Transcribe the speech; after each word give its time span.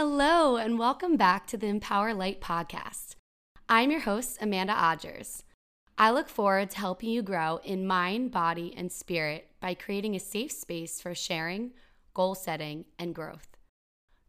Hello, 0.00 0.54
and 0.54 0.78
welcome 0.78 1.16
back 1.16 1.48
to 1.48 1.56
the 1.56 1.66
Empower 1.66 2.14
Light 2.14 2.40
podcast. 2.40 3.16
I'm 3.68 3.90
your 3.90 4.02
host, 4.02 4.38
Amanda 4.40 4.72
Odgers. 4.72 5.42
I 5.98 6.12
look 6.12 6.28
forward 6.28 6.70
to 6.70 6.78
helping 6.78 7.10
you 7.10 7.20
grow 7.20 7.58
in 7.64 7.84
mind, 7.84 8.30
body, 8.30 8.72
and 8.76 8.92
spirit 8.92 9.48
by 9.58 9.74
creating 9.74 10.14
a 10.14 10.20
safe 10.20 10.52
space 10.52 11.00
for 11.00 11.16
sharing, 11.16 11.72
goal 12.14 12.36
setting, 12.36 12.84
and 12.96 13.12
growth. 13.12 13.56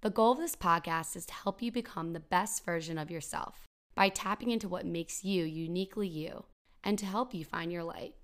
The 0.01 0.09
goal 0.09 0.31
of 0.31 0.39
this 0.39 0.55
podcast 0.55 1.15
is 1.15 1.27
to 1.27 1.35
help 1.35 1.61
you 1.61 1.71
become 1.71 2.13
the 2.13 2.19
best 2.19 2.65
version 2.65 2.97
of 2.97 3.11
yourself 3.11 3.67
by 3.93 4.09
tapping 4.09 4.49
into 4.49 4.67
what 4.67 4.87
makes 4.87 5.23
you 5.23 5.45
uniquely 5.45 6.07
you 6.07 6.45
and 6.83 6.97
to 6.97 7.05
help 7.05 7.31
you 7.35 7.45
find 7.45 7.71
your 7.71 7.83
light. 7.83 8.15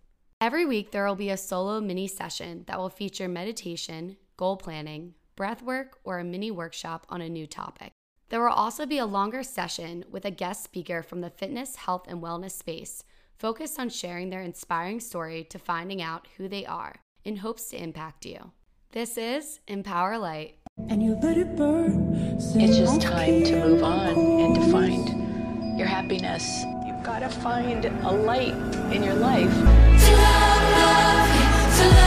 Every 0.42 0.66
week, 0.66 0.90
there 0.90 1.06
will 1.06 1.14
be 1.14 1.30
a 1.30 1.38
solo 1.38 1.80
mini 1.80 2.08
session 2.08 2.64
that 2.66 2.80
will 2.80 2.90
feature 2.90 3.28
meditation, 3.28 4.18
goal 4.36 4.58
planning, 4.58 5.14
breath 5.36 5.62
work, 5.62 6.00
or 6.04 6.20
a 6.20 6.24
mini 6.24 6.52
workshop 6.52 7.06
on 7.10 7.22
a 7.22 7.30
new 7.30 7.48
topic. 7.48 7.92
There 8.30 8.42
will 8.42 8.50
also 8.50 8.86
be 8.86 8.98
a 8.98 9.06
longer 9.06 9.44
session 9.44 10.06
with 10.10 10.26
a 10.26 10.32
guest 10.32 10.64
speaker 10.64 11.04
from 11.04 11.22
the 11.22 11.30
fitness, 11.30 11.76
health, 11.76 12.06
and 12.08 12.22
wellness 12.22 12.52
space 12.52 13.04
focused 13.38 13.80
on 13.80 13.90
sharing 13.90 14.30
their 14.30 14.42
inspiring 14.42 15.00
story 15.00 15.44
to 15.44 15.60
finding 15.60 16.02
out 16.02 16.28
who 16.38 16.48
they 16.48 16.66
are 16.66 16.96
in 17.24 17.38
hopes 17.38 17.70
to 17.70 17.82
impact 17.82 18.26
you. 18.26 18.52
This 18.92 19.18
is 19.18 19.60
Empower 19.68 20.18
Light. 20.18 20.56
And 20.90 21.04
you 21.04 21.18
let 21.22 21.38
it 21.38 21.56
burn. 21.56 22.16
It's 22.38 22.78
just 22.78 23.02
time 23.02 23.44
to 23.44 23.66
move 23.66 23.84
on 23.84 24.18
and 24.18 24.56
to 24.56 24.72
find 24.72 25.78
your 25.78 25.88
happiness. 25.88 26.64
You've 26.86 27.04
got 27.04 27.20
to 27.20 27.30
find 27.30 27.86
a 27.86 28.12
light 28.12 28.54
in 28.94 29.04
your 29.04 29.16
life. 29.16 29.52
To 29.52 30.12
love, 30.16 30.64
love 30.78 31.78
to 31.78 31.88
love, 31.88 31.96
love 31.96 32.05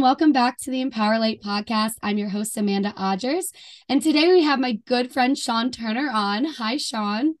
And 0.00 0.04
welcome 0.06 0.32
back 0.32 0.56
to 0.60 0.70
the 0.70 0.80
Empower 0.80 1.18
Light 1.18 1.42
podcast. 1.42 1.90
I'm 2.02 2.16
your 2.16 2.30
host, 2.30 2.56
Amanda 2.56 2.94
Odgers. 2.96 3.52
And 3.86 4.00
today 4.00 4.28
we 4.28 4.42
have 4.44 4.58
my 4.58 4.78
good 4.86 5.12
friend 5.12 5.36
Sean 5.36 5.70
Turner 5.70 6.08
on. 6.10 6.46
Hi, 6.46 6.78
Sean. 6.78 7.34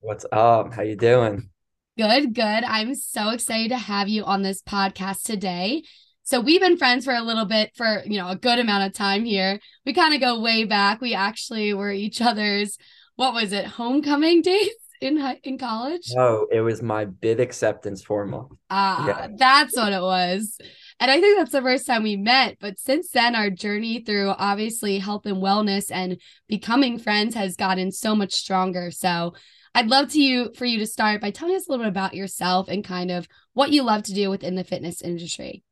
What's 0.00 0.24
up? 0.32 0.72
How 0.72 0.84
you 0.84 0.96
doing? 0.96 1.50
Good, 1.98 2.34
good. 2.34 2.64
I'm 2.64 2.94
so 2.94 3.28
excited 3.28 3.68
to 3.72 3.76
have 3.76 4.08
you 4.08 4.24
on 4.24 4.40
this 4.40 4.62
podcast 4.62 5.24
today. 5.24 5.82
So 6.22 6.40
we've 6.40 6.62
been 6.62 6.78
friends 6.78 7.04
for 7.04 7.12
a 7.12 7.20
little 7.20 7.44
bit 7.44 7.72
for, 7.76 8.02
you 8.06 8.16
know, 8.16 8.30
a 8.30 8.36
good 8.36 8.58
amount 8.58 8.86
of 8.86 8.94
time 8.94 9.26
here. 9.26 9.60
We 9.84 9.92
kind 9.92 10.14
of 10.14 10.20
go 10.22 10.40
way 10.40 10.64
back. 10.64 11.02
We 11.02 11.12
actually 11.12 11.74
were 11.74 11.92
each 11.92 12.22
other's 12.22 12.78
what 13.16 13.34
was 13.34 13.52
it? 13.52 13.66
Homecoming 13.66 14.40
days 14.40 14.70
in 15.02 15.18
in 15.42 15.58
college? 15.58 16.10
No, 16.14 16.46
it 16.50 16.62
was 16.62 16.80
my 16.80 17.04
bid 17.04 17.38
acceptance 17.38 18.02
formal. 18.02 18.56
Ah, 18.70 19.06
Yeah. 19.06 19.28
that's 19.36 19.76
what 19.76 19.92
it 19.92 20.00
was. 20.00 20.56
And 21.02 21.10
I 21.10 21.20
think 21.20 21.36
that's 21.36 21.50
the 21.50 21.60
first 21.60 21.84
time 21.84 22.04
we 22.04 22.14
met. 22.14 22.58
But 22.60 22.78
since 22.78 23.10
then, 23.10 23.34
our 23.34 23.50
journey 23.50 24.04
through 24.04 24.28
obviously 24.38 25.00
health 25.00 25.26
and 25.26 25.38
wellness 25.38 25.90
and 25.90 26.20
becoming 26.46 26.96
friends 26.96 27.34
has 27.34 27.56
gotten 27.56 27.90
so 27.90 28.14
much 28.14 28.32
stronger. 28.32 28.92
So 28.92 29.34
I'd 29.74 29.88
love 29.88 30.12
to 30.12 30.22
you 30.22 30.52
for 30.56 30.64
you 30.64 30.78
to 30.78 30.86
start 30.86 31.20
by 31.20 31.32
telling 31.32 31.56
us 31.56 31.66
a 31.66 31.72
little 31.72 31.86
bit 31.86 31.90
about 31.90 32.14
yourself 32.14 32.68
and 32.68 32.84
kind 32.84 33.10
of 33.10 33.26
what 33.52 33.72
you 33.72 33.82
love 33.82 34.04
to 34.04 34.14
do 34.14 34.30
within 34.30 34.54
the 34.54 34.62
fitness 34.62 35.02
industry. 35.02 35.64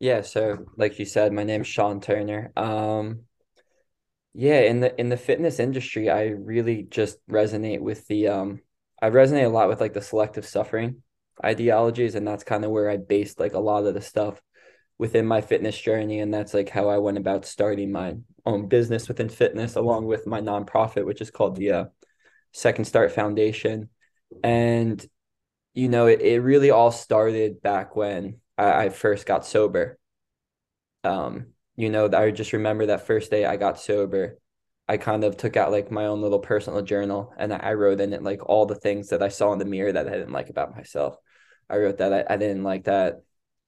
Yeah, 0.00 0.20
so 0.20 0.66
like 0.76 0.98
you 0.98 1.06
said, 1.06 1.32
my 1.32 1.44
name's 1.44 1.66
Sean 1.66 2.02
Turner. 2.02 2.52
Um, 2.54 3.20
yeah, 4.34 4.60
in 4.60 4.80
the 4.80 5.00
in 5.00 5.08
the 5.08 5.16
fitness 5.16 5.60
industry, 5.60 6.10
I 6.10 6.26
really 6.26 6.82
just 6.82 7.26
resonate 7.26 7.80
with 7.80 8.06
the 8.06 8.28
um 8.28 8.60
I 9.00 9.08
resonate 9.08 9.46
a 9.46 9.48
lot 9.48 9.70
with 9.70 9.80
like 9.80 9.94
the 9.94 10.02
selective 10.02 10.44
suffering 10.44 11.02
ideologies, 11.42 12.16
and 12.16 12.28
that's 12.28 12.44
kind 12.44 12.66
of 12.66 12.70
where 12.70 12.90
I 12.90 12.98
based 12.98 13.40
like 13.40 13.54
a 13.54 13.58
lot 13.58 13.86
of 13.86 13.94
the 13.94 14.02
stuff 14.02 14.42
within 14.98 15.26
my 15.26 15.40
fitness 15.40 15.78
journey, 15.78 16.20
and 16.20 16.32
that's 16.32 16.54
like 16.54 16.68
how 16.68 16.88
I 16.88 16.98
went 16.98 17.18
about 17.18 17.44
starting 17.44 17.92
my 17.92 18.16
own 18.46 18.68
business 18.68 19.08
within 19.08 19.28
fitness, 19.28 19.76
along 19.76 20.06
with 20.06 20.26
my 20.26 20.40
nonprofit, 20.40 21.04
which 21.04 21.20
is 21.20 21.30
called 21.30 21.56
the 21.56 21.70
uh, 21.72 21.84
Second 22.52 22.84
Start 22.84 23.12
Foundation. 23.12 23.88
And 24.42 25.04
you 25.74 25.88
know, 25.88 26.06
it, 26.06 26.20
it 26.20 26.40
really 26.40 26.70
all 26.70 26.92
started 26.92 27.60
back 27.60 27.96
when 27.96 28.38
I, 28.56 28.84
I 28.84 28.88
first 28.90 29.26
got 29.26 29.44
sober. 29.44 29.98
Um, 31.02 31.48
you 31.76 31.90
know, 31.90 32.08
I 32.12 32.30
just 32.30 32.52
remember 32.52 32.86
that 32.86 33.06
first 33.06 33.30
day 33.30 33.44
I 33.44 33.56
got 33.56 33.80
sober, 33.80 34.38
I 34.88 34.96
kind 34.98 35.24
of 35.24 35.36
took 35.36 35.56
out 35.56 35.72
like 35.72 35.90
my 35.90 36.06
own 36.06 36.20
little 36.20 36.38
personal 36.38 36.82
journal 36.82 37.32
and 37.38 37.52
I, 37.52 37.56
I 37.56 37.74
wrote 37.74 38.00
in 38.00 38.12
it 38.12 38.22
like 38.22 38.48
all 38.48 38.66
the 38.66 38.74
things 38.74 39.08
that 39.08 39.22
I 39.22 39.28
saw 39.28 39.52
in 39.52 39.58
the 39.58 39.64
mirror 39.64 39.92
that 39.92 40.06
I 40.06 40.10
didn't 40.10 40.32
like 40.32 40.50
about 40.50 40.76
myself. 40.76 41.16
I 41.70 41.78
wrote 41.78 41.98
that 41.98 42.12
I, 42.12 42.34
I 42.34 42.36
didn't 42.36 42.64
like 42.64 42.84
that 42.84 43.22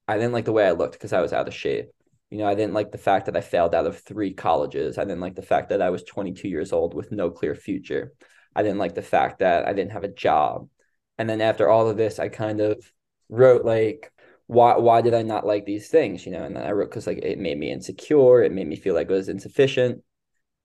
I 0.07 0.15
didn't 0.17 0.33
like 0.33 0.45
the 0.45 0.51
way 0.53 0.65
I 0.65 0.71
looked 0.71 0.93
because 0.93 1.13
I 1.13 1.21
was 1.21 1.33
out 1.33 1.47
of 1.47 1.53
shape. 1.53 1.89
You 2.29 2.39
know, 2.39 2.47
I 2.47 2.55
didn't 2.55 2.73
like 2.73 2.91
the 2.91 2.97
fact 2.97 3.25
that 3.27 3.37
I 3.37 3.41
failed 3.41 3.73
out 3.73 3.87
of 3.87 3.99
three 3.99 4.33
colleges. 4.33 4.97
I 4.97 5.03
didn't 5.03 5.21
like 5.21 5.35
the 5.35 5.41
fact 5.41 5.69
that 5.69 5.81
I 5.81 5.89
was 5.89 6.03
22 6.03 6.47
years 6.47 6.73
old 6.73 6.93
with 6.93 7.11
no 7.11 7.29
clear 7.31 7.55
future. 7.55 8.13
I 8.55 8.63
didn't 8.63 8.79
like 8.79 8.95
the 8.95 9.01
fact 9.01 9.39
that 9.39 9.67
I 9.67 9.73
didn't 9.73 9.91
have 9.91 10.03
a 10.03 10.09
job. 10.09 10.69
And 11.17 11.29
then 11.29 11.41
after 11.41 11.69
all 11.69 11.89
of 11.89 11.97
this, 11.97 12.19
I 12.19 12.29
kind 12.29 12.59
of 12.61 12.91
wrote 13.29 13.65
like, 13.65 14.11
why 14.47 14.77
why 14.77 15.01
did 15.01 15.13
I 15.13 15.23
not 15.23 15.45
like 15.45 15.65
these 15.65 15.89
things? 15.89 16.25
You 16.25 16.31
know, 16.33 16.43
and 16.43 16.55
then 16.55 16.63
I 16.65 16.71
wrote 16.71 16.89
because 16.89 17.07
like 17.07 17.19
it 17.19 17.39
made 17.39 17.57
me 17.57 17.71
insecure, 17.71 18.41
it 18.43 18.51
made 18.53 18.67
me 18.67 18.75
feel 18.77 18.95
like 18.95 19.09
it 19.09 19.13
was 19.13 19.29
insufficient. 19.29 20.03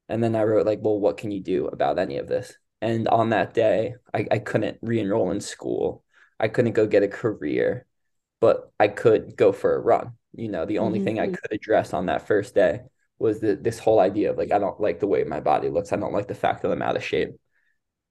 And 0.08 0.22
then 0.22 0.34
I 0.36 0.44
wrote 0.44 0.66
like, 0.66 0.80
well, 0.82 0.98
what 1.00 1.16
can 1.16 1.30
you 1.30 1.40
do 1.40 1.66
about 1.68 1.98
any 1.98 2.18
of 2.18 2.28
this? 2.28 2.56
And 2.80 3.08
on 3.08 3.30
that 3.30 3.54
day, 3.54 3.94
I, 4.12 4.26
I 4.30 4.38
couldn't 4.38 4.78
re-enroll 4.82 5.30
in 5.30 5.40
school. 5.40 6.04
I 6.40 6.48
couldn't 6.48 6.72
go 6.72 6.86
get 6.86 7.04
a 7.04 7.08
career, 7.08 7.86
but 8.42 8.72
I 8.80 8.88
could 8.88 9.36
go 9.36 9.52
for 9.52 9.76
a 9.76 9.78
run. 9.78 10.14
You 10.34 10.48
know, 10.48 10.66
the 10.66 10.80
only 10.80 10.98
mm-hmm, 10.98 11.06
thing 11.06 11.20
I 11.20 11.28
Mhm. 11.28 11.36
could 11.40 11.52
address 11.52 11.94
on 11.94 12.06
that 12.06 12.26
first 12.26 12.56
day 12.56 12.80
was 13.20 13.38
the, 13.38 13.54
this 13.54 13.78
whole 13.78 14.00
idea 14.00 14.32
of 14.32 14.36
like, 14.36 14.50
I 14.50 14.58
don't 14.58 14.80
like 14.80 14.98
the 14.98 15.06
way 15.06 15.22
my 15.22 15.38
body 15.38 15.68
looks. 15.68 15.92
I 15.92 15.96
don't 15.96 16.12
like 16.12 16.26
the 16.26 16.34
fact 16.34 16.62
that 16.62 16.72
I'm 16.72 16.82
out 16.82 16.96
of 16.96 17.04
shape. 17.04 17.36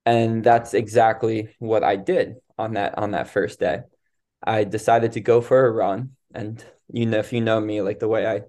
And 0.05 0.41
that's 0.41 0.73
exactly 0.73 1.53
what 1.59 1.83
I 1.83 1.97
did 1.97 2.37
on 2.57 2.75
that 2.75 2.97
on 2.97 3.11
that 3.11 3.27
first 3.27 3.59
day. 3.59 3.81
I 4.41 4.63
decided 4.63 5.11
to 5.13 5.21
go 5.21 5.41
for 5.41 5.65
a 5.65 5.71
run. 5.71 6.15
And 6.33 6.63
you 6.87 7.05
know, 7.07 7.19
if 7.19 7.33
you 7.33 7.41
know 7.41 7.59
me, 7.59 7.81
like 7.81 7.99
the 7.99 8.07
way 8.07 8.25
I 8.25 8.43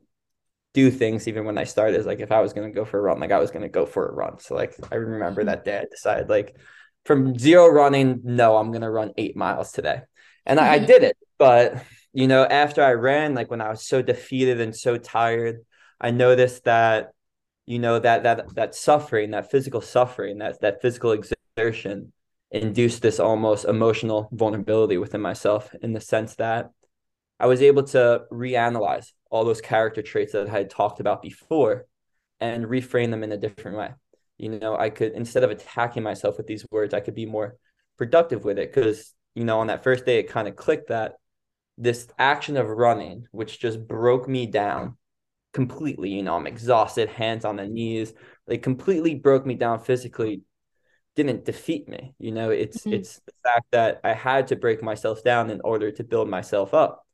do 0.74 0.88
things, 0.90 1.26
even 1.26 1.44
when 1.44 1.58
I 1.58 1.64
started, 1.64 1.98
is 1.98 2.06
like 2.06 2.20
if 2.20 2.30
I 2.32 2.42
was 2.42 2.52
gonna 2.52 2.70
go 2.70 2.84
for 2.84 2.98
a 3.00 3.02
run, 3.02 3.18
like 3.20 3.32
I 3.32 3.40
was 3.40 3.50
gonna 3.50 3.68
go 3.68 3.86
for 3.86 4.08
a 4.08 4.14
run. 4.14 4.38
So 4.38 4.54
like 4.54 4.74
I 4.92 4.94
remember 4.96 5.40
mm-hmm. 5.42 5.48
that 5.48 5.64
day 5.64 5.78
I 5.80 5.86
decided 5.90 6.28
like 6.28 6.56
from 7.04 7.36
zero 7.36 7.66
running, 7.68 8.20
no, 8.22 8.56
I'm 8.56 8.70
gonna 8.70 8.90
run 8.90 9.12
eight 9.18 9.36
miles 9.36 9.72
today. 9.72 10.02
And 10.46 10.60
I, 10.60 10.74
I 10.74 10.76
mm-hmm. 10.78 10.86
did 10.86 11.02
it. 11.02 11.16
But 11.42 11.84
you 12.12 12.28
know, 12.28 12.44
after 12.44 12.84
I 12.84 12.92
ran, 12.92 13.34
like 13.34 13.50
when 13.50 13.60
I 13.60 13.68
was 13.68 13.84
so 13.84 14.00
defeated 14.00 14.60
and 14.60 14.76
so 14.76 14.96
tired, 14.96 15.56
I 16.00 16.12
noticed 16.12 16.62
that, 16.66 17.10
you 17.66 17.80
know, 17.80 17.98
that 17.98 18.22
that 18.22 18.54
that 18.54 18.76
suffering, 18.76 19.32
that 19.32 19.50
physical 19.50 19.80
suffering, 19.80 20.38
that 20.38 20.60
that 20.60 20.80
physical 20.80 21.10
exertion 21.10 22.12
induced 22.52 23.02
this 23.02 23.18
almost 23.18 23.64
emotional 23.64 24.28
vulnerability 24.30 24.98
within 24.98 25.20
myself 25.20 25.74
in 25.82 25.92
the 25.92 26.00
sense 26.00 26.36
that 26.36 26.70
I 27.40 27.46
was 27.46 27.60
able 27.60 27.82
to 27.88 28.22
reanalyze 28.30 29.06
all 29.28 29.44
those 29.44 29.60
character 29.60 30.00
traits 30.00 30.34
that 30.34 30.46
I 30.48 30.52
had 30.52 30.70
talked 30.70 31.00
about 31.00 31.22
before 31.22 31.86
and 32.38 32.66
reframe 32.66 33.10
them 33.10 33.24
in 33.24 33.32
a 33.32 33.36
different 33.36 33.78
way. 33.78 33.90
You 34.38 34.60
know, 34.60 34.76
I 34.78 34.90
could 34.90 35.10
instead 35.10 35.42
of 35.42 35.50
attacking 35.50 36.04
myself 36.04 36.36
with 36.36 36.46
these 36.46 36.64
words, 36.70 36.94
I 36.94 37.00
could 37.00 37.16
be 37.16 37.26
more 37.26 37.56
productive 37.98 38.44
with 38.44 38.60
it 38.60 38.72
because, 38.72 39.12
you 39.34 39.42
know, 39.42 39.58
on 39.58 39.66
that 39.66 39.82
first 39.82 40.06
day 40.06 40.20
it 40.20 40.28
kind 40.28 40.46
of 40.46 40.54
clicked 40.54 40.90
that 40.90 41.14
this 41.78 42.08
action 42.18 42.56
of 42.56 42.68
running, 42.68 43.26
which 43.32 43.60
just 43.60 43.86
broke 43.86 44.28
me 44.28 44.46
down 44.46 44.96
completely, 45.54 46.10
you 46.10 46.22
know, 46.22 46.36
I'm 46.36 46.46
exhausted, 46.46 47.08
hands 47.10 47.44
on 47.44 47.56
the 47.56 47.66
knees, 47.66 48.14
like 48.46 48.62
completely 48.62 49.14
broke 49.16 49.46
me 49.46 49.54
down 49.54 49.80
physically, 49.80 50.42
didn't 51.16 51.44
defeat 51.44 51.88
me. 51.88 52.14
You 52.18 52.32
know, 52.32 52.50
it's 52.50 52.86
Mhm. 52.86 52.92
it's 52.92 53.20
the 53.26 53.32
fact 53.44 53.66
that 53.72 54.00
I 54.04 54.14
had 54.14 54.48
to 54.48 54.56
break 54.56 54.82
myself 54.82 55.22
down 55.24 55.50
in 55.50 55.60
order 55.62 55.90
to 55.92 56.04
build 56.04 56.28
myself 56.28 56.74
up. 56.74 57.06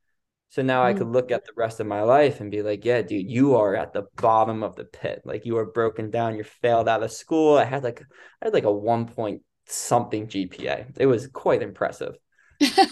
So 0.51 0.63
now 0.63 0.85
I 0.85 0.93
Mm. 0.93 0.95
could 0.95 1.09
look 1.09 1.31
at 1.33 1.45
the 1.45 1.53
rest 1.57 1.81
of 1.81 1.87
my 1.87 2.03
life 2.03 2.41
and 2.41 2.51
be 2.51 2.63
like, 2.63 2.85
yeah, 2.85 3.03
dude, 3.03 3.31
you 3.31 3.57
are 3.57 3.77
at 3.77 3.93
the 3.93 4.07
bottom 4.21 4.63
of 4.63 4.77
the 4.77 4.85
pit. 4.85 5.23
Like 5.25 5.47
you 5.47 5.59
are 5.59 5.67
broken 5.67 6.11
down. 6.11 6.37
You're 6.37 6.45
failed 6.45 6.89
out 6.89 7.03
of 7.03 7.13
school. 7.13 7.59
I 7.59 7.65
had 7.65 7.85
like 7.85 8.03
I 8.43 8.47
had 8.47 8.55
like 8.55 8.65
a 8.65 8.73
one 8.73 9.07
point 9.07 9.43
something 9.67 10.29
GPA. 10.29 10.87
It 10.99 11.07
was 11.07 11.27
quite 11.29 11.63
impressive. 11.63 12.17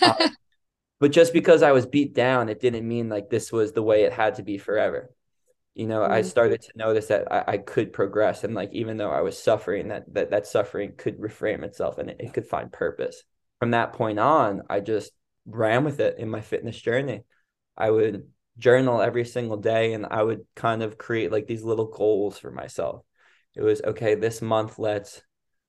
Uh, 0.03 0.15
but 0.99 1.13
just 1.13 1.33
because 1.33 1.63
I 1.63 1.73
was 1.73 1.87
beat 1.87 2.15
down, 2.15 2.49
it 2.49 2.61
didn't 2.61 2.87
mean 2.89 3.09
like 3.09 3.31
this 3.31 3.53
was 3.53 3.73
the 3.73 3.83
way 3.83 4.03
it 4.05 4.13
had 4.13 4.37
to 4.37 4.43
be 4.43 4.59
forever. 4.59 5.11
You 5.75 5.87
know, 5.87 6.03
I 6.05 6.23
Mhm. 6.23 6.31
started 6.31 6.63
to 6.63 6.73
notice 6.77 7.09
that 7.09 7.31
I, 7.33 7.55
I 7.55 7.59
could 7.59 7.93
progress, 7.93 8.45
and 8.45 8.55
like 8.55 8.73
even 8.73 8.97
though 8.97 9.11
I 9.11 9.21
was 9.23 9.43
suffering, 9.43 9.89
that 9.89 10.13
that 10.15 10.31
that 10.31 10.47
suffering 10.47 10.95
could 10.97 11.19
reframe 11.19 11.63
itself 11.65 11.99
and 11.99 12.11
it, 12.11 12.17
it 12.21 12.35
could 12.35 12.47
find 12.47 12.73
purpose. 12.73 13.23
From 13.61 13.73
that 13.73 13.93
point 13.95 14.19
on, 14.19 14.63
I 14.71 14.81
just 14.81 15.13
ran 15.47 15.85
with 15.85 16.01
it 16.01 16.19
in 16.19 16.29
my 16.31 16.41
fitness 16.41 16.81
journey. 16.81 17.25
I 17.77 17.91
would 17.91 18.31
journal 18.59 19.03
every 19.03 19.25
single 19.27 19.59
day, 19.59 19.93
and 19.95 20.07
I 20.07 20.23
would 20.23 20.47
kind 20.57 20.83
of 20.83 20.99
create 20.99 21.31
like 21.33 21.47
these 21.47 21.63
little 21.65 21.87
goals 21.87 22.39
for 22.39 22.51
myself. 22.51 23.03
It 23.55 23.63
was 23.63 23.83
okay, 23.83 24.15
this 24.15 24.41
month 24.43 24.79
let's 24.79 25.23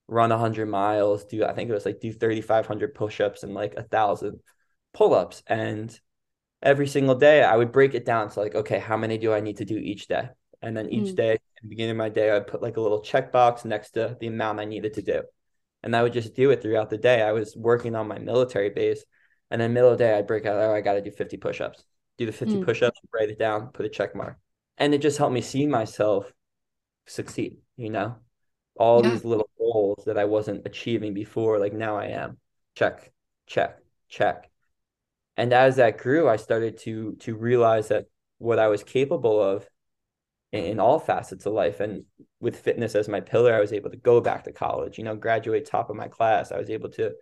run 0.08 0.30
100 0.30 0.68
miles, 0.68 1.26
do 1.26 1.44
I 1.46 1.54
think 1.54 1.70
it 1.70 1.74
was 1.74 1.86
like 1.86 2.00
do 2.00 2.14
3,500 2.14 2.96
push-ups 2.96 3.44
and 3.44 3.54
like 3.54 3.76
a 3.76 3.84
thousand 3.84 4.40
pull-ups. 4.94 5.44
And 5.48 5.98
every 6.62 6.88
single 6.88 7.16
day 7.16 7.44
I 7.44 7.56
would 7.56 7.72
break 7.72 7.94
it 7.94 8.06
down 8.06 8.30
to 8.30 8.40
like, 8.40 8.56
okay, 8.56 8.80
how 8.80 8.98
many 8.98 9.18
do 9.18 9.34
I 9.34 9.40
need 9.42 9.58
to 9.58 9.66
do 9.66 9.78
each 9.78 10.08
day? 10.08 10.30
And 10.62 10.76
then 10.76 10.90
each 10.90 11.12
Mm. 11.12 11.16
day, 11.16 11.34
at 11.34 11.42
the 11.62 11.68
beginning 11.70 11.92
of 11.92 11.98
my 11.98 12.10
day, 12.10 12.32
I'd 12.32 12.48
put 12.48 12.62
like 12.62 12.78
a 12.78 12.82
little 12.82 13.02
checkbox 13.02 13.66
next 13.66 13.92
to 13.92 14.18
the 14.20 14.28
amount 14.28 14.60
I 14.60 14.66
needed 14.66 14.94
to 14.96 15.02
do. 15.02 15.24
And 15.84 15.96
I 15.96 16.04
would 16.04 16.14
just 16.14 16.34
do 16.36 16.52
it 16.52 16.62
throughout 16.62 16.90
the 16.90 16.98
day. 16.98 17.22
I 17.22 17.32
was 17.32 17.56
working 17.56 17.96
on 17.96 18.08
my 18.08 18.20
military 18.20 18.70
base. 18.70 19.04
And 19.52 19.62
then 19.62 19.74
middle 19.74 19.92
of 19.92 19.98
the 19.98 20.04
day, 20.04 20.18
I'd 20.18 20.28
break 20.28 20.46
out, 20.46 20.58
oh, 20.58 20.74
I 20.74 20.82
got 20.82 20.94
to 20.94 21.02
do 21.02 21.12
50 21.12 21.38
push-ups. 21.38 21.84
Do 22.18 22.26
the 22.26 22.32
50 22.32 22.58
Mm. 22.58 22.66
push-ups, 22.66 23.00
write 23.14 23.30
it 23.30 23.40
down, 23.40 23.70
put 23.70 23.86
a 23.86 23.90
check 23.90 24.16
mark. 24.16 24.38
And 24.78 24.94
it 24.94 25.02
just 25.02 25.18
helped 25.18 25.34
me 25.34 25.42
see 25.42 25.66
myself 25.68 26.34
succeed, 27.06 27.58
you 27.78 27.90
know? 27.90 28.18
All 28.78 29.02
Yeah. 29.02 29.10
these 29.10 29.26
little 29.26 29.50
goals 29.58 30.04
that 30.06 30.18
I 30.18 30.26
wasn't 30.26 30.66
achieving 30.68 31.14
before, 31.14 31.60
like 31.60 31.74
now 31.74 31.98
I 31.98 32.08
am. 32.08 32.38
Check, 32.76 33.12
check, 33.48 33.80
check. 34.10 34.50
And 35.38 35.54
as 35.54 35.76
that 35.76 36.00
grew, 36.00 36.28
I 36.28 36.38
started 36.38 36.80
to 36.80 37.16
to 37.22 37.36
realize 37.36 37.90
that 37.90 38.08
what 38.40 38.60
I 38.60 38.68
was 38.68 38.84
capable 38.84 39.42
of 39.42 39.68
in, 40.52 40.64
in 40.64 40.80
all 40.80 41.00
facets 41.00 41.46
of 41.46 41.54
life. 41.54 41.80
And 41.80 42.06
with 42.40 42.60
fitness 42.60 42.96
as 42.96 43.08
my 43.08 43.22
pillar, 43.22 43.54
I 43.54 43.60
was 43.60 43.74
able 43.74 43.92
to 43.92 43.98
go 43.98 44.20
back 44.22 44.44
to 44.46 44.52
college, 44.52 44.98
you 44.98 45.04
know, 45.04 45.16
graduate 45.16 45.66
top 45.66 45.90
of 45.90 45.96
my 45.96 46.08
class. 46.08 46.52
I 46.52 46.58
was 46.58 46.70
able 46.70 46.90
to 46.92 47.14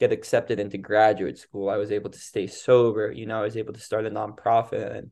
get 0.00 0.12
accepted 0.12 0.58
into 0.58 0.78
graduate 0.78 1.38
school. 1.38 1.68
I 1.68 1.76
was 1.76 1.92
able 1.92 2.10
to 2.10 2.18
stay 2.18 2.46
sober, 2.46 3.12
you 3.12 3.26
know, 3.26 3.38
I 3.38 3.42
was 3.42 3.56
able 3.56 3.72
to 3.74 3.80
start 3.80 4.06
a 4.06 4.10
nonprofit 4.10 4.96
and 4.96 5.10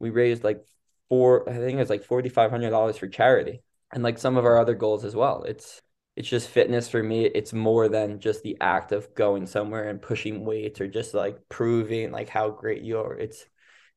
we 0.00 0.10
raised 0.10 0.44
like 0.44 0.64
four, 1.08 1.48
I 1.48 1.54
think 1.54 1.74
it 1.74 1.80
was 1.80 1.90
like 1.90 2.04
forty 2.04 2.28
five 2.28 2.50
hundred 2.50 2.70
dollars 2.70 2.96
for 2.96 3.08
charity. 3.08 3.62
And 3.92 4.02
like 4.02 4.18
some 4.18 4.36
of 4.36 4.44
our 4.44 4.58
other 4.58 4.74
goals 4.74 5.04
as 5.04 5.16
well. 5.16 5.44
It's 5.44 5.80
it's 6.18 6.28
just 6.28 6.48
fitness 6.48 6.88
for 6.88 7.02
me. 7.02 7.26
It's 7.26 7.52
more 7.52 7.88
than 7.88 8.18
just 8.18 8.42
the 8.42 8.56
act 8.60 8.90
of 8.90 9.14
going 9.14 9.46
somewhere 9.46 9.88
and 9.88 10.02
pushing 10.02 10.44
weights 10.44 10.80
or 10.80 10.88
just 10.88 11.14
like 11.14 11.38
proving 11.48 12.10
like 12.10 12.28
how 12.28 12.50
great 12.50 12.82
you 12.82 12.98
are. 12.98 13.16
It's 13.16 13.46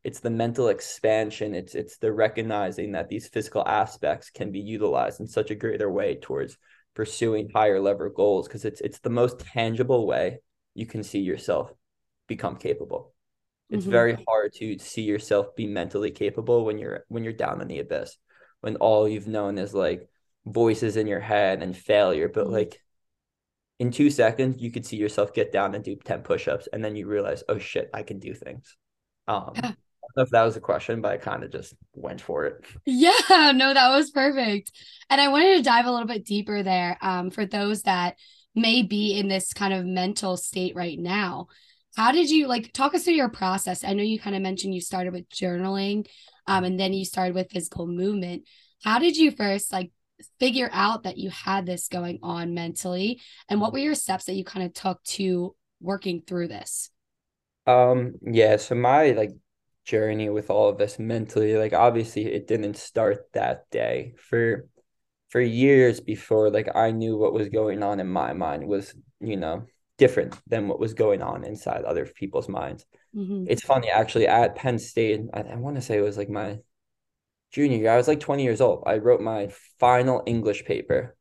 it's 0.04 0.20
the 0.20 0.30
mental 0.30 0.68
expansion. 0.68 1.56
It's 1.56 1.74
it's 1.74 1.98
the 1.98 2.14
recognizing 2.14 2.92
that 2.92 3.10
these 3.10 3.28
physical 3.28 3.68
aspects 3.68 4.30
can 4.30 4.52
be 4.52 4.60
utilized 4.60 5.20
in 5.20 5.28
such 5.28 5.50
a 5.50 5.56
greater 5.56 5.92
way 5.92 6.16
towards 6.22 6.58
pursuing 6.94 7.50
higher 7.56 7.80
level 7.80 8.10
goals 8.10 8.48
because 8.48 8.66
it's 8.66 8.82
it's 8.82 9.00
the 9.00 9.10
most 9.10 9.40
tangible 9.40 10.06
way 10.06 10.42
you 10.76 10.86
can 10.86 11.02
see 11.04 11.22
yourself 11.22 11.74
become 12.28 12.56
capable. 12.56 13.16
It's 13.72 13.86
Mhm. 13.86 13.92
very 13.92 14.14
hard 14.28 14.54
to 14.60 14.78
see 14.78 15.02
yourself 15.04 15.56
be 15.56 15.66
mentally 15.66 16.12
capable 16.12 16.66
when 16.66 16.78
you're 16.78 17.04
when 17.08 17.24
you're 17.24 17.34
down 17.34 17.62
in 17.62 17.68
the 17.68 17.80
abyss, 17.80 18.18
when 18.62 18.76
all 18.76 19.08
you've 19.08 19.28
known 19.28 19.58
is 19.58 19.74
like 19.74 20.08
voices 20.46 20.98
in 20.98 21.08
your 21.08 21.20
head 21.20 21.62
and 21.62 21.76
failure. 21.76 22.30
But 22.30 22.48
Mhm. 22.48 22.52
like 22.52 22.82
in 23.80 23.92
two 23.92 24.10
seconds, 24.10 24.62
you 24.62 24.72
could 24.72 24.86
see 24.86 24.98
yourself 24.98 25.34
get 25.34 25.52
down 25.52 25.74
and 25.76 25.84
do 25.84 25.96
10 25.96 26.22
push-ups, 26.22 26.68
and 26.72 26.84
then 26.84 26.96
you 26.96 27.08
realize, 27.08 27.44
oh 27.50 27.58
shit, 27.58 27.90
I 27.94 28.04
can 28.04 28.20
do 28.20 28.34
things. 28.34 28.78
Um, 29.28 29.54
Yeah. 29.56 29.62
I 29.62 30.08
don't 30.08 30.18
know 30.18 30.24
if 30.24 30.30
that 30.32 30.44
was 30.44 30.58
a 30.58 30.62
question, 30.62 31.02
but 31.02 31.12
I 31.12 31.18
kind 31.18 31.44
of 31.44 31.52
just 31.52 31.74
went 31.94 32.22
for 32.22 32.46
it. 32.46 32.66
Yeah, 32.86 33.52
no, 33.56 33.74
that 33.74 33.90
was 33.90 34.12
perfect. 34.12 34.72
And 35.10 35.22
I 35.22 35.30
wanted 35.30 35.58
to 35.58 35.64
dive 35.64 35.86
a 35.86 35.92
little 35.92 36.08
bit 36.08 36.26
deeper 36.26 36.64
there 36.64 36.98
um, 37.02 37.30
for 37.30 37.46
those 37.46 37.84
that 37.84 38.18
may 38.56 38.82
be 38.82 39.18
in 39.18 39.28
this 39.28 39.54
kind 39.54 39.74
of 39.74 39.86
mental 39.86 40.38
state 40.38 40.76
right 40.76 41.00
now. 41.00 41.48
How 41.96 42.12
did 42.12 42.30
you 42.30 42.48
like 42.48 42.74
talk 42.74 42.94
us 42.94 43.04
through 43.04 43.14
your 43.14 43.30
process? 43.30 43.84
I 43.84 43.94
know 43.94 44.04
you 44.04 44.20
kind 44.20 44.36
of 44.36 44.42
mentioned 44.42 44.74
you 44.74 44.82
started 44.82 45.14
with 45.14 45.30
journaling 45.30 46.08
um, 46.48 46.64
and 46.64 46.80
then 46.80 46.94
you 46.94 47.06
started 47.06 47.36
with 47.36 47.52
physical 47.52 47.88
movement. 47.88 48.44
How 48.84 49.00
did 49.00 49.16
you 49.18 49.32
first 49.32 49.72
like 49.72 49.92
figure 50.40 50.70
out 50.72 51.04
that 51.04 51.18
you 51.18 51.30
had 51.30 51.66
this 51.66 51.88
going 51.88 52.20
on 52.24 52.54
mentally? 52.54 53.22
And 53.50 53.62
what 53.62 53.74
were 53.74 53.80
your 53.80 53.96
steps 53.96 54.26
that 54.26 54.34
you 54.34 54.44
kind 54.44 54.66
of 54.66 54.74
took 54.74 55.04
to 55.04 55.56
working 55.80 56.22
through 56.26 56.48
this? 56.50 56.90
Um, 57.68 58.14
yeah, 58.22 58.58
so 58.58 58.76
my 58.76 59.12
like 59.12 59.32
journey 59.86 60.30
with 60.30 60.50
all 60.50 60.70
of 60.70 60.78
this 60.78 61.00
mentally, 61.00 61.56
like 61.58 61.74
obviously 61.74 62.26
it 62.26 62.48
didn't 62.48 62.78
start 62.78 63.32
that 63.34 63.70
day. 63.72 64.14
For 64.18 64.68
for 65.30 65.42
years 65.42 66.00
before, 66.00 66.50
like 66.50 66.70
I 66.76 66.92
knew 66.92 67.18
what 67.18 67.34
was 67.34 67.50
going 67.50 67.84
on 67.84 68.00
in 68.00 68.08
my 68.08 68.34
mind 68.34 68.68
was, 68.68 68.94
you 69.20 69.38
know, 69.38 69.66
different 69.98 70.36
than 70.48 70.68
what 70.68 70.80
was 70.80 70.94
going 70.94 71.22
on 71.22 71.44
inside 71.44 71.84
other 71.84 72.06
people's 72.06 72.50
minds. 72.50 72.86
Mhm. 73.16 73.46
It's 73.48 73.64
funny, 73.64 73.90
actually, 73.90 74.28
at 74.28 74.56
Penn 74.56 74.80
State, 74.80 75.22
I, 75.34 75.42
I 75.42 75.56
want 75.56 75.76
to 75.78 75.82
say 75.82 75.98
it 75.98 76.02
was 76.02 76.18
like 76.18 76.30
my 76.30 76.60
junior 77.52 77.78
year. 77.78 77.92
I 77.92 77.98
was 77.98 78.08
like 78.08 78.20
20 78.20 78.44
years 78.44 78.62
old. 78.62 78.84
I 78.86 78.98
wrote 78.98 79.22
my 79.22 79.50
final 79.80 80.24
English 80.26 80.66
paper 80.66 81.16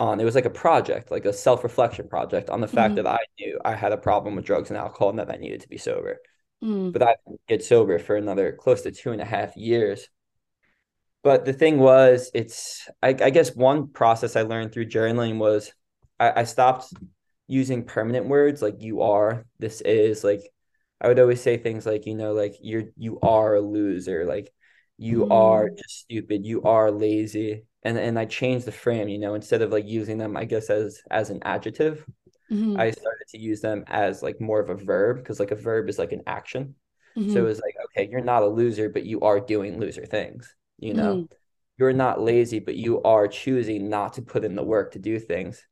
on, 0.00 0.20
it 0.20 0.24
was 0.24 0.34
like 0.36 0.46
a 0.46 0.50
project, 0.50 1.10
like 1.10 1.26
a 1.26 1.32
self-reflection 1.32 2.08
project 2.08 2.50
on 2.50 2.60
the 2.60 2.68
fact 2.68 2.96
Mhm. 2.96 2.98
that 2.98 3.06
I 3.08 3.18
knew 3.40 3.60
I 3.64 3.74
had 3.74 3.92
a 3.92 3.98
problem 3.98 4.36
with 4.36 4.44
drugs 4.46 4.70
and 4.70 4.78
alcohol 4.78 5.10
and 5.10 5.18
that 5.20 5.30
I 5.30 5.36
needed 5.36 5.62
to 5.62 5.68
be 5.68 5.78
sober. 5.78 6.18
Mm, 6.62 6.94
But 6.94 7.02
I 7.04 7.16
didn't 7.26 7.42
get 7.48 7.64
sober 7.64 7.98
for 7.98 8.16
another 8.16 8.52
close 8.54 8.82
to 8.82 8.92
two 8.92 9.12
and 9.12 9.20
a 9.22 9.24
half 9.26 9.56
years. 9.56 10.08
But 11.22 11.44
the 11.44 11.52
thing 11.52 11.78
was, 11.78 12.30
it's 12.34 12.88
I, 13.02 13.08
I 13.08 13.30
guess 13.30 13.54
one 13.56 13.88
process 13.88 14.36
I 14.36 14.42
learned 14.42 14.72
through 14.72 14.86
journaling 14.86 15.38
was 15.38 15.72
I, 16.20 16.40
I 16.40 16.44
stopped 16.44 16.92
using 17.46 17.84
permanent 17.84 18.26
words 18.26 18.62
like 18.62 18.82
you 18.82 19.02
are, 19.02 19.46
this 19.58 19.80
is 19.82 20.22
like 20.24 20.42
I 21.00 21.08
would 21.08 21.18
always 21.18 21.40
say 21.42 21.56
things 21.56 21.86
like, 21.86 22.06
you 22.06 22.14
know, 22.14 22.32
like 22.32 22.56
you're 22.60 22.84
you 22.96 23.18
are 23.20 23.54
a 23.56 23.60
loser, 23.60 24.24
like 24.26 24.52
you 24.98 25.28
are 25.28 25.68
Mm. 25.68 25.76
just 25.76 26.00
stupid, 26.00 26.46
you 26.46 26.62
are 26.62 26.90
lazy. 26.90 27.64
And 27.82 27.98
and 27.98 28.18
I 28.18 28.24
changed 28.26 28.66
the 28.66 28.72
frame, 28.72 29.08
you 29.08 29.18
know, 29.18 29.34
instead 29.34 29.62
of 29.62 29.70
like 29.72 29.86
using 29.86 30.18
them, 30.18 30.36
I 30.36 30.44
guess, 30.46 30.70
as 30.70 31.02
as 31.10 31.30
an 31.30 31.40
adjective, 31.44 32.06
mhm, 32.50 32.76
I 32.76 32.90
started 32.90 33.26
to 33.30 33.38
use 33.38 33.60
them 33.60 33.84
as 33.88 34.22
like 34.22 34.40
more 34.40 34.60
of 34.60 34.70
a 34.70 34.74
verb 34.76 35.18
because 35.18 35.40
like 35.40 35.50
a 35.52 35.56
verb 35.56 35.88
is 35.88 35.98
like 35.98 36.12
an 36.12 36.22
action. 36.26 36.74
So 37.26 37.40
it 37.42 37.48
was 37.48 37.60
like, 37.60 37.74
okay, 37.86 38.08
you're 38.10 38.20
not 38.20 38.42
a 38.42 38.46
loser, 38.48 38.88
but 38.88 39.04
you 39.06 39.20
are 39.22 39.40
doing 39.40 39.78
loser 39.80 40.06
things, 40.06 40.54
you 40.78 40.94
know? 40.94 41.16
mm, 41.16 41.28
You're 41.78 41.92
not 41.92 42.20
lazy, 42.22 42.60
but 42.60 42.76
you 42.76 43.02
are 43.02 43.28
choosing 43.28 43.88
not 43.90 44.14
to 44.14 44.22
put 44.22 44.44
in 44.44 44.54
the 44.56 44.62
work 44.64 44.92
to 44.92 44.98
do 45.00 45.18
things. 45.20 45.66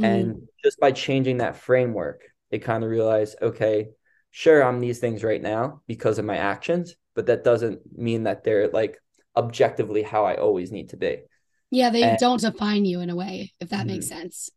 And 0.00 0.48
just 0.64 0.80
by 0.80 0.92
changing 0.92 1.38
that 1.38 1.56
framework, 1.56 2.22
it 2.50 2.60
kind 2.60 2.84
of 2.84 2.90
realized, 2.90 3.36
okay, 3.42 3.90
sure, 4.30 4.62
I'm 4.62 4.80
these 4.80 4.98
things 5.00 5.24
right 5.24 5.42
now 5.42 5.82
because 5.86 6.18
of 6.18 6.24
my 6.24 6.36
actions, 6.36 6.94
but 7.14 7.26
that 7.26 7.44
doesn't 7.44 7.80
mean 7.96 8.24
that 8.24 8.44
they're 8.44 8.68
like 8.68 8.98
objectively 9.36 10.02
how 10.02 10.24
I 10.24 10.36
always 10.36 10.70
need 10.72 10.90
to 10.90 10.96
be. 10.96 11.22
Yeah, 11.70 11.90
they 11.90 12.02
And- 12.02 12.18
don't 12.18 12.40
define 12.40 12.84
you 12.84 13.00
in 13.00 13.10
a 13.10 13.16
way, 13.16 13.52
if 13.60 13.70
that 13.70 13.86
makes 13.86 14.06
Mhm. 14.06 14.08
sense. 14.08 14.50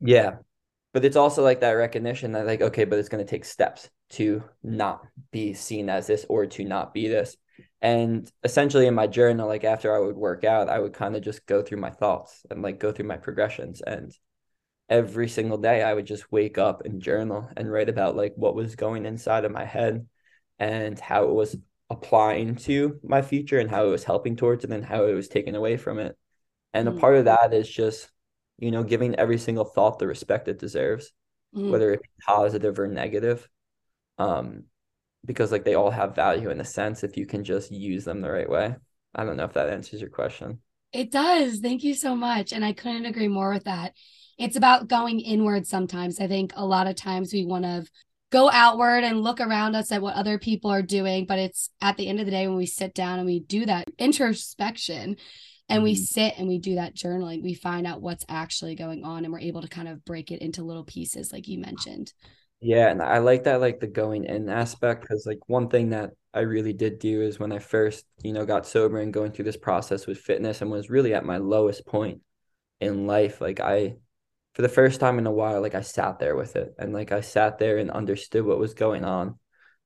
Yeah. 0.00 0.36
But 0.92 1.04
it's 1.04 1.16
also 1.16 1.42
like 1.42 1.60
that 1.60 1.72
recognition 1.72 2.32
that 2.32 2.46
like, 2.46 2.62
okay, 2.62 2.84
but 2.84 2.98
it's 2.98 3.08
going 3.08 3.24
to 3.24 3.30
take 3.30 3.44
steps 3.44 3.88
to 4.10 4.42
not 4.62 5.06
be 5.30 5.52
seen 5.54 5.88
as 5.88 6.06
this 6.06 6.24
or 6.28 6.46
to 6.46 6.64
not 6.64 6.94
be 6.94 7.08
this. 7.08 7.36
And 7.80 8.30
essentially 8.42 8.86
in 8.86 8.94
my 8.94 9.06
journal, 9.06 9.46
like 9.48 9.64
after 9.64 9.94
I 9.94 9.98
would 9.98 10.16
work 10.16 10.44
out, 10.44 10.68
I 10.68 10.78
would 10.78 10.94
kind 10.94 11.14
of 11.14 11.22
just 11.22 11.46
go 11.46 11.62
through 11.62 11.78
my 11.78 11.90
thoughts 11.90 12.44
and 12.50 12.62
like 12.62 12.78
go 12.80 12.90
through 12.90 13.06
my 13.06 13.16
progressions. 13.18 13.80
And 13.80 14.12
every 14.88 15.28
single 15.28 15.58
day 15.58 15.82
I 15.82 15.92
would 15.92 16.06
just 16.06 16.32
wake 16.32 16.58
up 16.58 16.84
and 16.84 17.00
journal 17.02 17.48
and 17.56 17.70
write 17.70 17.90
about 17.90 18.16
like 18.16 18.32
what 18.36 18.54
was 18.54 18.74
going 18.74 19.04
inside 19.04 19.44
of 19.44 19.52
my 19.52 19.64
head 19.64 20.06
and 20.58 20.98
how 20.98 21.24
it 21.24 21.34
was 21.34 21.56
applying 21.90 22.56
to 22.56 23.00
my 23.02 23.22
future 23.22 23.58
and 23.58 23.70
how 23.70 23.86
it 23.86 23.90
was 23.90 24.04
helping 24.04 24.36
towards 24.36 24.64
it 24.64 24.70
and 24.70 24.84
how 24.84 25.04
it 25.06 25.14
was 25.14 25.28
taken 25.28 25.54
away 25.54 25.76
from 25.76 25.98
it. 25.98 26.16
And 26.74 26.88
a 26.88 26.92
Mm. 26.92 27.00
part 27.00 27.16
of 27.16 27.24
that 27.26 27.54
is 27.54 27.68
just, 27.68 28.10
you 28.58 28.70
know, 28.70 28.82
giving 28.82 29.14
every 29.14 29.38
single 29.38 29.64
thought 29.64 29.98
the 29.98 30.06
respect 30.06 30.48
it 30.48 30.58
deserves, 30.58 31.12
Mm. 31.54 31.70
whether 31.70 31.92
it 31.92 32.02
be 32.02 32.08
positive 32.26 32.78
or 32.78 32.88
negative. 32.88 33.48
Um, 34.18 34.64
because 35.24 35.50
like 35.50 35.64
they 35.64 35.74
all 35.74 35.90
have 35.90 36.14
value 36.14 36.50
in 36.50 36.60
a 36.60 36.64
sense 36.64 37.02
if 37.02 37.16
you 37.16 37.26
can 37.26 37.44
just 37.44 37.70
use 37.70 38.04
them 38.04 38.20
the 38.20 38.30
right 38.30 38.48
way. 38.48 38.74
I 39.14 39.24
don't 39.24 39.36
know 39.36 39.44
if 39.44 39.54
that 39.54 39.68
answers 39.68 40.00
your 40.00 40.10
question. 40.10 40.60
It 40.92 41.10
does. 41.10 41.58
Thank 41.58 41.84
you 41.84 41.94
so 41.94 42.14
much. 42.14 42.52
And 42.52 42.64
I 42.64 42.72
couldn't 42.72 43.06
agree 43.06 43.28
more 43.28 43.52
with 43.52 43.64
that. 43.64 43.94
It's 44.38 44.56
about 44.56 44.88
going 44.88 45.20
inward 45.20 45.66
sometimes. 45.66 46.20
I 46.20 46.28
think 46.28 46.52
a 46.54 46.64
lot 46.64 46.86
of 46.86 46.94
times 46.94 47.32
we 47.32 47.44
want 47.44 47.64
to 47.64 47.84
go 48.30 48.50
outward 48.50 49.04
and 49.04 49.22
look 49.22 49.40
around 49.40 49.74
us 49.74 49.90
at 49.92 50.02
what 50.02 50.14
other 50.14 50.38
people 50.38 50.70
are 50.70 50.82
doing. 50.82 51.26
But 51.26 51.38
it's 51.38 51.70
at 51.80 51.96
the 51.96 52.08
end 52.08 52.20
of 52.20 52.26
the 52.26 52.32
day 52.32 52.46
when 52.46 52.56
we 52.56 52.66
sit 52.66 52.94
down 52.94 53.18
and 53.18 53.26
we 53.26 53.40
do 53.40 53.66
that 53.66 53.88
introspection 53.98 55.16
and 55.68 55.82
we 55.82 55.94
Mhm. 55.94 55.96
sit 55.96 56.34
and 56.38 56.48
we 56.48 56.58
do 56.58 56.76
that 56.76 56.94
journaling, 56.94 57.42
we 57.42 57.54
find 57.54 57.86
out 57.86 58.00
what's 58.02 58.24
actually 58.28 58.74
going 58.74 59.04
on 59.04 59.24
and 59.24 59.32
we're 59.32 59.40
able 59.40 59.62
to 59.62 59.68
kind 59.68 59.88
of 59.88 60.04
break 60.04 60.30
it 60.30 60.40
into 60.40 60.62
little 60.64 60.84
pieces, 60.84 61.32
like 61.32 61.48
you 61.48 61.58
mentioned. 61.58 62.12
Yeah, 62.60 62.90
and 62.90 63.00
I 63.02 63.18
like 63.18 63.44
that 63.44 63.60
like 63.60 63.78
the 63.80 63.86
going 63.86 64.24
in 64.24 64.48
aspect 64.48 65.02
because 65.02 65.24
like 65.26 65.38
one 65.48 65.68
thing 65.68 65.90
that 65.90 66.10
I 66.34 66.40
really 66.40 66.72
did 66.72 66.98
do 66.98 67.22
is 67.22 67.38
when 67.38 67.52
I 67.52 67.60
first, 67.60 68.04
you 68.24 68.32
know, 68.32 68.44
got 68.44 68.66
sober 68.66 68.98
and 68.98 69.12
going 69.12 69.30
through 69.32 69.44
this 69.44 69.56
process 69.56 70.06
with 70.06 70.18
fitness 70.18 70.60
and 70.60 70.70
was 70.70 70.90
really 70.90 71.14
at 71.14 71.24
my 71.24 71.36
lowest 71.38 71.86
point 71.86 72.20
in 72.80 73.06
life, 73.06 73.40
like 73.40 73.60
I 73.60 73.96
for 74.54 74.62
the 74.62 74.68
first 74.68 75.00
time 75.00 75.18
in 75.18 75.26
a 75.26 75.32
while, 75.32 75.60
like 75.60 75.74
I 75.74 75.82
sat 75.82 76.18
there 76.18 76.36
with 76.36 76.56
it 76.56 76.74
and 76.78 76.92
like 76.92 77.12
I 77.12 77.20
sat 77.20 77.58
there 77.58 77.78
and 77.78 77.90
understood 77.90 78.44
what 78.44 78.58
was 78.58 78.74
going 78.74 79.04
on 79.04 79.38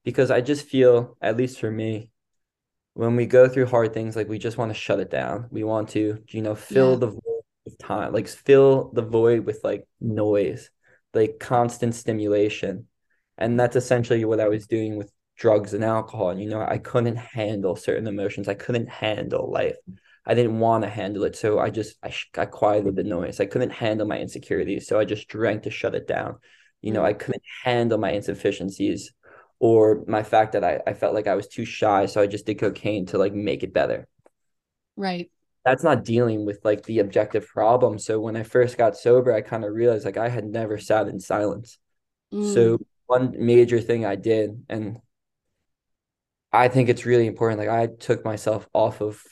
because 0.04 0.30
I 0.30 0.40
just 0.40 0.66
feel, 0.66 1.16
at 1.20 1.36
least 1.36 1.60
for 1.60 1.70
me, 1.70 2.10
when 2.94 3.16
we 3.16 3.26
go 3.26 3.48
through 3.48 3.66
hard 3.66 3.94
things, 3.94 4.16
like 4.16 4.28
we 4.28 4.38
just 4.38 4.58
want 4.58 4.70
to 4.70 4.78
shut 4.78 5.00
it 5.00 5.10
down. 5.10 5.48
We 5.50 5.64
want 5.64 5.90
to, 5.90 6.22
you 6.28 6.42
know, 6.42 6.54
fill 6.54 6.96
Yeah. 6.96 6.98
the 6.98 7.08
void 7.08 7.42
with 7.64 7.78
time, 7.78 8.12
like 8.12 8.28
fill 8.28 8.90
the 8.92 9.02
void 9.02 9.46
with 9.46 9.60
like 9.64 9.86
noise, 10.00 10.70
like 11.14 11.38
constant 11.40 11.94
stimulation. 11.94 12.88
And 13.38 13.58
that's 13.58 13.76
essentially 13.76 14.24
what 14.24 14.40
I 14.40 14.48
was 14.48 14.66
doing 14.66 14.96
with 14.96 15.10
drugs 15.36 15.74
and 15.74 15.84
alcohol. 15.84 16.30
And, 16.30 16.42
you 16.42 16.50
know, 16.50 16.60
I 16.60 16.78
couldn't 16.78 17.16
handle 17.16 17.76
certain 17.76 18.06
emotions. 18.06 18.48
I 18.48 18.54
couldn't 18.54 18.88
handle 18.88 19.50
life. 19.50 19.76
I 20.24 20.34
didn't 20.34 20.60
want 20.60 20.84
to 20.84 20.90
handle 20.90 21.24
it. 21.24 21.36
So 21.36 21.58
I 21.58 21.70
just, 21.70 21.96
I, 22.02 22.14
I 22.36 22.46
quieted 22.46 22.96
the 22.96 23.02
noise. 23.02 23.40
I 23.40 23.46
couldn't 23.46 23.70
handle 23.70 24.06
my 24.06 24.18
insecurities. 24.18 24.86
So 24.86 24.98
I 24.98 25.04
just 25.04 25.28
drank 25.28 25.64
to 25.64 25.70
shut 25.70 25.94
it 25.94 26.06
down. 26.06 26.36
You 26.80 26.92
know, 26.92 27.04
I 27.04 27.12
couldn't 27.12 27.42
handle 27.64 27.98
my 27.98 28.12
insufficiencies 28.12 29.12
or 29.58 30.04
my 30.06 30.22
fact 30.22 30.52
that 30.52 30.64
I, 30.64 30.80
I 30.86 30.94
felt 30.94 31.14
like 31.14 31.26
I 31.26 31.34
was 31.34 31.48
too 31.48 31.64
shy. 31.64 32.06
So 32.06 32.20
I 32.20 32.26
just 32.26 32.46
did 32.46 32.58
cocaine 32.58 33.06
to 33.06 33.18
like 33.18 33.32
make 33.32 33.62
it 33.62 33.72
better. 33.72 34.06
Right. 34.96 35.30
That's 35.64 35.84
not 35.84 36.04
dealing 36.04 36.44
with 36.44 36.60
like 36.64 36.84
the 36.84 36.98
objective 36.98 37.46
problem. 37.46 37.98
So 37.98 38.20
when 38.20 38.36
I 38.36 38.42
first 38.42 38.76
got 38.76 38.96
sober, 38.96 39.32
I 39.32 39.40
kind 39.40 39.64
of 39.64 39.72
realized 39.72 40.04
like 40.04 40.16
I 40.16 40.28
had 40.28 40.44
never 40.44 40.78
sat 40.78 41.08
in 41.08 41.20
silence. 41.20 41.78
Mm. 42.32 42.52
So 42.52 42.78
one 43.06 43.34
major 43.38 43.80
thing 43.80 44.04
I 44.04 44.16
did, 44.16 44.64
and 44.68 44.98
I 46.52 46.68
think 46.68 46.88
it's 46.88 47.06
really 47.06 47.26
important. 47.26 47.60
Like 47.60 47.68
I 47.68 47.86
took 47.86 48.24
myself 48.24 48.68
off 48.72 49.00
of 49.00 49.22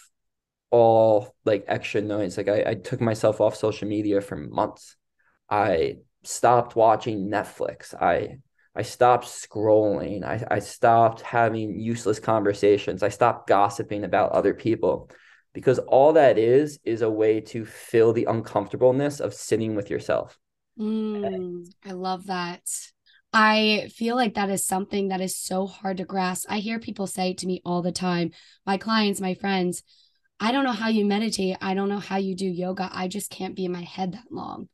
all 0.70 1.34
like 1.44 1.64
extra 1.68 2.00
noise. 2.00 2.36
Like 2.36 2.48
I, 2.48 2.70
I 2.70 2.74
took 2.74 3.00
myself 3.00 3.40
off 3.40 3.56
social 3.56 3.88
media 3.88 4.20
for 4.20 4.36
months. 4.36 4.96
I 5.48 5.96
stopped 6.22 6.76
watching 6.76 7.28
Netflix. 7.28 7.94
I 7.94 8.38
I 8.74 8.82
stopped 8.82 9.26
scrolling. 9.26 10.24
I, 10.24 10.44
I 10.48 10.58
stopped 10.60 11.22
having 11.22 11.80
useless 11.80 12.20
conversations. 12.20 13.02
I 13.02 13.08
stopped 13.08 13.48
gossiping 13.48 14.04
about 14.04 14.32
other 14.32 14.54
people 14.54 15.10
because 15.52 15.80
all 15.80 16.12
that 16.12 16.38
is 16.38 16.78
is 16.84 17.02
a 17.02 17.10
way 17.10 17.40
to 17.40 17.64
fill 17.64 18.12
the 18.12 18.26
uncomfortableness 18.26 19.20
of 19.20 19.34
sitting 19.34 19.74
with 19.74 19.90
yourself. 19.90 20.38
Mm, 20.78 21.70
I 21.84 21.92
love 21.92 22.26
that. 22.26 22.62
I 23.32 23.90
feel 23.94 24.16
like 24.16 24.34
that 24.34 24.50
is 24.50 24.66
something 24.66 25.08
that 25.08 25.20
is 25.20 25.36
so 25.36 25.66
hard 25.66 25.98
to 25.98 26.04
grasp. 26.04 26.46
I 26.48 26.58
hear 26.58 26.80
people 26.80 27.06
say 27.06 27.34
to 27.34 27.46
me 27.46 27.60
all 27.64 27.82
the 27.82 27.92
time, 27.92 28.32
my 28.66 28.76
clients, 28.76 29.20
my 29.20 29.34
friends, 29.34 29.82
I 30.40 30.52
don't 30.52 30.64
know 30.64 30.72
how 30.72 30.88
you 30.88 31.04
meditate. 31.04 31.58
I 31.60 31.74
don't 31.74 31.90
know 31.90 31.98
how 31.98 32.16
you 32.16 32.34
do 32.34 32.46
yoga. 32.46 32.88
I 32.90 33.08
just 33.08 33.30
can't 33.30 33.54
be 33.54 33.66
in 33.66 33.72
my 33.72 33.82
head 33.82 34.12
that 34.12 34.32
long. 34.32 34.68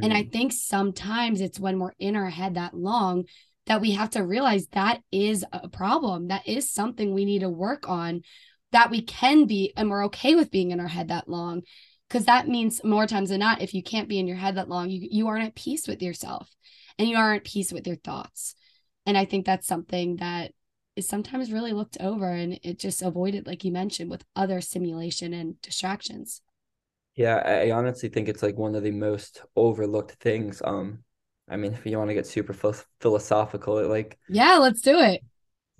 And 0.00 0.12
I 0.12 0.22
Mhm. 0.22 0.32
think 0.32 0.52
sometimes 0.52 1.40
it's 1.40 1.60
when 1.60 1.78
we're 1.78 1.92
in 1.98 2.16
our 2.16 2.30
head 2.30 2.54
that 2.54 2.74
long 2.74 3.24
that 3.66 3.80
we 3.80 3.92
have 3.92 4.10
to 4.10 4.24
realize 4.24 4.66
that 4.68 5.02
is 5.12 5.44
a 5.52 5.68
problem. 5.68 6.28
That 6.28 6.48
is 6.48 6.70
something 6.70 7.12
we 7.12 7.24
need 7.24 7.40
to 7.40 7.48
work 7.48 7.88
on, 7.88 8.22
that 8.70 8.90
we 8.90 9.02
can 9.02 9.46
be, 9.46 9.72
and 9.76 9.90
we're 9.90 10.06
okay 10.06 10.34
with 10.34 10.50
being 10.50 10.70
in 10.70 10.80
our 10.80 10.88
head 10.88 11.08
that 11.08 11.28
long. 11.28 11.62
Because 12.08 12.24
that 12.26 12.48
means 12.48 12.82
more 12.84 13.06
times 13.06 13.30
than 13.30 13.40
not, 13.40 13.62
if 13.62 13.74
you 13.74 13.82
can't 13.82 14.08
be 14.08 14.18
in 14.18 14.26
your 14.26 14.36
head 14.36 14.56
that 14.56 14.68
long, 14.68 14.90
you, 14.90 15.06
you 15.10 15.28
aren't 15.28 15.46
at 15.46 15.54
peace 15.54 15.86
with 15.88 16.02
yourself 16.02 16.48
and 16.98 17.08
you 17.08 17.16
aren't 17.16 17.46
at 17.46 17.50
peace 17.50 17.72
with 17.72 17.86
your 17.86 17.96
thoughts. 17.96 18.54
And 19.06 19.16
I 19.16 19.24
think 19.24 19.46
that's 19.46 19.66
something 19.66 20.16
that 20.16 20.52
is 20.96 21.08
sometimes 21.08 21.52
really 21.52 21.72
looked 21.72 21.96
over 22.00 22.30
and 22.32 22.58
it 22.62 22.78
just 22.78 23.02
avoided, 23.02 23.46
like 23.46 23.64
you 23.64 23.72
mentioned, 23.72 24.10
with 24.10 24.24
other 24.36 24.60
stimulation 24.60 25.32
and 25.34 25.60
distractions. 25.62 26.42
Yeah, 27.14 27.36
I 27.44 27.70
honestly 27.72 28.08
think 28.08 28.28
it's 28.28 28.42
like 28.42 28.56
one 28.56 28.74
of 28.74 28.82
the 28.82 28.90
most 28.90 29.42
overlooked 29.56 30.12
things. 30.12 30.62
Um, 30.64 31.04
I 31.48 31.56
mean, 31.56 31.74
if 31.74 31.84
you 31.84 31.98
want 31.98 32.08
to 32.10 32.14
get 32.14 32.26
super 32.26 32.52
phil 32.54 32.74
philosophical, 33.00 33.86
like 33.86 34.18
Yeah, 34.28 34.56
let's 34.58 34.80
do 34.82 34.98
it. 34.98 35.22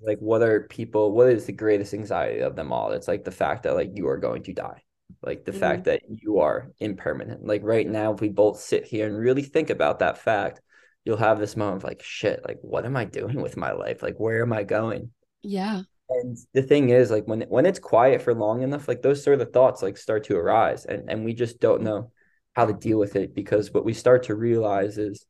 like 0.01 0.19
what 0.19 0.41
are 0.41 0.61
people, 0.67 1.11
what 1.11 1.29
is 1.29 1.45
the 1.45 1.53
greatest 1.53 1.93
anxiety 1.93 2.39
of 2.39 2.55
them 2.55 2.71
all? 2.73 2.91
It's 2.91 3.07
like 3.07 3.23
the 3.23 3.31
fact 3.31 3.63
that 3.63 3.75
like 3.75 3.91
you 3.95 4.07
are 4.07 4.17
going 4.17 4.43
to 4.43 4.53
die. 4.53 4.83
Like 5.21 5.45
the 5.45 5.53
Mhm. 5.53 5.53
fact 5.53 5.85
that 5.85 6.01
you 6.09 6.39
are 6.39 6.69
impermanent. 6.79 7.45
Like 7.45 7.63
right 7.63 7.87
now, 7.87 8.13
if 8.13 8.19
we 8.21 8.29
both 8.29 8.59
sit 8.59 8.85
here 8.85 9.07
and 9.07 9.17
really 9.17 9.43
think 9.43 9.69
about 9.69 9.99
that 9.99 10.17
fact, 10.17 10.59
you'll 11.05 11.17
have 11.17 11.39
this 11.39 11.55
moment 11.57 11.77
of 11.77 11.83
like, 11.83 12.01
shit, 12.03 12.41
like 12.47 12.59
what 12.61 12.85
am 12.85 12.95
I 12.95 13.05
doing 13.05 13.41
with 13.41 13.57
my 13.57 13.71
life? 13.71 14.01
Like 14.03 14.17
where 14.17 14.41
am 14.41 14.53
I 14.53 14.63
going? 14.63 15.11
Yeah. 15.41 15.83
And 16.09 16.37
the 16.53 16.61
thing 16.61 16.89
is, 16.89 17.11
like 17.11 17.25
when 17.27 17.41
when 17.43 17.65
it's 17.65 17.79
quiet 17.79 18.21
for 18.21 18.33
long 18.33 18.61
enough, 18.61 18.87
like 18.87 19.01
those 19.01 19.23
sort 19.23 19.41
of 19.41 19.51
thoughts 19.51 19.81
like 19.81 19.97
start 19.97 20.25
to 20.25 20.35
arise, 20.37 20.85
and 20.85 21.09
and 21.09 21.25
we 21.25 21.33
just 21.33 21.59
don't 21.59 21.81
know 21.81 22.11
how 22.53 22.65
to 22.65 22.73
deal 22.73 22.99
with 22.99 23.15
it 23.15 23.33
because 23.33 23.73
what 23.73 23.85
we 23.85 23.93
start 23.93 24.23
to 24.23 24.35
realize 24.35 24.97
is, 24.97 25.25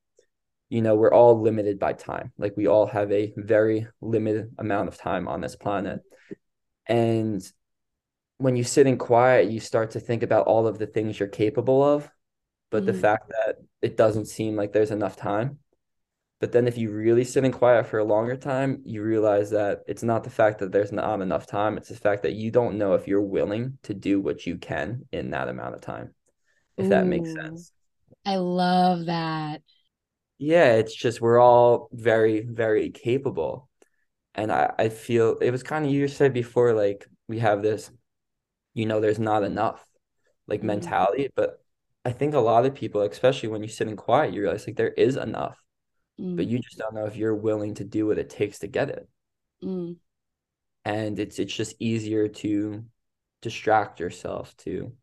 you 0.69 0.81
know, 0.81 0.95
we're 0.95 1.13
all 1.13 1.41
limited 1.41 1.79
by 1.79 1.93
time. 1.93 2.33
Like 2.37 2.57
we 2.57 2.67
all 2.67 2.87
have 2.87 3.11
a 3.11 3.33
very 3.37 3.87
limited 4.01 4.51
amount 4.57 4.89
of 4.89 4.97
time 4.97 5.27
on 5.27 5.41
this 5.41 5.55
planet, 5.55 6.01
and 6.87 7.41
when 8.37 8.55
you 8.55 8.63
sit 8.63 8.87
in 8.87 8.97
quiet, 8.97 9.51
you 9.51 9.59
start 9.59 9.91
to 9.91 9.99
think 9.99 10.23
about 10.23 10.47
all 10.47 10.67
of 10.67 10.77
the 10.79 10.87
things 10.87 11.19
you're 11.19 11.29
capable 11.29 11.83
of, 11.83 12.09
but 12.71 12.85
the 12.85 12.91
Mhm. 12.91 13.01
fact 13.01 13.29
that 13.29 13.57
it 13.81 13.95
doesn't 13.95 14.25
seem 14.25 14.55
like 14.55 14.73
there's 14.73 14.91
enough 14.91 15.15
time. 15.15 15.59
But 16.43 16.51
then 16.51 16.67
if 16.67 16.77
you 16.77 16.91
really 16.91 17.23
sit 17.23 17.45
in 17.45 17.53
quiet 17.53 17.87
for 17.87 17.99
a 17.99 18.03
longer 18.05 18.35
time, 18.35 18.81
you 18.85 19.01
realize 19.01 19.49
that 19.51 19.83
it's 19.87 20.03
not 20.03 20.25
the 20.25 20.29
fact 20.29 20.59
that 20.59 20.73
there's 20.73 20.91
not 20.91 21.21
enough 21.21 21.47
time, 21.47 21.77
it's 21.77 21.87
the 21.89 21.95
fact 21.95 22.23
that 22.23 22.33
you 22.33 22.51
don't 22.51 22.77
know 22.77 22.95
if 22.95 23.07
you're 23.07 23.21
willing 23.21 23.77
to 23.83 23.93
do 23.93 24.19
what 24.19 24.45
you 24.45 24.57
can 24.57 25.05
in 25.13 25.31
that 25.31 25.47
amount 25.49 25.75
of 25.75 25.81
time, 25.81 26.13
if 26.77 26.89
that 26.89 27.07
makes 27.07 27.33
sense. 27.33 27.71
I 28.25 28.37
love 28.37 29.05
that. 29.05 29.63
Yeah, 30.37 30.73
it's 30.75 30.93
just 30.95 31.21
we're 31.21 31.39
all 31.39 31.89
very, 31.93 32.41
very 32.41 32.89
capable. 32.89 33.69
And 34.35 34.51
I, 34.51 34.73
I 34.79 34.89
feel 34.89 35.37
it 35.39 35.51
was 35.51 35.63
kind 35.63 35.85
of 35.85 35.91
you 35.91 36.07
said 36.09 36.33
before, 36.33 36.73
like 36.73 37.07
we 37.27 37.39
have 37.39 37.63
this, 37.63 37.91
you 38.75 38.87
know, 38.87 39.01
there's 39.01 39.19
not 39.19 39.43
enough 39.43 39.85
like 40.47 40.63
Mhm. 40.63 40.63
mentality, 40.63 41.29
but 41.35 41.63
I 42.05 42.11
think 42.13 42.35
a 42.35 42.39
lot 42.39 42.65
of 42.65 42.75
people, 42.75 43.01
especially 43.03 43.49
when 43.49 43.63
you 43.63 43.69
sit 43.69 43.87
in 43.89 43.97
quiet, 43.97 44.33
you 44.33 44.41
realize 44.43 44.67
like 44.67 44.77
there 44.77 44.89
is 44.93 45.17
enough. 45.17 45.62
But 46.35 46.45
Mm, 46.45 46.49
you 46.49 46.59
just 46.59 46.77
don't 46.77 46.95
know 46.95 47.05
if 47.05 47.15
you're 47.17 47.35
willing 47.35 47.75
to 47.75 47.83
do 47.85 48.07
what 48.07 48.19
it 48.19 48.29
takes 48.29 48.59
to 48.59 48.67
get 48.67 48.89
it. 48.89 49.07
mm, 49.61 49.95
And 50.85 51.17
it's 51.19 51.39
it's 51.39 51.53
just 51.55 51.75
easier 51.79 52.27
to 52.27 52.83
distract 53.41 53.99
yourself, 53.99 54.55
to 54.57 54.93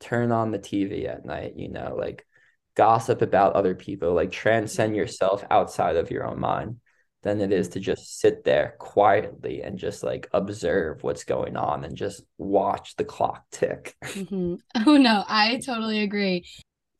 turn 0.00 0.32
on 0.32 0.50
the 0.50 0.58
TV 0.58 1.06
at 1.08 1.24
night, 1.24 1.54
you 1.56 1.68
know, 1.70 1.94
like 1.98 2.26
gossip 2.76 3.22
about 3.22 3.54
other 3.54 3.74
people, 3.74 4.12
like 4.14 4.30
transcend 4.32 4.96
yourself 4.96 5.44
outside 5.50 5.96
of 5.96 6.10
your 6.10 6.26
own 6.26 6.40
mind 6.40 6.80
than 7.22 7.40
it 7.40 7.52
is 7.52 7.68
to 7.70 7.80
just 7.80 8.18
sit 8.20 8.44
there 8.44 8.76
quietly 8.78 9.62
and 9.62 9.78
just 9.78 10.02
like 10.02 10.28
observe 10.32 11.02
what's 11.02 11.24
going 11.24 11.56
on 11.56 11.84
and 11.84 11.96
just 11.96 12.22
watch 12.38 12.96
the 12.96 13.04
clock 13.04 13.44
tick. 13.52 13.96
mhm. 14.16 14.58
Oh 14.86 14.96
no, 14.96 15.24
I 15.28 15.60
totally 15.64 16.00
agree. 16.00 16.44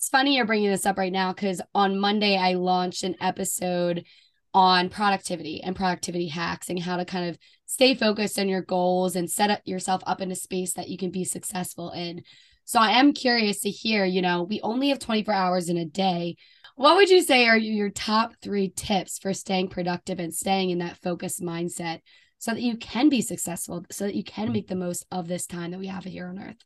It's 0.03 0.09
funny 0.09 0.35
you're 0.35 0.47
bringing 0.47 0.69
this 0.69 0.85
up 0.85 0.99
right 0.99 1.13
now 1.13 1.33
because 1.33 1.63
on 1.77 1.97
Monday 1.97 2.37
I 2.37 2.55
launched 2.55 3.05
an 3.05 3.15
episode 3.21 4.05
on 4.53 4.89
productivity 4.89 5.63
and 5.63 5.77
productivity 5.77 6.27
hacks 6.27 6.69
and 6.69 6.77
how 6.81 6.97
to 6.97 7.05
kind 7.05 7.31
of 7.31 7.39
stay 7.67 7.95
focused 7.95 8.37
on 8.37 8.49
your 8.49 8.63
goals 8.63 9.15
and 9.15 9.31
set 9.31 9.49
up 9.49 9.61
yourself 9.65 10.03
up 10.05 10.21
in 10.21 10.33
a 10.33 10.35
space 10.35 10.73
that 10.73 10.89
you 10.89 10.99
can 10.99 11.13
be 11.13 11.23
successful 11.23 11.93
in. 11.93 12.25
So 12.65 12.81
I 12.81 12.99
am 12.99 13.13
curious 13.13 13.61
to 13.61 13.71
hear, 13.71 14.05
you 14.05 14.23
know, 14.23 14.43
we 14.43 14.61
only 14.63 14.89
have 14.89 14.99
24 14.99 15.33
hours 15.33 15.69
in 15.69 15.77
a 15.77 15.85
day. 15.85 16.35
What 16.75 16.97
would 16.97 17.09
you 17.09 17.23
say 17.23 17.47
are 17.47 17.57
your 17.57 17.89
top 17.89 18.33
three 18.43 18.73
tips 18.75 19.21
for 19.21 19.33
staying 19.33 19.69
productive 19.69 20.19
and 20.19 20.35
staying 20.35 20.71
in 20.71 20.79
that 20.79 21.01
focused 21.01 21.41
mindset 21.41 22.01
so 22.39 22.51
that 22.51 22.61
you 22.61 22.77
can 22.77 23.09
be 23.09 23.21
successful, 23.21 23.85
so 23.93 24.07
that 24.07 24.17
you 24.17 24.25
can 24.25 24.49
mm. 24.49 24.55
make 24.55 24.67
the 24.67 24.75
most 24.75 25.07
of 25.13 25.29
this 25.29 25.47
time 25.47 25.71
that 25.71 25.79
we 25.79 25.87
have 25.87 26.03
here 26.03 26.27
on 26.27 26.41
earth? 26.41 26.57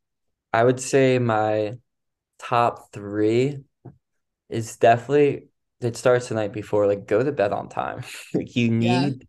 I 0.54 0.64
would 0.64 0.80
say 0.80 1.18
my 1.18 1.76
top 2.38 2.92
three 2.92 3.58
is 4.48 4.76
definitely 4.76 5.48
it 5.80 5.96
starts 5.96 6.28
the 6.28 6.34
night 6.36 6.52
before. 6.52 6.86
Like 6.86 7.06
go 7.06 7.22
to 7.22 7.32
bed 7.32 7.52
on 7.52 7.68
time. 7.68 8.04
Like 8.34 8.56
you 8.56 8.70
Yeah. 8.78 9.10
need 9.10 9.26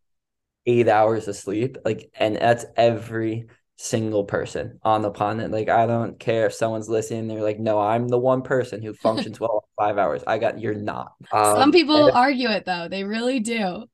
eight 0.67 0.89
hours 0.89 1.27
of 1.27 1.35
sleep. 1.35 1.77
Like 1.85 2.11
and 2.15 2.35
that's 2.37 2.65
every 2.77 3.47
single 3.77 4.25
person 4.25 4.79
on 4.83 5.01
the 5.03 5.11
planet. 5.11 5.51
Like 5.51 5.69
I 5.69 5.87
don't 5.87 6.19
care 6.19 6.47
if 6.47 6.53
someone's 6.55 6.89
listening, 6.89 7.27
they're 7.27 7.43
like, 7.43 7.59
no, 7.59 7.79
I'm 7.79 8.07
the 8.09 8.19
one 8.19 8.43
person 8.43 8.81
who 8.83 8.93
functions 8.93 9.39
well 9.41 9.63
on 9.79 9.85
five 9.87 9.97
hours. 9.99 10.23
I 10.27 10.39
got 10.39 10.59
you're 10.61 10.75
not. 10.75 11.13
Some 11.41 11.71
Um, 11.71 11.71
people 11.71 12.09
and 12.09 12.11
argue 12.13 12.49
it 12.49 12.65
though. 12.65 12.87
They 12.87 13.03
really 13.03 13.39
do. 13.39 13.87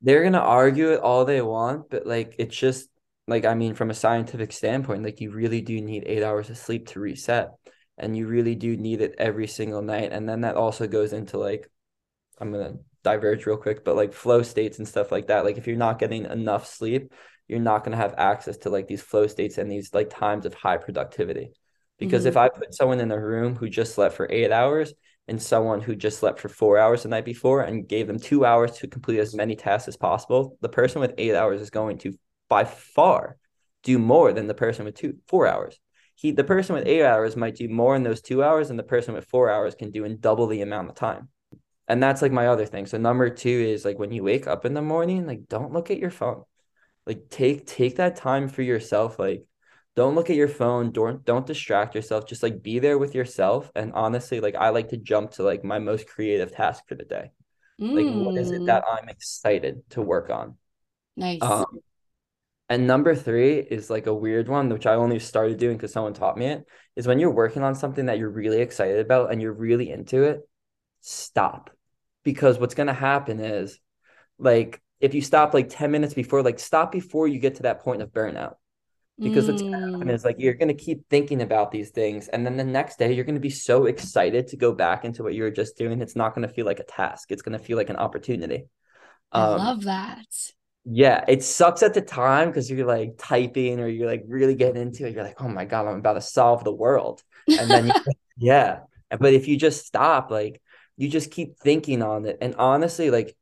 they're 0.00 0.24
gonna 0.24 0.38
argue 0.38 0.92
it 0.92 1.00
all 1.00 1.24
they 1.24 1.42
want, 1.42 1.90
but 1.90 2.06
like 2.06 2.34
it's 2.38 2.56
just 2.56 2.88
like 3.28 3.44
I 3.44 3.54
mean, 3.54 3.74
from 3.74 3.90
a 3.90 3.94
scientific 3.94 4.52
standpoint, 4.52 5.04
like 5.04 5.20
you 5.20 5.30
really 5.30 5.60
do 5.60 5.80
need 5.80 6.04
eight 6.06 6.22
hours 6.22 6.50
of 6.50 6.58
sleep 6.58 6.88
to 6.88 7.00
reset, 7.00 7.50
and 7.98 8.16
you 8.16 8.26
really 8.26 8.54
do 8.54 8.76
need 8.76 9.00
it 9.00 9.14
every 9.18 9.46
single 9.46 9.82
night. 9.82 10.12
And 10.12 10.28
then 10.28 10.42
that 10.42 10.56
also 10.56 10.86
goes 10.86 11.12
into 11.12 11.38
like 11.38 11.70
I'm 12.38 12.52
gonna 12.52 12.74
diverge 13.04 13.46
real 13.46 13.56
quick, 13.56 13.84
but 13.84 13.96
like 13.96 14.12
flow 14.12 14.42
states 14.42 14.78
and 14.78 14.88
stuff 14.88 15.12
like 15.12 15.28
that. 15.28 15.44
Like 15.44 15.58
if 15.58 15.66
you're 15.66 15.76
not 15.76 15.98
getting 15.98 16.24
enough 16.24 16.66
sleep, 16.66 17.12
you're 17.48 17.60
not 17.60 17.84
gonna 17.84 17.96
have 17.96 18.14
access 18.16 18.56
to 18.58 18.70
like 18.70 18.88
these 18.88 19.02
flow 19.02 19.26
states 19.26 19.58
and 19.58 19.70
these 19.70 19.92
like 19.92 20.10
times 20.10 20.46
of 20.46 20.54
high 20.54 20.78
productivity. 20.78 21.52
Because 21.98 22.24
if 22.24 22.34
mm-hmm. 22.34 22.54
I 22.54 22.58
put 22.58 22.74
someone 22.74 23.00
in 23.00 23.12
a 23.12 23.20
room 23.20 23.54
who 23.54 23.68
just 23.68 23.94
slept 23.94 24.16
for 24.16 24.26
eight 24.30 24.50
hours 24.50 24.92
and 25.28 25.40
someone 25.40 25.80
who 25.80 25.94
just 25.94 26.18
slept 26.18 26.40
for 26.40 26.48
four 26.48 26.78
hours 26.78 27.04
the 27.04 27.08
night 27.08 27.24
before 27.24 27.62
and 27.62 27.86
gave 27.86 28.08
them 28.08 28.18
two 28.18 28.44
hours 28.44 28.72
to 28.72 28.88
complete 28.88 29.20
as 29.20 29.34
many 29.34 29.54
tasks 29.54 29.86
as 29.86 29.96
possible, 29.96 30.56
the 30.60 30.68
person 30.68 31.00
with 31.00 31.14
eight 31.18 31.34
hours 31.34 31.60
is 31.60 31.70
going 31.70 31.98
to 31.98 32.18
by 32.48 32.64
far 32.64 33.36
do 33.84 33.98
more 33.98 34.32
than 34.32 34.46
the 34.46 34.54
person 34.54 34.84
with 34.84 34.96
two 34.96 35.16
four 35.28 35.46
hours. 35.46 35.78
He 36.22 36.30
the 36.32 36.44
person 36.44 36.74
with 36.74 36.86
eight 36.86 37.04
hours 37.04 37.36
might 37.36 37.56
do 37.56 37.68
more 37.68 37.96
in 37.96 38.04
those 38.04 38.22
two 38.22 38.42
hours 38.44 38.68
than 38.68 38.76
the 38.78 38.82
person 38.84 39.14
with 39.14 39.26
four 39.26 39.50
hours 39.50 39.74
can 39.74 39.90
do 39.90 40.04
in 40.04 40.20
double 40.20 40.46
the 40.46 40.62
amount 40.62 40.88
of 40.90 40.94
time. 40.96 41.28
And 41.88 42.02
that's 42.02 42.22
like 42.22 42.32
my 42.32 42.48
other 42.48 42.66
thing. 42.66 42.86
So 42.86 42.98
number 42.98 43.30
two 43.30 43.48
is 43.50 43.84
like 43.84 43.98
when 43.98 44.12
you 44.12 44.24
wake 44.24 44.46
up 44.46 44.64
in 44.66 44.74
the 44.74 44.82
morning, 44.82 45.26
like 45.26 45.48
don't 45.48 45.72
look 45.72 45.90
at 45.90 45.98
your 45.98 46.10
phone. 46.10 46.44
Like 47.06 47.28
take 47.30 47.66
take 47.66 47.96
that 47.96 48.16
time 48.16 48.48
for 48.48 48.62
yourself. 48.62 49.18
Like 49.18 49.44
don't 49.96 50.14
look 50.14 50.30
at 50.30 50.36
your 50.36 50.48
phone. 50.48 50.92
Don't 50.92 51.24
don't 51.24 51.46
distract 51.46 51.94
yourself. 51.94 52.26
Just 52.28 52.42
like 52.42 52.62
be 52.62 52.78
there 52.78 52.98
with 52.98 53.14
yourself. 53.14 53.70
And 53.76 53.92
honestly, 53.94 54.40
like 54.40 54.54
I 54.56 54.70
like 54.70 54.90
to 54.90 54.96
jump 54.98 55.32
to 55.32 55.42
like 55.44 55.64
my 55.64 55.78
most 55.78 56.08
creative 56.08 56.52
task 56.52 56.84
for 56.88 56.94
the 56.96 57.04
day. 57.04 57.32
Like 57.94 58.08
what 58.10 58.36
is 58.36 58.52
it 58.52 58.64
Mm, 58.64 58.68
that 58.68 58.84
I'm 58.90 59.08
excited 59.08 59.82
to 59.90 60.02
work 60.02 60.30
on? 60.30 60.56
nice. 61.16 61.64
Um, 61.66 61.80
and 62.68 62.86
number 62.86 63.14
three 63.14 63.58
is 63.58 63.90
like 63.90 64.06
a 64.06 64.14
weird 64.14 64.48
one, 64.48 64.68
which 64.70 64.86
I 64.86 64.94
only 64.94 65.18
started 65.18 65.58
doing 65.58 65.76
because 65.76 65.92
someone 65.92 66.14
taught 66.14 66.38
me 66.38 66.46
it, 66.46 66.64
is 66.96 67.06
when 67.06 67.18
you're 67.18 67.30
working 67.30 67.62
on 67.62 67.74
something 67.74 68.06
that 68.06 68.18
you're 68.18 68.30
really 68.30 68.60
excited 68.60 69.00
about 69.00 69.30
and 69.32 69.42
you're 69.42 69.52
really 69.52 69.90
into 69.90 70.22
it, 70.24 70.40
stop. 71.00 71.70
Because 72.24 72.58
what's 72.58 72.74
going 72.74 72.88
to 72.88 72.92
happen 72.94 73.40
is 73.40 73.78
like 74.38 74.80
if 75.00 75.14
you 75.14 75.22
stop 75.22 75.54
like 75.54 75.68
10 75.70 75.90
minutes 75.92 76.14
before, 76.14 76.42
like 76.42 76.58
stop 76.60 76.92
before 76.92 77.28
you 77.28 77.38
get 77.40 77.56
to 77.56 77.64
that 77.64 77.80
point 77.80 78.02
of 78.02 78.10
burnout. 78.12 78.56
Because 79.22 79.46
what's 79.48 79.62
going 79.62 79.72
to 79.72 79.78
happen 80.00 80.10
Mm, 80.10 80.16
is 80.16 80.24
like 80.24 80.36
you're 80.38 80.54
going 80.54 80.68
to 80.68 80.74
keep 80.84 81.08
thinking 81.08 81.42
about 81.42 81.70
these 81.70 81.90
things. 81.90 82.28
And 82.28 82.44
then 82.44 82.56
the 82.56 82.64
next 82.64 82.98
day, 82.98 83.12
you're 83.12 83.24
going 83.24 83.36
to 83.36 83.40
be 83.40 83.50
so 83.50 83.86
excited 83.86 84.48
to 84.48 84.56
go 84.56 84.72
back 84.72 85.04
into 85.04 85.22
what 85.22 85.34
you 85.34 85.44
were 85.44 85.50
just 85.50 85.76
doing. 85.76 86.00
It's 86.02 86.16
not 86.16 86.34
going 86.34 86.46
to 86.48 86.52
feel 86.54 86.66
like 86.66 86.80
a 86.80 86.84
task, 86.84 87.30
it's 87.30 87.42
going 87.42 87.58
to 87.58 87.64
feel 87.64 87.76
like 87.76 87.90
an 87.90 87.96
opportunity. 87.96 88.66
I 89.34 89.42
Um, 89.42 89.42
love 89.44 89.82
that. 89.82 90.52
Yeah, 90.84 91.24
it 91.28 91.42
sucks 91.42 91.82
at 91.82 91.94
the 91.94 92.00
time 92.00 92.48
because 92.48 92.70
you're 92.70 92.86
like 92.86 93.14
typing 93.18 93.80
or 93.80 93.86
you're 93.88 94.08
like 94.08 94.24
really 94.26 94.54
getting 94.54 94.82
into 94.82 95.06
it. 95.06 95.14
You're 95.14 95.22
like, 95.24 95.40
oh 95.40 95.48
my 95.48 95.64
God, 95.64 95.86
I'm 95.86 95.98
about 95.98 96.14
to 96.14 96.20
solve 96.20 96.64
the 96.64 96.72
world. 96.72 97.22
And 97.56 97.72
then, 97.72 97.86
you, 97.86 97.94
yeah. 98.36 98.80
But 99.10 99.34
if 99.34 99.46
you 99.48 99.56
just 99.56 99.86
stop, 99.86 100.30
like, 100.30 100.60
you 100.96 101.08
just 101.08 101.30
keep 101.30 101.58
thinking 101.58 102.02
on 102.02 102.26
it. 102.26 102.38
And 102.40 102.54
honestly, 102.56 103.10
like, 103.10 103.36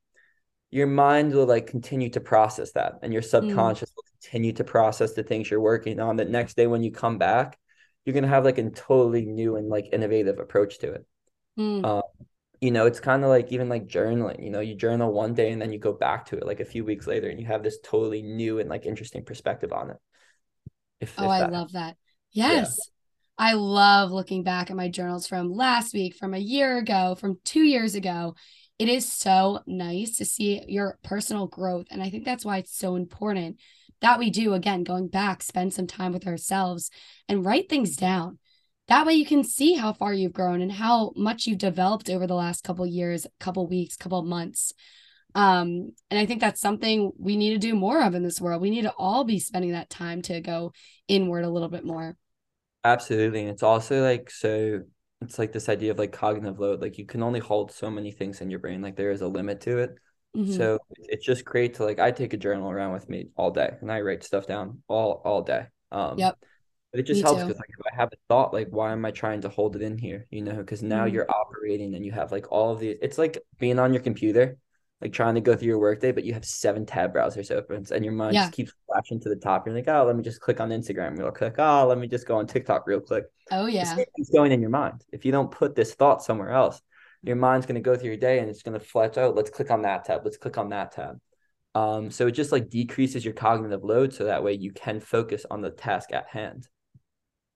your 0.70 0.86
mind 0.86 1.34
will 1.34 1.46
like 1.46 1.66
continue 1.66 2.10
to 2.10 2.20
process 2.20 2.72
that, 2.72 3.00
and 3.02 3.12
your 3.12 3.22
Mm, 3.40 3.74
subconscious 3.74 3.92
will 3.96 4.04
continue 4.20 4.52
to 4.54 4.64
process 4.64 5.14
the 5.14 5.22
things 5.22 5.50
you're 5.50 5.60
working 5.60 6.00
on. 6.00 6.16
The 6.16 6.24
next 6.24 6.56
day, 6.56 6.66
when 6.66 6.82
you 6.82 6.92
come 6.92 7.18
back, 7.18 7.58
you're 8.04 8.14
going 8.14 8.24
to 8.24 8.28
have 8.28 8.44
like 8.44 8.58
a 8.58 8.70
totally 8.70 9.24
new 9.26 9.56
and 9.56 9.68
like 9.68 9.88
innovative 9.92 10.38
approach 10.38 10.78
to 10.80 10.92
it. 10.92 11.06
mm. 11.56 11.84
Um, 11.84 11.99
you 12.60 12.70
know, 12.70 12.86
it's 12.86 13.00
kind 13.00 13.24
of 13.24 13.30
like 13.30 13.52
even 13.52 13.68
like 13.68 13.86
journaling, 13.86 14.42
you 14.42 14.50
know, 14.50 14.60
you 14.60 14.74
journal 14.74 15.12
one 15.12 15.34
day 15.34 15.50
and 15.50 15.60
then 15.60 15.72
you 15.72 15.78
go 15.78 15.92
back 15.92 16.26
to 16.26 16.36
it 16.36 16.46
like 16.46 16.60
a 16.60 16.64
few 16.64 16.84
weeks 16.84 17.06
later 17.06 17.28
and 17.28 17.40
you 17.40 17.46
have 17.46 17.62
this 17.62 17.78
totally 17.82 18.22
new 18.22 18.58
and 18.58 18.68
like 18.68 18.84
interesting 18.86 19.24
perspective 19.24 19.72
on 19.72 19.90
it. 19.90 19.96
If, 21.00 21.18
Oh, 21.18 21.24
if 21.24 21.30
I 21.30 21.42
love 21.42 21.72
that. 21.72 21.96
yeah, 22.32 22.64
Yes. 22.64 22.90
I 23.38 23.54
love 23.54 24.12
looking 24.12 24.44
back 24.44 24.70
at 24.70 24.76
my 24.76 24.88
journals 24.90 25.26
from 25.28 25.52
last 25.52 25.94
week, 25.94 26.16
from 26.16 26.34
a 26.34 26.38
year 26.38 26.78
ago, 26.78 27.16
from 27.16 27.38
two 27.44 27.62
years 27.62 27.94
ago. 27.96 28.36
It 28.78 28.88
is 28.90 29.10
so 29.12 29.60
nice 29.66 30.18
to 30.18 30.26
see 30.26 30.64
your 30.68 30.98
personal 31.04 31.48
growth. 31.48 31.86
And 31.90 32.02
I 32.02 32.10
think 32.10 32.26
that's 32.26 32.44
why 32.46 32.58
it's 32.58 32.76
so 32.76 32.96
important 32.96 33.58
that 34.02 34.18
we 34.18 34.30
do, 34.30 34.54
again, 34.54 34.84
going 34.84 35.08
back, 35.08 35.42
spend 35.42 35.74
some 35.74 35.86
time 35.86 36.12
with 36.12 36.26
ourselves 36.26 36.90
and 37.28 37.44
write 37.46 37.70
things 37.70 37.96
down. 37.96 38.39
That 38.90 39.06
way 39.06 39.14
you 39.14 39.24
can 39.24 39.44
see 39.44 39.74
how 39.74 39.94
far 39.94 40.12
you've 40.12 40.34
grown 40.34 40.60
and 40.60 40.70
how 40.72 41.12
much 41.16 41.46
you've 41.46 41.58
developed 41.58 42.10
over 42.10 42.26
the 42.26 42.34
last 42.34 42.64
couple 42.64 42.86
years, 42.86 43.26
couple 43.38 43.66
weeks, 43.66 43.96
couple 43.96 44.22
months. 44.22 44.74
Um, 45.34 45.92
and 46.10 46.20
I 46.20 46.26
think 46.26 46.40
that's 46.40 46.60
something 46.60 47.12
we 47.18 47.36
need 47.36 47.50
to 47.50 47.58
do 47.58 47.74
more 47.74 48.02
of 48.02 48.14
in 48.14 48.24
this 48.24 48.40
world. 48.40 48.60
We 48.62 48.70
need 48.70 48.82
to 48.82 48.92
all 48.98 49.24
be 49.24 49.38
spending 49.40 49.72
that 49.72 49.90
time 49.90 50.22
to 50.24 50.40
go 50.42 50.72
inward 51.08 51.44
a 51.44 51.50
little 51.50 51.70
bit 51.70 51.84
more. 51.86 52.16
absolutely. 52.84 53.40
And 53.42 53.50
it's 53.50 53.62
also 53.62 54.02
like, 54.02 54.30
so 54.30 54.82
it's 55.20 55.38
like 55.38 55.52
this 55.52 55.68
idea 55.68 55.90
of 55.90 55.98
like 55.98 56.12
cognitive 56.12 56.58
load. 56.58 56.80
Like 56.80 56.98
you 56.98 57.06
can 57.06 57.22
only 57.22 57.40
hold 57.40 57.72
so 57.72 57.90
many 57.90 58.10
things 58.10 58.40
in 58.40 58.50
your 58.50 58.58
brain. 58.58 58.82
Like 58.82 58.96
there 58.96 59.10
is 59.10 59.20
a 59.22 59.28
limit 59.28 59.60
to 59.62 59.78
it. 59.78 59.90
Mhm. 60.34 60.52
So 60.56 60.78
it's 60.98 61.24
just 61.24 61.44
great 61.44 61.74
to 61.74 61.84
like, 61.84 61.98
I 61.98 62.10
take 62.10 62.32
a 62.32 62.36
journal 62.38 62.70
around 62.70 62.92
with 62.92 63.08
me 63.08 63.28
all 63.36 63.50
day 63.50 63.70
and 63.80 63.92
I 63.92 64.00
write 64.00 64.24
stuff 64.24 64.46
down 64.46 64.82
all, 64.88 65.22
all 65.24 65.42
day. 65.42 65.66
Um, 65.92 66.16
Yep. 66.18 66.38
It 66.92 67.02
just 67.04 67.18
Me 67.18 67.22
helps 67.22 67.42
because 67.42 67.56
like 67.58 67.70
if 67.70 67.86
I 67.86 67.94
have 67.94 68.08
a 68.12 68.16
thought, 68.28 68.52
like 68.52 68.68
why 68.70 68.90
am 68.92 69.04
I 69.04 69.12
trying 69.12 69.42
to 69.42 69.48
hold 69.48 69.76
it 69.76 69.82
in 69.82 69.96
here? 69.96 70.26
You 70.30 70.42
know, 70.42 70.56
because 70.56 70.82
now 70.82 71.06
Mhm. 71.06 71.12
you're 71.12 71.30
operating 71.30 71.94
and 71.94 72.04
you 72.04 72.10
have 72.12 72.32
like 72.32 72.50
all 72.50 72.72
of 72.72 72.80
these. 72.80 72.96
It's 73.00 73.16
like 73.16 73.38
being 73.58 73.78
on 73.78 73.92
your 73.94 74.02
computer, 74.02 74.56
like 75.00 75.12
trying 75.12 75.36
to 75.36 75.40
go 75.40 75.54
through 75.54 75.68
your 75.68 75.78
workday, 75.78 76.10
but 76.10 76.24
you 76.24 76.34
have 76.34 76.44
seven 76.44 76.84
tab 76.84 77.14
browsers 77.14 77.52
open, 77.54 77.86
and 77.92 78.04
your 78.04 78.12
mind 78.12 78.34
Yeah. 78.34 78.42
just 78.42 78.54
keeps 78.54 78.72
flashing 78.86 79.20
to 79.20 79.28
the 79.28 79.36
top. 79.36 79.66
You're 79.66 79.76
like, 79.76 79.86
oh, 79.88 80.04
let 80.04 80.16
me 80.16 80.22
just 80.24 80.40
click 80.40 80.60
on 80.60 80.70
Instagram 80.70 81.16
real 81.16 81.30
quick. 81.30 81.54
Oh, 81.58 81.86
let 81.86 81.96
me 81.96 82.08
just 82.08 82.26
go 82.26 82.36
on 82.38 82.46
TikTok 82.48 82.86
real 82.88 83.00
quick. 83.00 83.24
Oh 83.52 83.66
yeah. 83.66 83.96
it's 84.16 84.30
going 84.30 84.50
in 84.50 84.60
your 84.60 84.70
mind. 84.70 85.04
If 85.12 85.24
you 85.24 85.30
don't 85.32 85.50
put 85.50 85.76
this 85.76 85.94
thought 85.94 86.22
somewhere 86.24 86.50
else, 86.50 86.82
your 87.22 87.36
mind's 87.36 87.66
going 87.66 87.76
to 87.76 87.80
go 87.80 87.96
through 87.96 88.08
your 88.08 88.16
day 88.16 88.40
and 88.40 88.48
it's 88.50 88.62
going 88.62 88.78
to 88.78 88.84
fletch 88.84 89.16
out. 89.16 89.34
Let's 89.36 89.50
click 89.50 89.70
on 89.70 89.82
that 89.82 90.06
tab. 90.06 90.22
Let's 90.24 90.38
click 90.38 90.58
on 90.58 90.70
that 90.70 90.92
tab. 90.92 91.20
Um, 91.74 92.10
so 92.10 92.26
it 92.26 92.32
just 92.32 92.50
like 92.50 92.68
decreases 92.68 93.24
your 93.24 93.34
cognitive 93.34 93.84
load, 93.84 94.12
so 94.12 94.24
that 94.24 94.42
way 94.42 94.54
you 94.54 94.72
can 94.72 94.98
focus 94.98 95.46
on 95.48 95.60
the 95.60 95.70
task 95.70 96.12
at 96.12 96.26
hand. 96.26 96.66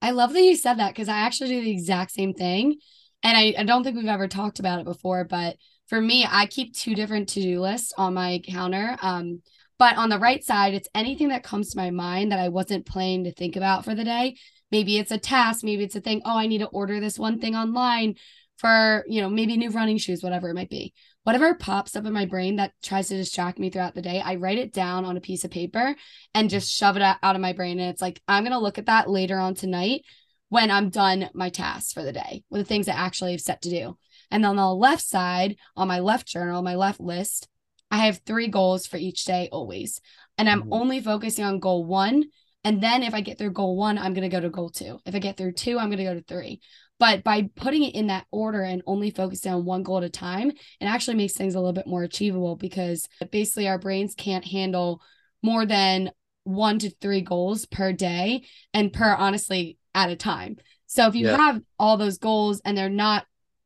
I 0.05 0.11
love 0.11 0.33
that 0.33 0.41
you 0.41 0.55
said 0.55 0.75
that 0.75 0.93
because 0.93 1.09
I 1.09 1.17
actually 1.17 1.49
do 1.49 1.61
the 1.61 1.71
exact 1.71 2.11
same 2.11 2.33
thing. 2.33 2.77
And 3.23 3.35
I, 3.35 3.55
I 3.57 3.63
don't 3.63 3.83
think 3.83 3.97
we've 3.97 4.05
ever 4.05 4.27
talked 4.27 4.59
about 4.59 4.79
it 4.79 4.85
before, 4.85 5.23
but 5.23 5.55
for 5.87 5.99
me, 5.99 6.27
I 6.29 6.45
keep 6.45 6.75
two 6.75 6.93
different 6.93 7.27
to-do 7.29 7.59
lists 7.59 7.91
on 7.97 8.13
my 8.13 8.39
counter. 8.47 8.97
Um, 9.01 9.41
but 9.79 9.97
on 9.97 10.09
the 10.09 10.19
right 10.19 10.43
side, 10.43 10.75
it's 10.75 10.87
anything 10.93 11.29
that 11.29 11.41
comes 11.41 11.71
to 11.71 11.77
my 11.77 11.89
mind 11.89 12.31
that 12.31 12.39
I 12.39 12.49
wasn't 12.49 12.85
planning 12.85 13.23
to 13.23 13.33
think 13.33 13.55
about 13.55 13.83
for 13.83 13.95
the 13.95 14.03
day. 14.03 14.35
Maybe 14.71 14.99
it's 14.99 15.11
a 15.11 15.17
task, 15.17 15.63
maybe 15.63 15.83
it's 15.83 15.95
a 15.95 16.01
thing, 16.01 16.21
oh, 16.23 16.37
I 16.37 16.45
need 16.45 16.59
to 16.59 16.67
order 16.67 16.99
this 16.99 17.17
one 17.17 17.39
thing 17.39 17.55
online 17.55 18.13
for, 18.57 19.05
you 19.07 19.21
know, 19.21 19.29
maybe 19.29 19.57
new 19.57 19.71
running 19.71 19.97
shoes, 19.97 20.21
whatever 20.21 20.49
it 20.49 20.55
might 20.55 20.69
be. 20.69 20.93
Whatever 21.25 21.55
pops 21.55 21.95
up 21.95 22.05
in 22.05 22.13
my 22.13 22.25
brain 22.25 22.57
that 22.57 22.73
tries 22.83 23.07
to 23.07 23.17
distract 23.17 23.57
me 23.57 23.71
throughout 23.71 23.95
the 23.95 24.01
day, 24.03 24.21
I 24.21 24.35
write 24.35 24.59
it 24.59 24.71
down 24.71 25.05
on 25.05 25.17
a 25.17 25.21
piece 25.21 25.43
of 25.43 25.49
paper 25.49 25.95
and 26.35 26.51
just 26.51 26.71
shove 26.71 26.97
it 26.97 27.01
out, 27.01 27.17
of 27.23 27.41
my 27.41 27.51
brain. 27.51 27.79
And 27.79 27.89
it's 27.89 28.01
like, 28.01 28.21
I'm 28.27 28.43
going 28.43 28.53
to 28.53 28.59
look 28.59 28.77
at 28.77 28.85
that 28.85 29.09
later 29.09 29.39
on 29.39 29.55
tonight 29.55 30.05
when 30.49 30.69
I'm 30.69 30.91
done 30.91 31.31
my 31.33 31.49
tasks 31.49 31.93
for 31.93 32.03
the 32.03 32.13
day 32.13 32.43
with 32.51 32.61
the 32.61 32.65
things 32.65 32.87
I 32.87 32.93
actually 32.93 33.31
have 33.31 33.41
set 33.41 33.63
to 33.63 33.71
do. 33.71 33.97
And 34.29 34.45
on 34.45 34.55
the 34.55 34.71
left 34.71 35.03
side, 35.03 35.55
on 35.75 35.87
my 35.87 35.99
left 35.99 36.27
journal, 36.27 36.61
my 36.61 36.75
left 36.75 36.99
list, 36.99 37.47
I 37.89 38.05
have 38.05 38.21
three 38.23 38.47
goals 38.47 38.85
for 38.85 38.97
each 38.97 39.25
day 39.25 39.49
always. 39.51 40.01
And 40.37 40.47
I'm 40.47 40.61
Mhm. 40.61 40.67
only 40.73 41.01
focusing 41.01 41.43
on 41.43 41.57
goal 41.57 41.85
one. 41.85 42.25
And 42.63 42.81
then 42.81 43.01
if 43.01 43.15
I 43.15 43.21
get 43.21 43.39
through 43.39 43.53
goal 43.53 43.77
one, 43.77 43.97
I'm 43.97 44.13
going 44.13 44.29
to 44.29 44.35
go 44.35 44.39
to 44.39 44.49
goal 44.49 44.69
two. 44.69 44.99
If 45.07 45.15
I 45.15 45.19
get 45.19 45.37
through 45.37 45.53
two, 45.53 45.79
I'm 45.79 45.89
going 45.89 45.97
to 45.97 46.03
go 46.03 46.13
to 46.13 46.21
three. 46.21 46.61
But 46.97 47.23
by 47.23 47.49
putting 47.55 47.83
it 47.83 47.95
in 47.95 48.07
that 48.07 48.25
order 48.31 48.61
and 48.61 48.81
only 48.87 49.11
focusing 49.11 49.51
on 49.53 49.65
one 49.65 49.83
goal 49.83 49.97
at 49.97 50.03
a 50.03 50.09
time, 50.09 50.49
it 50.49 50.85
actually 50.85 51.17
makes 51.17 51.33
things 51.33 51.55
a 51.55 51.59
little 51.59 51.73
bit 51.73 51.87
more 51.87 52.03
achievable 52.03 52.55
because 52.55 53.07
basically 53.31 53.67
our 53.67 53.77
brains 53.77 54.15
can't 54.15 54.45
handle 54.45 55.01
more 55.43 55.65
than 55.65 56.11
one 56.45 56.79
to 56.79 56.89
three 57.01 57.21
goals 57.21 57.65
per 57.65 57.91
day 57.91 58.45
and 58.73 58.93
per 58.93 59.13
honestly 59.13 59.77
at 59.93 60.09
a 60.09 60.15
time. 60.15 60.57
So 60.87 61.07
if 61.07 61.15
you 61.15 61.25
Yeah. 61.25 61.37
have 61.37 61.61
all 61.77 61.97
those 61.97 62.17
goals 62.17 62.61
and 62.63 62.77
they're 62.77 62.89
not 62.89 63.25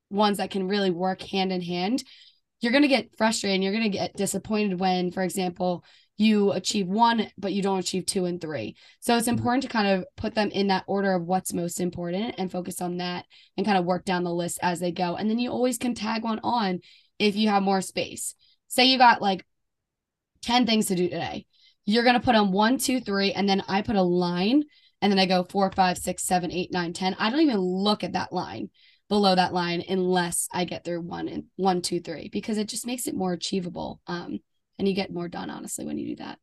ones 0.10 0.38
that 0.38 0.50
can 0.50 0.68
really 0.68 0.90
work 0.90 1.22
hand 1.22 1.52
in 1.52 1.62
hand, 1.62 2.04
you're 2.62 2.72
going 2.72 2.82
to 2.82 2.88
get 2.88 3.16
frustrated 3.18 3.56
and 3.56 3.64
you're 3.64 3.74
going 3.74 3.84
to 3.92 3.98
get 3.98 4.16
disappointed 4.16 4.80
when, 4.80 5.12
for 5.12 5.24
example, 5.24 5.84
you 6.20 6.52
achieve 6.52 6.86
one, 6.86 7.32
but 7.38 7.54
you 7.54 7.62
don't 7.62 7.80
achieve 7.80 8.06
two 8.06 8.26
and 8.26 8.42
three. 8.42 8.76
So 9.00 9.16
it's 9.16 9.28
Mhm. 9.28 9.38
important 9.38 9.64
to 9.64 9.70
kind 9.70 9.88
of 9.88 10.06
put 10.18 10.36
them 10.36 10.52
in 10.52 10.68
that 10.68 10.84
order 10.86 11.14
of 11.14 11.26
what's 11.26 11.54
most 11.54 11.80
important 11.80 12.36
and 12.38 12.52
focus 12.52 12.82
on 12.82 12.98
that 12.98 13.26
and 13.56 13.66
kind 13.66 13.78
of 13.78 13.86
work 13.86 14.04
down 14.04 14.26
the 14.26 14.34
list 14.34 14.60
as 14.62 14.82
they 14.82 14.92
go. 14.92 15.16
And 15.16 15.30
then 15.30 15.40
you 15.40 15.50
always 15.50 15.78
can 15.78 15.96
tag 15.96 16.24
one 16.24 16.42
on 16.44 16.82
if 17.20 17.38
you 17.38 17.48
have 17.48 17.64
more 17.64 17.82
space. 17.82 18.36
Say 18.68 18.86
you 18.86 18.98
got 18.98 19.22
like 19.22 19.46
10 20.42 20.66
things 20.66 20.88
to 20.88 20.96
do 20.96 21.08
today. 21.08 21.46
You're 21.86 22.04
going 22.04 22.16
to 22.16 22.26
put 22.26 22.36
on 22.36 22.52
one, 22.52 22.78
two, 22.78 23.00
three, 23.00 23.32
and 23.32 23.48
then 23.48 23.64
I 23.70 23.82
put 23.82 23.96
a 23.96 24.02
line 24.02 24.64
and 25.02 25.10
then 25.10 25.20
I 25.20 25.26
go 25.26 25.44
four, 25.44 25.72
five, 25.72 25.98
six, 25.98 26.24
seven, 26.26 26.52
eight, 26.52 26.74
nine, 26.74 26.92
10. 26.92 27.16
I 27.18 27.30
don't 27.30 27.40
even 27.40 27.62
look 27.62 28.04
at 28.04 28.14
that 28.14 28.34
line 28.34 28.70
below 29.08 29.36
that 29.36 29.54
line 29.54 29.86
unless 29.88 30.50
I 30.52 30.66
get 30.66 30.84
through 30.84 31.02
one 31.02 31.30
and 31.30 31.46
one, 31.56 31.82
two, 31.82 32.02
three, 32.02 32.28
because 32.28 32.58
it 32.58 32.68
just 32.68 32.86
makes 32.86 33.08
it 33.08 33.16
more 33.16 33.32
achievable. 33.32 34.02
Um, 34.06 34.40
and 34.80 34.88
you 34.88 34.96
get 34.96 35.14
more 35.14 35.28
done, 35.28 35.50
honestly, 35.50 35.86
when 35.86 35.98
you 35.98 36.16
do 36.16 36.24
that. 36.24 36.40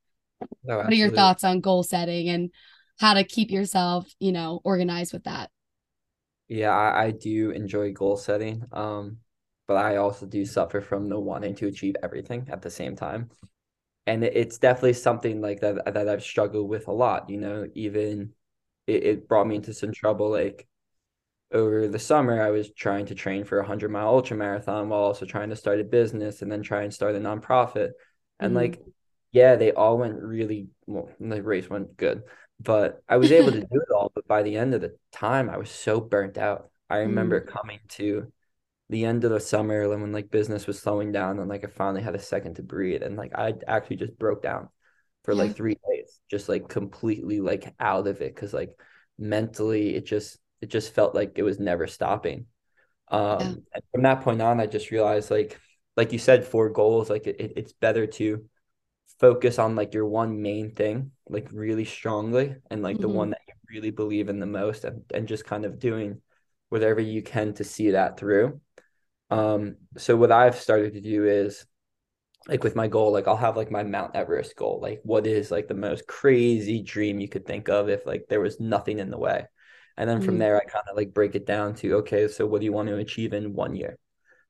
What 0.62 0.92
are 0.92 0.96
your 0.96 1.10
thoughts 1.10 1.42
on 1.42 1.60
goal 1.60 1.82
setting 1.82 2.28
and 2.28 2.50
how 3.00 3.14
to 3.14 3.24
keep 3.24 3.50
yourself, 3.50 4.08
you 4.20 4.30
know, 4.30 4.60
organized 4.62 5.12
with 5.12 5.24
that? 5.24 5.50
Yeah, 6.48 6.70
I, 6.70 7.06
I 7.06 7.10
do 7.10 7.50
enjoy 7.50 7.92
goal 7.92 8.16
setting. 8.16 8.62
Um, 8.72 9.18
but 9.66 9.76
I 9.76 9.96
also 9.96 10.26
do 10.26 10.44
suffer 10.44 10.80
from 10.80 11.08
the 11.08 11.18
wanting 11.18 11.56
to 11.56 11.66
achieve 11.66 11.96
everything 12.02 12.48
at 12.52 12.62
the 12.62 12.70
same 12.70 12.94
time. 12.94 13.30
And 14.06 14.22
it's 14.22 14.58
definitely 14.58 14.92
something 14.94 15.40
like 15.40 15.60
that 15.60 15.84
that 15.92 16.08
I've 16.08 16.22
struggled 16.22 16.68
with 16.68 16.86
a 16.88 16.92
lot, 16.92 17.28
you 17.28 17.38
know, 17.38 17.66
even 17.74 18.32
it, 18.86 19.04
it 19.04 19.28
brought 19.28 19.48
me 19.48 19.56
into 19.56 19.74
some 19.74 19.92
trouble. 19.92 20.30
Like 20.30 20.68
over 21.52 21.88
the 21.88 21.98
summer, 21.98 22.40
I 22.42 22.50
was 22.50 22.72
trying 22.72 23.06
to 23.06 23.14
train 23.14 23.44
for 23.44 23.58
a 23.58 23.66
hundred 23.66 23.90
mile 23.90 24.08
ultra 24.08 24.36
marathon 24.36 24.88
while 24.88 25.00
also 25.00 25.26
trying 25.26 25.50
to 25.50 25.56
start 25.56 25.80
a 25.80 25.84
business 25.84 26.42
and 26.42 26.50
then 26.50 26.62
try 26.62 26.82
and 26.82 26.94
start 26.94 27.16
a 27.16 27.20
nonprofit. 27.20 27.90
And 28.40 28.54
Mhm. 28.54 28.54
like, 28.54 28.82
yeah, 29.32 29.56
they 29.56 29.72
all 29.72 29.98
went 29.98 30.20
really 30.22 30.68
well, 30.86 31.10
the 31.20 31.42
race 31.42 31.68
went 31.68 31.96
good, 31.96 32.22
but 32.60 33.02
I 33.08 33.16
was 33.16 33.32
able 33.32 33.52
to 33.52 33.60
do 33.62 33.80
it 33.80 33.92
all. 33.94 34.12
But 34.14 34.26
by 34.28 34.42
the 34.42 34.56
end 34.56 34.74
of 34.74 34.80
the 34.80 34.96
time, 35.12 35.50
I 35.50 35.56
was 35.58 35.70
so 35.70 36.00
burnt 36.00 36.38
out. 36.38 36.70
I 36.90 36.98
remember 36.98 37.40
Mm. 37.40 37.46
coming 37.46 37.80
to 37.90 38.32
the 38.88 39.04
end 39.04 39.24
of 39.24 39.30
the 39.32 39.40
summer 39.40 39.82
and 39.92 40.02
when 40.02 40.12
like 40.12 40.30
business 40.30 40.66
was 40.66 40.80
slowing 40.80 41.12
down 41.12 41.38
and 41.40 41.48
like 41.48 41.64
I 41.64 41.68
finally 41.68 42.02
had 42.02 42.14
a 42.14 42.18
second 42.20 42.54
to 42.56 42.62
breathe 42.62 43.02
and 43.02 43.16
like 43.16 43.32
I 43.34 43.54
actually 43.66 43.96
just 43.96 44.18
broke 44.18 44.42
down 44.42 44.68
for 45.24 45.34
Yeah. 45.34 45.36
like 45.36 45.56
three 45.56 45.76
days, 45.90 46.20
just 46.30 46.48
like 46.48 46.68
completely 46.68 47.40
like 47.40 47.74
out 47.80 48.06
of 48.06 48.20
it 48.22 48.34
because 48.34 48.54
like 48.54 48.78
mentally 49.18 49.94
it 49.96 50.06
just 50.06 50.38
it 50.60 50.68
just 50.70 50.94
felt 50.94 51.14
like 51.14 51.32
it 51.38 51.42
was 51.42 51.58
never 51.60 51.86
stopping. 51.86 52.46
Yeah. 53.38 53.50
Um, 53.50 53.64
and 53.74 53.82
from 53.92 54.02
that 54.02 54.22
point 54.22 54.42
on, 54.42 54.60
I 54.60 54.66
just 54.66 54.90
realized 54.90 55.30
like 55.30 55.60
like 55.96 56.12
you 56.12 56.18
said, 56.18 56.44
four 56.46 56.70
goals, 56.70 57.10
like 57.10 57.26
it, 57.26 57.54
it's 57.56 57.72
better 57.72 58.06
to 58.06 58.44
focus 59.18 59.58
on 59.58 59.76
like 59.76 59.94
your 59.94 60.06
one 60.06 60.42
main 60.42 60.70
thing 60.70 61.10
like 61.28 61.48
really 61.52 61.84
strongly 61.84 62.56
and 62.70 62.82
like 62.82 63.00
the 63.00 63.08
Mhm. 63.08 63.08
one 63.08 63.30
that 63.30 63.40
you 63.48 63.54
really 63.70 63.90
believe 63.90 64.28
in 64.28 64.40
the 64.40 64.46
most 64.46 64.84
and, 64.84 65.02
and 65.14 65.28
just 65.28 65.44
kind 65.46 65.64
of 65.64 65.78
doing 65.78 66.20
whatever 66.68 67.00
you 67.00 67.22
can 67.22 67.54
to 67.54 67.64
see 67.64 67.92
that 67.92 68.18
through 68.18 68.60
um 69.30 69.76
so 69.98 70.16
what 70.16 70.32
i've 70.32 70.56
started 70.56 70.94
to 70.94 71.00
do 71.00 71.26
is 71.26 71.66
like 72.48 72.62
with 72.64 72.76
my 72.76 72.88
goal 72.88 73.12
like 73.12 73.28
i'll 73.28 73.36
have 73.36 73.56
like 73.56 73.70
my 73.70 73.82
mount 73.82 74.14
everest 74.16 74.56
goal 74.56 74.78
like 74.82 75.00
what 75.04 75.26
is 75.26 75.50
like 75.50 75.68
the 75.68 75.74
most 75.74 76.06
crazy 76.06 76.82
dream 76.82 77.20
you 77.20 77.28
could 77.28 77.46
think 77.46 77.68
of 77.68 77.88
if 77.88 78.06
like 78.06 78.26
there 78.28 78.40
was 78.40 78.60
nothing 78.60 78.98
in 78.98 79.10
the 79.10 79.18
way 79.18 79.46
and 79.96 80.08
then 80.08 80.20
from 80.20 80.38
Mm. 80.38 80.40
there 80.40 80.56
i 80.60 80.64
kind 80.64 80.84
of 80.90 80.96
like 80.96 81.14
break 81.14 81.34
it 81.34 81.46
down 81.46 81.74
to 81.74 81.94
okay 81.96 82.28
so 82.28 82.46
what 82.46 82.60
do 82.60 82.64
you 82.66 82.72
want 82.72 82.88
to 82.88 82.96
achieve 82.98 83.32
in 83.32 83.54
one 83.54 83.74
year 83.74 83.98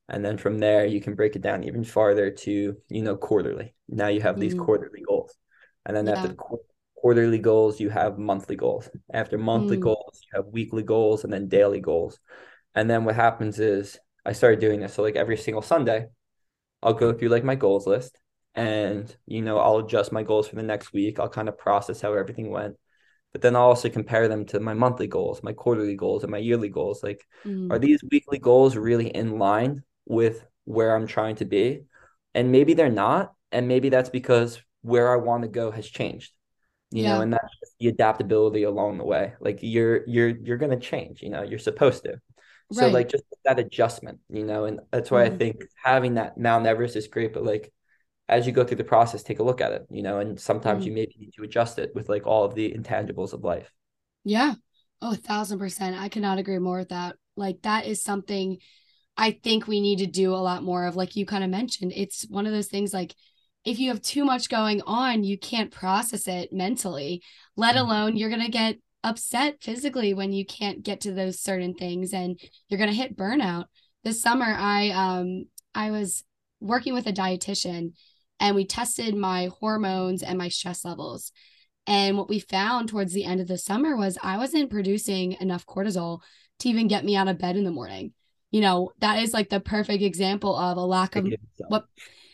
and 0.08 0.24
then 0.24 0.38
from 0.38 0.58
there 0.58 0.86
you 0.86 1.00
can 1.00 1.14
break 1.14 1.36
it 1.36 1.42
down 1.42 1.64
even 1.64 1.84
farther 1.84 2.30
to 2.30 2.76
you 2.88 3.02
know 3.02 3.16
quarterly. 3.16 3.74
Now 3.88 4.08
you 4.08 4.20
have 4.20 4.38
these 4.38 4.54
Mm. 4.54 4.58
quarterly 4.58 5.02
goals. 5.06 5.34
And 5.84 5.96
then 5.96 6.08
after 6.08 6.28
the 6.28 6.34
qu- 6.34 6.64
quarterly 6.96 7.38
goals 7.38 7.80
you 7.80 7.90
have 7.90 8.18
monthly 8.18 8.56
goals. 8.56 8.88
After 9.12 9.38
monthly 9.38 9.76
Mm. 9.76 9.82
goals 9.82 10.20
you 10.22 10.36
have 10.36 10.46
weekly 10.46 10.82
goals 10.82 11.24
and 11.24 11.32
then 11.32 11.48
daily 11.48 11.80
goals. 11.80 12.18
And 12.74 12.90
then 12.90 13.04
what 13.04 13.16
happens 13.16 13.58
is 13.60 13.98
i 14.26 14.32
started 14.32 14.60
doing 14.60 14.80
this. 14.80 14.94
So 14.94 15.02
like 15.02 15.16
every 15.16 15.36
single 15.36 15.62
sunday 15.62 16.08
i'll 16.82 16.94
go 16.94 17.12
through 17.12 17.28
like 17.28 17.44
my 17.44 17.54
goals 17.54 17.86
list 17.86 18.18
and 18.54 19.14
you 19.26 19.42
know 19.42 19.58
i'll 19.58 19.78
adjust 19.78 20.12
my 20.12 20.22
goals 20.22 20.48
for 20.48 20.56
the 20.56 20.62
next 20.62 20.92
week. 20.92 21.18
I'll 21.18 21.28
kind 21.28 21.48
of 21.48 21.58
process 21.58 22.00
how 22.00 22.14
everything 22.14 22.50
went. 22.50 22.76
But 23.32 23.42
then 23.42 23.56
i'll 23.56 23.64
also 23.64 23.88
compare 23.90 24.28
them 24.28 24.46
to 24.46 24.60
my 24.60 24.74
monthly 24.74 25.06
goals 25.08 25.42
my 25.42 25.52
quarterly 25.52 25.96
goals 25.96 26.22
and 26.24 26.32
my 26.32 26.38
yearly 26.38 26.68
goals. 26.70 27.02
Like 27.02 27.26
Mm. 27.44 27.70
are 27.70 27.78
these 27.78 28.02
weekly 28.10 28.38
goals 28.38 28.76
really 28.76 29.08
in 29.08 29.38
line 29.38 29.82
with 30.06 30.46
where 30.64 30.94
I'm 30.96 31.06
trying 31.06 31.36
to 31.36 31.44
be? 31.44 31.84
And 32.34 32.52
maybe 32.52 32.74
they're 32.74 32.90
not. 32.90 33.34
And 33.52 33.68
maybe 33.68 33.88
that's 33.88 34.10
because 34.10 34.60
where 34.82 35.12
I 35.12 35.16
want 35.16 35.42
to 35.42 35.48
go 35.48 35.70
has 35.70 35.88
changed, 35.88 36.32
you 36.90 37.04
know, 37.04 37.20
and 37.20 37.32
that's 37.32 37.58
just 37.60 37.74
the 37.80 37.88
adaptability 37.88 38.64
along 38.64 38.98
the 38.98 39.04
way. 39.04 39.34
Like 39.40 39.60
you're 39.62 40.06
you're 40.08 40.28
you're 40.30 40.56
gonna 40.58 40.80
change, 40.80 41.22
you 41.22 41.30
know, 41.30 41.42
you're 41.42 41.58
supposed 41.58 42.04
to. 42.04 42.20
So 42.70 42.88
Right. 42.88 42.88
like 42.88 43.08
just 43.08 43.24
that 43.44 43.58
adjustment, 43.58 44.20
you 44.30 44.44
know, 44.44 44.64
and 44.66 44.80
that's 44.92 45.10
why 45.10 45.24
I 45.24 45.30
Mhm. 45.30 45.30
think 45.30 45.64
having 45.82 46.14
that 46.14 46.38
Mount 46.38 46.66
Everest 46.66 46.96
is 46.96 47.08
great, 47.08 47.32
but 47.34 47.44
like 47.44 47.72
as 48.28 48.46
you 48.46 48.52
go 48.52 48.64
through 48.64 48.76
the 48.78 48.84
process, 48.84 49.22
take 49.22 49.40
a 49.40 49.42
look 49.44 49.60
at 49.60 49.72
it, 49.72 49.86
you 49.90 50.02
know, 50.02 50.18
and 50.20 50.40
sometimes 50.40 50.84
Mhm. 50.84 50.86
you 50.86 50.92
maybe 50.92 51.14
need 51.18 51.34
to 51.34 51.42
adjust 51.44 51.78
it 51.78 51.94
with 51.94 52.08
like 52.08 52.26
all 52.26 52.44
of 52.44 52.54
the 52.54 52.72
intangibles 52.72 53.32
of 53.32 53.44
life. 53.44 53.72
Yeah. 54.24 54.54
Oh, 55.02 55.12
a 55.12 55.16
thousand 55.16 55.58
percent. 55.58 55.96
I 55.96 56.08
cannot 56.08 56.38
agree 56.38 56.58
more 56.58 56.78
with 56.78 56.88
that. 56.90 57.16
Like 57.36 57.62
that 57.62 57.86
is 57.86 58.02
something 58.02 58.58
I 59.16 59.32
think 59.42 59.66
we 59.66 59.80
need 59.80 59.98
to 60.00 60.06
do 60.06 60.34
a 60.34 60.36
lot 60.36 60.62
more 60.62 60.86
of, 60.86 60.96
like 60.96 61.16
you 61.16 61.24
kind 61.26 61.42
of 61.44 61.50
mentioned. 61.50 61.92
It's 61.94 62.26
one 62.28 62.46
of 62.46 62.52
those 62.52 62.68
things 62.68 62.92
like 62.92 63.14
if 63.64 63.78
you 63.80 63.88
have 63.88 64.00
too 64.00 64.24
much 64.24 64.48
going 64.48 64.80
on, 64.82 65.24
you 65.24 65.36
can't 65.38 65.72
process 65.72 66.28
it 66.28 66.52
mentally, 66.52 67.22
let 67.56 67.74
Mhm. 67.74 67.80
alone 67.80 68.16
you're 68.16 68.30
gonna 68.30 68.48
get 68.48 68.78
upset 69.02 69.62
physically 69.62 70.14
when 70.14 70.32
you 70.32 70.44
can't 70.44 70.82
get 70.82 71.00
to 71.00 71.12
those 71.12 71.40
certain 71.40 71.74
things 71.74 72.12
and 72.12 72.38
you're 72.68 72.78
gonna 72.78 72.92
hit 72.92 73.16
burnout. 73.16 73.64
This 74.04 74.20
summer 74.20 74.46
I 74.46 74.90
um 74.90 75.46
I 75.74 75.90
was 75.90 76.24
working 76.60 76.94
with 76.94 77.06
a 77.06 77.12
dietitian 77.12 77.92
and 78.38 78.54
we 78.54 78.66
tested 78.66 79.14
my 79.14 79.50
hormones 79.60 80.22
and 80.22 80.38
my 80.38 80.48
stress 80.48 80.84
levels. 80.84 81.32
And 81.86 82.16
what 82.16 82.28
we 82.28 82.40
found 82.40 82.88
towards 82.88 83.12
the 83.12 83.24
end 83.24 83.40
of 83.40 83.46
the 83.48 83.58
summer 83.58 83.96
was 83.96 84.18
I 84.22 84.38
wasn't 84.38 84.70
producing 84.70 85.32
enough 85.40 85.66
cortisol 85.66 86.20
to 86.60 86.68
even 86.68 86.88
get 86.88 87.04
me 87.04 87.16
out 87.16 87.28
of 87.28 87.38
bed 87.38 87.56
in 87.56 87.64
the 87.64 87.70
morning. 87.70 88.12
You 88.50 88.60
know, 88.60 88.92
that 89.00 89.22
is 89.22 89.34
like 89.34 89.48
the 89.48 89.60
perfect 89.60 90.02
example 90.02 90.56
of 90.56 90.76
a 90.76 90.84
lack 90.84 91.16
of 91.16 91.26
what 91.68 91.86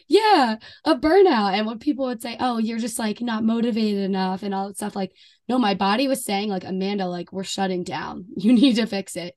yeah, 0.09 0.57
a 0.85 0.95
burnout. 0.95 1.55
And 1.55 1.67
what 1.67 1.81
people 1.81 2.05
would 2.07 2.21
say, 2.21 2.37
oh, 2.39 2.59
you're 2.59 2.79
just 2.79 2.99
like 2.99 3.21
not 3.23 3.45
motivated 3.45 4.03
enough 4.03 4.43
and 4.43 4.55
all 4.55 4.69
that 4.69 4.77
stuff. 4.77 4.95
Like, 4.95 5.13
no, 5.49 5.59
my 5.59 5.75
body 5.75 6.07
was 6.07 6.25
saying, 6.25 6.51
like, 6.51 6.65
Amanda, 6.65 7.07
like, 7.07 7.33
we're 7.33 7.45
shutting 7.45 7.83
down. 7.83 8.27
You 8.37 8.53
need 8.53 8.77
to 8.77 8.87
fix 8.87 9.17
it. 9.17 9.35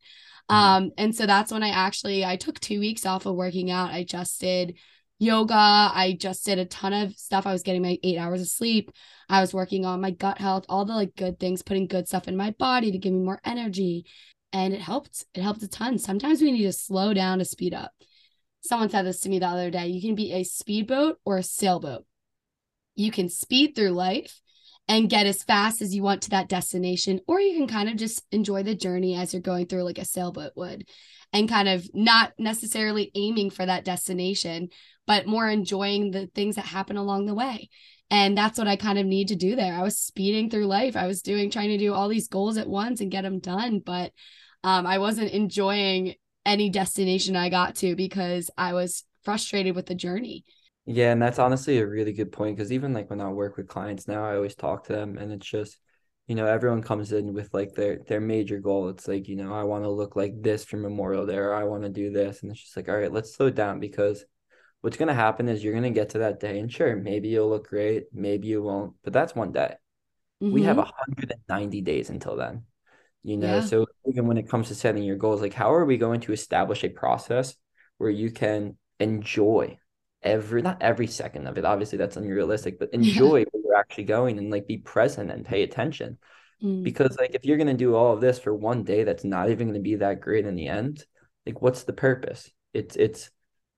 Mhm. 0.49 0.55
Um, 0.55 0.91
and 0.97 1.15
so 1.15 1.25
that's 1.25 1.51
when 1.51 1.63
I 1.63 1.69
actually 1.69 2.25
I 2.25 2.35
took 2.35 2.59
two 2.59 2.79
weeks 2.79 3.05
off 3.05 3.25
of 3.25 3.35
working 3.35 3.71
out. 3.71 3.91
I 3.91 4.03
just 4.03 4.39
did 4.41 4.77
yoga. 5.17 5.53
I 5.53 6.17
just 6.19 6.45
did 6.45 6.59
a 6.59 6.65
ton 6.65 6.93
of 6.93 7.15
stuff. 7.15 7.47
I 7.47 7.53
was 7.53 7.63
getting 7.63 7.81
my 7.81 7.97
eight 8.03 8.17
hours 8.17 8.41
of 8.41 8.47
sleep. 8.47 8.91
I 9.29 9.41
was 9.41 9.53
working 9.53 9.85
on 9.85 10.01
my 10.01 10.11
gut 10.11 10.37
health, 10.37 10.65
all 10.69 10.85
the 10.85 10.93
like 10.93 11.15
good 11.15 11.39
things, 11.39 11.63
putting 11.63 11.87
good 11.87 12.07
stuff 12.07 12.27
in 12.27 12.35
my 12.35 12.51
body 12.51 12.91
to 12.91 12.97
give 12.97 13.13
me 13.13 13.19
more 13.19 13.39
energy. 13.45 14.05
And 14.55 14.73
it 14.73 14.79
helped. 14.79 15.25
It 15.33 15.41
helped 15.41 15.61
a 15.63 15.67
ton. 15.67 15.99
Sometimes 15.99 16.41
we 16.41 16.49
need 16.53 16.63
to 16.63 16.71
slow 16.71 17.13
down 17.13 17.39
to 17.39 17.45
speed 17.45 17.73
up. 17.73 17.91
Someone 18.61 18.89
said 18.89 19.01
this 19.05 19.19
to 19.19 19.29
me 19.29 19.37
the 19.37 19.47
other 19.47 19.69
day. 19.69 19.87
You 19.87 20.01
can 20.01 20.15
be 20.15 20.31
a 20.31 20.45
speedboat 20.45 21.17
or 21.25 21.37
a 21.37 21.43
sailboat. 21.43 22.05
You 22.95 23.11
can 23.11 23.27
speed 23.27 23.75
through 23.75 23.89
life 23.89 24.39
and 24.87 25.09
get 25.09 25.25
as 25.25 25.43
fast 25.43 25.81
as 25.81 25.93
you 25.93 26.03
want 26.03 26.21
to 26.21 26.29
that 26.29 26.47
destination, 26.47 27.19
or 27.27 27.41
you 27.41 27.57
can 27.57 27.67
kind 27.67 27.89
of 27.89 27.97
just 27.97 28.23
enjoy 28.31 28.63
the 28.63 28.75
journey 28.75 29.17
as 29.17 29.33
you're 29.33 29.41
going 29.41 29.65
through 29.65 29.83
like 29.83 29.97
a 29.97 30.05
sailboat 30.05 30.53
would 30.55 30.87
and 31.33 31.49
kind 31.49 31.67
of 31.67 31.85
not 31.93 32.31
necessarily 32.39 33.11
aiming 33.13 33.49
for 33.49 33.65
that 33.65 33.83
destination, 33.83 34.69
but 35.05 35.27
more 35.27 35.49
enjoying 35.49 36.11
the 36.11 36.27
things 36.27 36.55
that 36.55 36.65
happen 36.65 36.95
along 36.95 37.25
the 37.25 37.35
way. 37.35 37.69
And 38.09 38.37
that's 38.37 38.57
what 38.57 38.69
I 38.69 38.77
kind 38.77 38.99
of 38.99 39.05
need 39.05 39.27
to 39.29 39.35
do 39.35 39.57
there. 39.57 39.73
I 39.73 39.81
was 39.81 39.97
speeding 39.97 40.49
through 40.49 40.67
life. 40.67 40.95
I 40.95 41.07
was 41.07 41.21
doing, 41.21 41.51
trying 41.51 41.69
to 41.69 41.77
do 41.77 41.93
all 41.93 42.07
these 42.07 42.29
goals 42.29 42.55
at 42.57 42.69
once 42.69 43.01
and 43.01 43.11
get 43.11 43.23
them 43.23 43.39
done, 43.39 43.81
but 43.85 44.13
um, 44.65 44.87
I 44.87 44.99
wasn't 44.99 45.31
enjoying 45.31 46.15
any 46.45 46.69
destination 46.71 47.37
I 47.37 47.49
got 47.49 47.77
to 47.77 47.95
because 47.95 48.51
I 48.57 48.73
was 48.73 49.05
frustrated 49.23 49.75
with 49.77 49.87
the 49.87 49.95
journey. 49.95 50.45
Yeah, 50.85 51.11
and 51.11 51.21
that's 51.21 51.39
honestly 51.39 51.79
a 51.79 51.87
really 51.87 52.13
good 52.13 52.31
point 52.31 52.55
because 52.57 52.71
even 52.71 52.93
like 52.93 53.09
when 53.09 53.21
I 53.21 53.29
work 53.31 53.57
with 53.57 53.67
clients 53.67 54.07
now, 54.07 54.23
I 54.23 54.35
always 54.35 54.55
talk 54.55 54.85
to 54.85 54.93
them 54.93 55.17
and 55.17 55.31
it's 55.31 55.47
just, 55.47 55.79
you 56.27 56.35
know, 56.35 56.45
everyone 56.45 56.83
comes 56.83 57.11
in 57.11 57.33
with 57.33 57.53
like 57.53 57.73
their 57.73 57.97
their 58.07 58.21
major 58.21 58.59
goal. 58.59 58.89
It's 58.89 59.07
like, 59.07 59.27
you 59.27 59.35
know, 59.35 59.53
I 59.53 59.63
want 59.63 59.83
to 59.83 59.89
look 59.89 60.15
like 60.15 60.41
this 60.41 60.63
for 60.63 60.77
Memorial 60.77 61.25
Day 61.25 61.37
or 61.37 61.53
I 61.53 61.63
want 61.63 61.83
to 61.83 61.89
do 61.89 62.11
this. 62.11 62.43
And 62.43 62.51
it's 62.51 62.61
just 62.61 62.77
like, 62.77 62.87
all 62.89 62.97
right, 62.97 63.11
let's 63.11 63.33
slow 63.35 63.49
down 63.49 63.79
because 63.79 64.25
what's 64.81 64.97
gonna 64.97 65.13
happen 65.15 65.49
is 65.49 65.63
you're 65.63 65.73
gonna 65.75 65.91
get 65.91 66.09
to 66.11 66.19
that 66.19 66.39
day 66.41 66.59
and 66.59 66.71
sure, 66.71 66.95
maybe 66.97 67.29
you'll 67.29 67.49
look 67.49 67.69
great, 67.69 68.05
maybe 68.13 68.47
you 68.49 68.63
won't, 68.63 68.95
but 69.03 69.13
that's 69.13 69.35
one 69.35 69.51
day. 69.53 69.75
We 70.49 70.63
have 70.63 70.77
Mhm. 70.77 70.85
190 70.85 71.81
days 71.81 72.09
until 72.11 72.35
then. 72.37 72.65
You 73.25 73.37
know, 73.37 73.59
Yeah. 73.59 73.61
so 73.61 73.87
even 74.07 74.27
when 74.27 74.37
it 74.37 74.49
comes 74.49 74.69
to 74.69 74.75
setting 74.75 75.03
your 75.03 75.17
goals, 75.17 75.41
like 75.41 75.53
how 75.53 75.73
are 75.73 75.85
we 75.85 75.97
going 75.97 76.21
to 76.21 76.33
establish 76.33 76.83
a 76.83 76.89
process 76.89 77.55
where 77.97 78.09
you 78.11 78.31
can 78.31 78.77
enjoy 78.99 79.77
every 80.23 80.61
not 80.61 80.81
every 80.81 81.05
second 81.07 81.45
of 81.47 81.57
it 81.57 81.65
obviously 81.65 81.97
that's 81.99 82.17
unrealistic 82.17 82.79
but 82.79 82.89
enjoy 82.93 83.43
where 83.51 83.63
you're 83.63 83.75
actually 83.77 84.05
going 84.05 84.39
and 84.39 84.49
like 84.49 84.65
be 84.65 84.77
present 84.77 85.29
and 85.29 85.45
pay 85.45 85.63
attention 85.63 86.17
Mm. 86.61 86.83
because 86.83 87.17
like 87.19 87.35
if 87.35 87.45
you're 87.45 87.57
going 87.57 87.67
to 87.67 87.73
do 87.73 87.95
all 87.95 88.13
of 88.13 88.21
this 88.21 88.39
for 88.39 88.53
one 88.53 88.83
day 88.83 89.03
that's 89.03 89.23
not 89.23 89.49
even 89.49 89.67
going 89.67 89.75
to 89.75 89.81
be 89.81 89.95
that 89.95 90.21
great 90.21 90.45
in 90.45 90.55
the 90.55 90.67
end 90.67 91.05
like 91.45 91.61
what's 91.61 91.83
the 91.83 91.93
purpose 91.93 92.51
it's 92.73 92.95
it's 92.95 93.29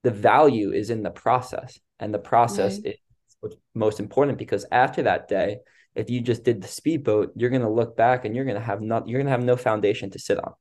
the 0.04 0.12
value 0.12 0.72
is 0.72 0.90
in 0.90 1.04
the 1.04 1.12
process 1.12 1.80
and 2.00 2.14
the 2.14 2.20
process 2.20 2.80
Right. 2.80 2.86
is 2.86 2.96
what's 3.42 3.56
most 3.76 4.00
important 4.00 4.38
because 4.38 4.66
after 4.72 5.04
that 5.04 5.28
day 5.28 5.60
if 5.98 6.10
you 6.10 6.22
just 6.22 6.44
did 6.44 6.62
the 6.62 6.68
speedboat 6.68 7.34
you're 7.36 7.50
going 7.50 7.62
to 7.62 7.70
look 7.70 7.98
back 7.98 8.26
and 8.26 8.36
you're 8.36 8.46
going 8.46 8.56
to 8.58 8.62
have 8.62 8.82
not 8.82 9.08
you're 9.08 9.20
going 9.20 9.26
to 9.28 9.32
have 9.32 9.44
no 9.44 9.56
foundation 9.58 10.10
to 10.10 10.20
sit 10.20 10.38
on 10.44 10.54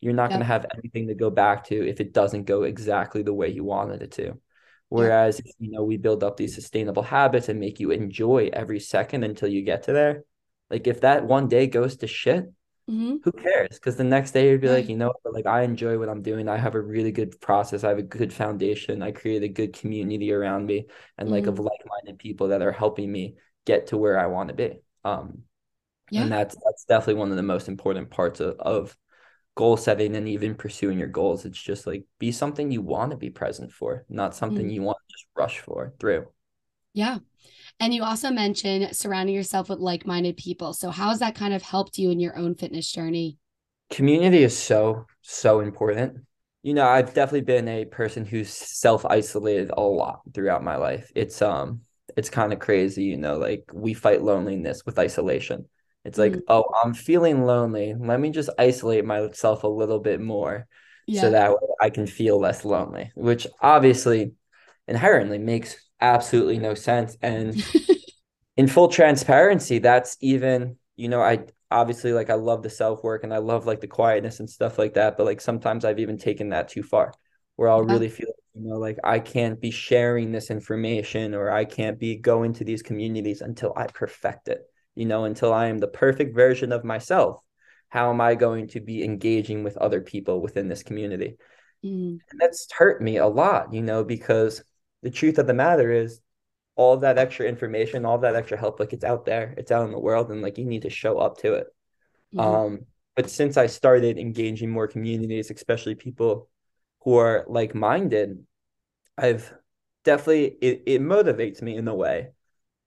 you're 0.00 0.12
not 0.12 0.30
going 0.30 0.40
to 0.40 0.46
have 0.46 0.66
anything 0.76 1.08
to 1.08 1.14
go 1.14 1.30
back 1.30 1.64
to 1.64 1.88
if 1.88 2.00
it 2.00 2.12
doesn't 2.12 2.44
go 2.44 2.62
exactly 2.64 3.22
the 3.22 3.34
way 3.34 3.48
you 3.48 3.64
wanted 3.64 4.02
it 4.02 4.12
to 4.12 4.34
Whereas, 4.88 5.40
you 5.58 5.72
know, 5.72 5.82
we 5.82 5.96
build 5.96 6.22
up 6.22 6.36
these 6.36 6.54
sustainable 6.54 7.02
habits 7.02 7.48
and 7.48 7.58
make 7.58 7.80
you 7.80 7.90
enjoy 7.90 8.50
every 8.52 8.78
second 8.78 9.24
until 9.24 9.48
you 9.48 9.62
get 9.62 9.82
to 9.84 9.92
there. 9.92 10.22
Like 10.70 10.86
if 10.86 11.00
that 11.00 11.24
one 11.24 11.48
day 11.48 11.66
goes 11.66 11.96
to 11.98 12.06
shit, 12.06 12.44
Mhm. 12.88 13.18
who 13.24 13.32
cares? 13.32 13.74
Because 13.74 13.96
the 13.96 14.04
next 14.04 14.30
day 14.30 14.50
you'd 14.50 14.60
be 14.60 14.68
like, 14.68 14.88
you 14.88 14.96
know, 14.96 15.12
like 15.24 15.46
I 15.46 15.62
enjoy 15.62 15.98
what 15.98 16.08
I'm 16.08 16.22
doing. 16.22 16.48
I 16.48 16.56
have 16.56 16.76
a 16.76 16.80
really 16.80 17.10
good 17.10 17.40
process. 17.40 17.82
I 17.82 17.88
have 17.88 17.98
a 17.98 18.02
good 18.02 18.32
foundation. 18.32 19.02
I 19.02 19.10
create 19.10 19.42
a 19.42 19.48
good 19.48 19.72
community 19.72 20.32
around 20.32 20.66
me 20.66 20.86
and 21.18 21.28
like 21.30 21.46
of 21.46 21.56
Mhm. 21.56 21.64
like-minded 21.64 22.18
people 22.18 22.48
that 22.48 22.62
are 22.62 22.72
helping 22.72 23.10
me 23.10 23.34
get 23.66 23.88
to 23.88 23.98
where 23.98 24.18
I 24.18 24.26
want 24.26 24.50
to 24.50 24.54
be. 24.54 24.80
Um, 25.04 25.44
Yeah. 26.10 26.22
and 26.22 26.32
that's 26.32 26.56
that's 26.64 26.84
definitely 26.84 27.14
one 27.16 27.30
of 27.30 27.36
the 27.36 27.42
most 27.42 27.68
important 27.68 28.10
parts 28.10 28.40
of, 28.40 28.56
of 28.60 28.96
goal 29.56 29.76
setting 29.76 30.16
and 30.16 30.28
even 30.28 30.54
pursuing 30.56 30.98
your 30.98 31.08
goals. 31.08 31.44
It's 31.46 31.60
just 31.62 31.86
like 31.86 32.04
be 32.18 32.32
something 32.32 32.70
you 32.72 32.82
want 32.82 33.12
to 33.12 33.16
be 33.18 33.30
present 33.30 33.72
for, 33.72 34.04
not 34.08 34.36
something 34.36 34.68
Mm. 34.68 34.72
you 34.72 34.82
want 34.82 34.98
to 35.08 35.14
just 35.14 35.26
rush 35.36 35.60
for 35.60 35.94
through. 36.00 36.28
Yeah. 36.94 37.18
And 37.80 37.94
you 37.94 38.02
also 38.04 38.30
mentioned 38.30 38.96
surrounding 38.96 39.34
yourself 39.34 39.68
with 39.68 39.78
like 39.80 40.06
minded 40.06 40.36
people. 40.36 40.72
So, 40.74 40.90
how 40.90 41.10
has 41.10 41.20
that 41.20 41.34
kind 41.36 41.54
of 41.54 41.62
helped 41.62 41.98
you 41.98 42.10
in 42.10 42.20
your 42.20 42.36
own 42.36 42.54
fitness 42.56 42.90
journey? 42.92 43.38
Community 43.90 44.42
is 44.42 44.56
so, 44.58 45.06
so 45.22 45.60
important. 45.60 46.24
You 46.62 46.74
know, 46.74 46.86
I've 46.86 47.14
definitely 47.14 47.42
been 47.42 47.68
a 47.68 47.84
person 47.84 48.24
who's 48.24 48.50
self 48.52 49.04
isolated 49.06 49.70
a 49.76 49.80
lot 49.80 50.20
throughout 50.34 50.64
my 50.64 50.76
life. 50.76 51.12
It's, 51.14 51.40
um, 51.40 51.82
it's 52.16 52.30
kind 52.30 52.52
of 52.52 52.58
crazy, 52.58 53.04
you 53.04 53.16
know, 53.16 53.38
like 53.38 53.64
we 53.72 53.94
fight 53.94 54.22
loneliness 54.22 54.82
with 54.86 54.98
isolation. 54.98 55.68
It's 56.04 56.18
like, 56.18 56.36
Mm. 56.36 56.42
oh, 56.48 56.64
I'm 56.84 56.94
feeling 56.94 57.44
lonely. 57.44 57.94
Let 57.98 58.20
me 58.20 58.30
just 58.30 58.50
isolate 58.58 59.04
myself 59.04 59.64
a 59.64 59.68
little 59.68 59.98
bit 60.00 60.20
more 60.20 60.66
Yeah. 61.06 61.22
so 61.22 61.30
that 61.30 61.50
way 61.52 61.68
I 61.80 61.90
can 61.90 62.06
feel 62.06 62.38
less 62.38 62.64
lonely, 62.64 63.12
which 63.14 63.46
obviously 63.60 64.32
inherently 64.88 65.38
makes 65.38 65.76
absolutely 66.00 66.58
no 66.58 66.74
sense. 66.74 67.16
And 67.22 67.60
in 68.56 68.68
full 68.68 68.88
transparency, 68.88 69.78
that's 69.78 70.16
even, 70.20 70.76
you 70.96 71.08
know, 71.08 71.22
I 71.22 71.46
obviously 71.70 72.12
like 72.12 72.30
I 72.30 72.34
love 72.34 72.62
the 72.62 72.70
self 72.70 73.02
work 73.02 73.24
and 73.24 73.34
I 73.34 73.38
love 73.38 73.66
like 73.66 73.80
the 73.80 73.86
quietness 73.86 74.40
and 74.40 74.48
stuff 74.48 74.78
like 74.78 74.94
that. 74.94 75.16
But 75.16 75.26
like 75.26 75.40
sometimes 75.40 75.84
I've 75.84 75.98
even 76.00 76.18
taken 76.18 76.50
that 76.50 76.68
too 76.68 76.82
far 76.82 77.12
where 77.56 77.68
I'll 77.68 77.82
really 77.82 78.08
feel, 78.08 78.28
you 78.56 78.70
know, 78.70 78.78
like 78.78 78.98
I 79.04 79.18
can't 79.18 79.60
be 79.60 79.70
sharing 79.70 80.32
this 80.32 80.50
information 80.50 81.34
or 81.34 81.50
I 81.50 81.64
can't 81.64 81.98
be 81.98 82.16
going 82.16 82.54
to 82.54 82.64
these 82.64 82.82
communities 82.82 83.42
until 83.42 83.72
I 83.76 83.86
perfect 83.86 84.48
it, 84.48 84.62
you 84.94 85.04
know, 85.04 85.24
until 85.24 85.52
I 85.52 85.66
am 85.66 85.78
the 85.78 85.88
perfect 85.88 86.34
version 86.34 86.72
of 86.72 86.84
myself. 86.84 87.40
How 87.88 88.10
am 88.10 88.20
I 88.20 88.34
going 88.34 88.68
to 88.68 88.80
be 88.80 89.04
engaging 89.04 89.62
with 89.62 89.76
other 89.76 90.00
people 90.00 90.40
within 90.40 90.68
this 90.68 90.82
community? 90.82 91.36
Mm. 91.84 92.18
And 92.30 92.40
that's 92.40 92.66
hurt 92.72 93.02
me 93.02 93.18
a 93.18 93.26
lot, 93.26 93.74
you 93.74 93.82
know, 93.82 94.04
because 94.04 94.62
the 95.02 95.10
truth 95.10 95.38
of 95.38 95.46
the 95.46 95.54
matter 95.54 95.92
is 95.92 96.20
all 96.76 96.96
that 96.98 97.18
extra 97.18 97.46
information, 97.46 98.04
all 98.04 98.18
that 98.18 98.36
extra 98.36 98.56
help, 98.56 98.80
like 98.80 98.92
it's 98.92 99.04
out 99.04 99.26
there, 99.26 99.54
it's 99.56 99.70
out 99.70 99.84
in 99.84 99.92
the 99.92 100.00
world, 100.00 100.30
and 100.30 100.42
like 100.42 100.58
you 100.58 100.64
need 100.64 100.82
to 100.82 100.90
show 100.90 101.18
up 101.18 101.38
to 101.38 101.54
it. 101.54 101.66
Mhm. 102.34 102.40
Um, 102.40 102.86
but 103.14 103.30
since 103.30 103.56
I 103.56 103.66
started 103.66 104.18
engaging 104.18 104.70
more 104.70 104.88
communities, 104.88 105.50
especially 105.50 105.94
people 105.94 106.48
who 107.06 107.16
are 107.16 107.46
like-minded, 107.48 108.44
I've 109.16 109.54
definitely 110.04 110.58
it, 110.60 110.82
it 110.86 111.02
motivates 111.02 111.62
me 111.62 111.76
in 111.78 111.88
a 111.88 111.96
way. 111.96 112.32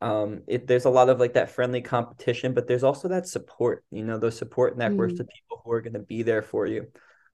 Um, 0.01 0.43
it 0.47 0.67
there's 0.67 0.85
a 0.85 0.91
lot 0.91 1.09
of 1.09 1.19
like 1.19 1.33
that 1.33 1.51
friendly 1.51 1.81
competition, 1.81 2.53
but 2.53 2.67
there's 2.67 2.83
also 2.85 3.09
that 3.09 3.27
support, 3.27 3.85
you 3.91 4.05
know, 4.05 4.19
those 4.19 4.37
support 4.37 4.77
networks 4.77 5.15
Mm. 5.15 5.21
of 5.21 5.29
people 5.29 5.61
who 5.65 5.71
are 5.71 5.81
going 5.81 5.93
to 5.93 5.99
be 5.99 6.23
there 6.23 6.43
for 6.43 6.67
you 6.67 6.87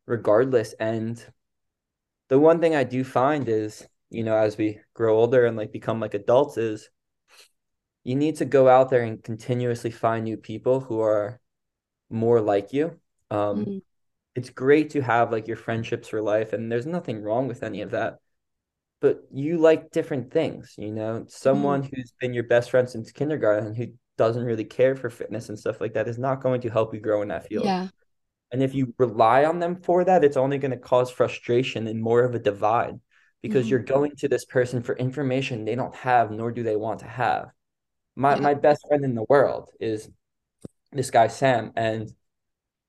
regardless. 0.07 0.73
And 0.79 1.23
the 2.29 2.39
one 2.39 2.61
thing 2.61 2.75
I 2.75 2.83
do 2.85 3.03
find 3.03 3.49
is, 3.49 3.87
you 4.11 4.23
know, 4.23 4.37
as 4.37 4.57
we 4.57 4.79
grow 4.93 5.17
older 5.19 5.45
and 5.45 5.57
like 5.57 5.73
become 5.73 5.99
like 5.99 6.13
adults, 6.13 6.57
is 6.57 6.89
you 8.03 8.15
need 8.15 8.37
to 8.37 8.45
go 8.45 8.69
out 8.69 8.89
there 8.89 9.03
and 9.03 9.23
continuously 9.23 9.91
find 9.91 10.23
new 10.23 10.37
people 10.37 10.79
who 10.79 11.01
are 11.01 11.41
more 12.09 12.41
like 12.41 12.73
you. 12.73 12.99
Um, 13.31 13.65
Mm. 13.65 13.81
It's 14.35 14.49
great 14.49 14.91
to 14.91 15.01
have 15.01 15.31
like 15.31 15.47
your 15.47 15.57
friendships 15.57 16.09
for 16.09 16.21
life, 16.21 16.53
and 16.53 16.71
there's 16.71 16.85
nothing 16.85 17.21
wrong 17.23 17.47
with 17.47 17.63
any 17.63 17.81
of 17.81 17.91
that. 17.91 18.19
But 19.01 19.23
you 19.31 19.57
like 19.59 19.91
different 19.91 20.31
things, 20.31 20.75
you 20.77 20.91
know. 20.91 21.25
Someone 21.27 21.83
who's 21.83 22.13
been 22.19 22.33
your 22.33 22.45
best 22.45 22.71
friend 22.71 22.89
since 22.89 23.11
kindergarten 23.11 23.75
who 23.75 23.87
doesn't 24.17 24.43
really 24.45 24.65
care 24.65 24.95
for 24.95 25.09
fitness 25.09 25.49
and 25.49 25.59
stuff 25.59 25.81
like 25.81 25.93
that 25.93 26.07
is 26.07 26.17
not 26.17 26.41
going 26.41 26.61
to 26.61 26.69
help 26.69 26.93
you 26.93 26.99
grow 27.01 27.21
in 27.21 27.29
that 27.29 27.47
field. 27.47 27.65
Yeah. 27.65 27.89
And 28.51 28.63
if 28.63 28.73
you 28.73 28.93
rely 28.97 29.45
on 29.45 29.59
them 29.59 29.75
for 29.75 30.03
that, 30.05 30.23
it's 30.23 30.37
only 30.37 30.57
going 30.57 30.71
to 30.71 30.77
cause 30.77 31.11
frustration 31.11 31.87
and 31.87 32.01
more 32.01 32.23
of 32.23 32.35
a 32.35 32.39
divide 32.39 32.99
because 33.41 33.65
Mhm. 33.65 33.69
you're 33.71 33.79
going 33.79 34.15
to 34.17 34.27
this 34.27 34.45
person 34.45 34.81
for 34.83 34.95
information 34.97 35.65
they 35.65 35.75
don't 35.75 35.95
have, 35.95 36.31
nor 36.31 36.51
do 36.51 36.63
they 36.63 36.75
want 36.75 36.99
to 36.99 37.07
have. 37.07 37.51
My 38.15 38.35
Yeah. 38.35 38.41
my 38.41 38.53
best 38.55 38.87
friend 38.87 39.03
in 39.05 39.15
the 39.15 39.25
world 39.29 39.69
is 39.79 40.09
this 40.91 41.11
guy 41.11 41.27
Sam, 41.27 41.73
and 41.75 42.13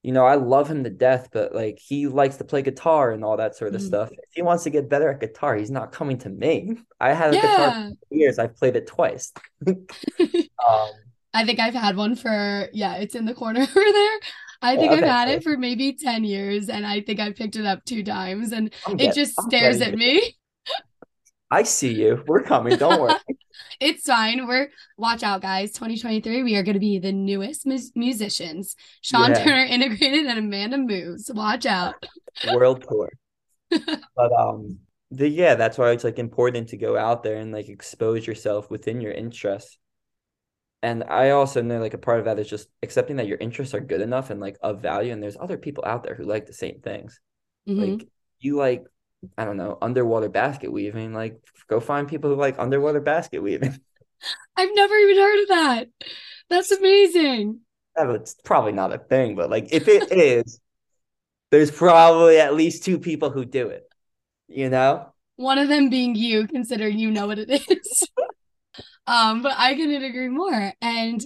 you 0.07 0.13
know 0.13 0.25
I 0.25 0.37
love 0.37 0.67
him 0.73 0.85
to 0.85 0.91
death, 0.91 1.29
but 1.33 1.55
like 1.55 1.79
he 1.91 2.07
likes 2.07 2.37
to 2.39 2.45
play 2.45 2.63
guitar 2.63 3.13
and 3.13 3.25
all 3.25 3.37
that 3.39 3.57
sort 3.57 3.75
of 3.75 3.81
Mhm. 3.81 3.87
stuff. 3.91 4.09
If 4.13 4.33
he 4.39 4.43
wants 4.43 4.65
to 4.65 4.71
get 4.71 4.89
better 4.89 5.09
at 5.11 5.21
guitar, 5.21 5.57
he's 5.57 5.71
not 5.79 5.93
coming 5.93 6.19
to 6.25 6.31
me. 6.31 6.77
I 7.01 7.13
had 7.13 7.35
a 7.35 7.41
guitar 7.41 7.71
for 8.09 8.15
years. 8.23 8.39
I've 8.39 8.57
played 8.57 8.77
it 8.77 8.87
twice. 8.87 9.33
Um, 10.69 10.89
I 11.35 11.45
think 11.45 11.61
I've 11.61 11.75
had 11.75 11.97
one 11.97 12.17
for, 12.17 12.69
yeah, 12.73 12.95
it's 12.97 13.15
in 13.15 13.27
the 13.27 13.35
corner 13.35 13.61
over 13.61 13.85
there. 14.01 14.19
I 14.63 14.77
think 14.77 14.91
Yeah, 14.91 14.99
I've 14.99 15.03
okay, 15.05 15.09
had 15.19 15.29
it 15.29 15.43
for 15.43 15.57
maybe 15.59 15.93
10 15.93 16.25
years 16.25 16.71
and 16.71 16.87
I 16.87 17.03
think 17.03 17.21
I 17.21 17.33
picked 17.33 17.57
it 17.57 17.67
up 17.67 17.85
two 17.85 18.03
times 18.03 18.53
and 18.53 18.73
I'm 18.87 18.95
it 18.95 18.99
get- 18.99 19.15
just 19.15 19.35
stares 19.43 19.81
at 19.83 19.95
me. 19.95 20.37
I 21.51 21.63
see 21.63 21.95
you. 21.95 22.25
We're 22.27 22.43
coming. 22.43 22.77
Don't 22.77 23.01
worry. 23.01 23.15
It's 23.81 24.05
fine. 24.05 24.47
We're 24.47 24.69
watch 24.99 25.23
out, 25.23 25.41
guys. 25.41 25.73
2023, 25.73 26.43
we 26.43 26.57
are 26.57 26.63
going 26.63 26.75
to 26.75 26.81
be 26.81 26.99
the 26.99 27.13
newest 27.13 27.67
mus- 27.67 27.93
musicians. 27.95 28.77
Sean 29.01 29.31
Yeah. 29.31 29.45
Turner 29.45 29.65
integrated 29.65 30.27
and 30.27 30.39
Amanda 30.39 30.77
moves. 30.79 31.31
Watch 31.33 31.65
out. 31.67 31.95
world 32.53 32.85
tour. 32.89 33.11
But 33.71 34.33
um 34.39 34.79
the 35.11 35.29
yeah, 35.29 35.55
that's 35.55 35.79
why 35.79 35.91
it's 35.93 36.05
like 36.05 36.19
important 36.19 36.69
to 36.71 36.77
go 36.77 36.97
out 36.99 37.23
there 37.23 37.37
and 37.37 37.53
like 37.53 37.69
expose 37.69 38.27
yourself 38.27 38.71
within 38.71 39.01
your 39.01 39.13
interests. 39.13 39.79
And 40.83 41.05
I 41.05 41.31
also 41.31 41.63
know 41.63 41.81
like 41.81 41.95
a 41.95 41.99
part 41.99 42.19
of 42.19 42.27
that 42.27 42.39
is 42.39 42.49
just 42.49 42.69
accepting 42.83 43.17
that 43.17 43.27
your 43.27 43.39
interests 43.39 43.75
are 43.75 43.81
good 43.81 44.01
enough 44.03 44.31
and 44.31 44.41
like 44.41 44.57
of 44.63 44.83
value 44.83 45.13
and 45.13 45.23
there's 45.23 45.37
other 45.39 45.57
people 45.59 45.85
out 45.87 46.03
there 46.03 46.15
who 46.15 46.25
like 46.25 46.47
the 46.47 46.53
same 46.53 46.81
things. 46.81 47.21
Mhm. 47.69 47.99
Like 47.99 48.09
you 48.39 48.57
like 48.57 48.85
I 49.37 49.45
don't 49.45 49.57
know, 49.57 49.79
underwater 49.81 50.29
basket 50.29 50.73
weaving, 50.73 51.13
like 51.13 51.41
go 51.69 51.81
find 51.81 52.09
people 52.09 52.31
who 52.31 52.37
like 52.37 52.59
underwater 52.59 53.01
basket 53.01 53.43
weaving. 53.43 53.79
I've 54.57 54.75
never 54.75 54.95
even 54.95 55.17
heard 55.17 55.43
of 55.43 55.49
that. 55.49 55.89
That's 56.49 56.71
amazing. 56.71 57.61
Yeah, 57.97 58.13
It's 58.13 58.35
probably 58.45 58.73
not 58.73 58.93
a 58.93 58.99
thing, 58.99 59.37
but 59.37 59.51
like 59.51 59.73
if 59.73 59.89
it 59.89 60.11
is, 60.13 60.61
there's 61.51 61.71
probably 61.71 62.39
at 62.39 62.55
least 62.55 62.85
two 62.85 62.99
people 62.99 63.31
who 63.31 63.45
do 63.45 63.69
it. 63.69 63.85
You 64.49 64.71
know? 64.71 65.13
One 65.37 65.59
of 65.59 65.69
them 65.69 65.91
being 65.91 66.15
you, 66.15 66.47
considering 66.47 66.99
you 66.99 67.11
know 67.11 67.27
what 67.27 67.39
it 67.39 67.51
is. 67.51 68.09
um, 69.07 69.43
but 69.43 69.53
I 69.57 69.75
couldn't 69.75 70.03
agree 70.03 70.29
more. 70.29 70.73
And 70.81 71.23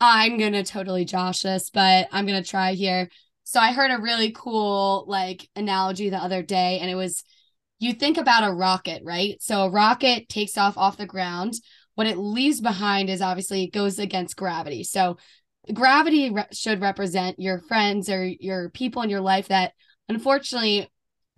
I'm 0.00 0.38
gonna 0.38 0.64
totally 0.64 1.04
josh 1.04 1.40
this, 1.40 1.70
but 1.70 2.08
I'm 2.12 2.26
gonna 2.26 2.44
try 2.44 2.72
here. 2.72 3.08
So 3.44 3.60
I 3.60 3.72
heard 3.72 3.90
a 3.90 4.00
really 4.00 4.32
cool 4.32 5.04
like 5.06 5.48
analogy 5.56 6.10
the 6.10 6.16
other 6.22 6.42
day, 6.42 6.78
and 6.80 6.90
it 6.90 6.94
was 6.94 7.24
you 7.78 7.92
think 7.92 8.16
about 8.16 8.48
a 8.48 8.54
rocket, 8.54 9.02
right? 9.04 9.42
So 9.42 9.62
a 9.62 9.70
rocket 9.70 10.28
takes 10.28 10.56
off 10.56 10.78
off 10.78 10.96
the 10.96 11.06
ground. 11.06 11.54
What 11.94 12.06
it 12.06 12.16
leaves 12.16 12.60
behind 12.60 13.10
is 13.10 13.20
obviously 13.20 13.64
it 13.64 13.72
goes 13.72 13.98
against 13.98 14.36
gravity. 14.36 14.84
So 14.84 15.18
gravity 15.74 16.30
re- 16.30 16.46
should 16.52 16.80
represent 16.80 17.38
your 17.38 17.60
friends 17.60 18.08
or 18.08 18.24
your 18.24 18.70
people 18.70 19.02
in 19.02 19.10
your 19.10 19.20
life 19.20 19.48
that 19.48 19.72
unfortunately 20.08 20.88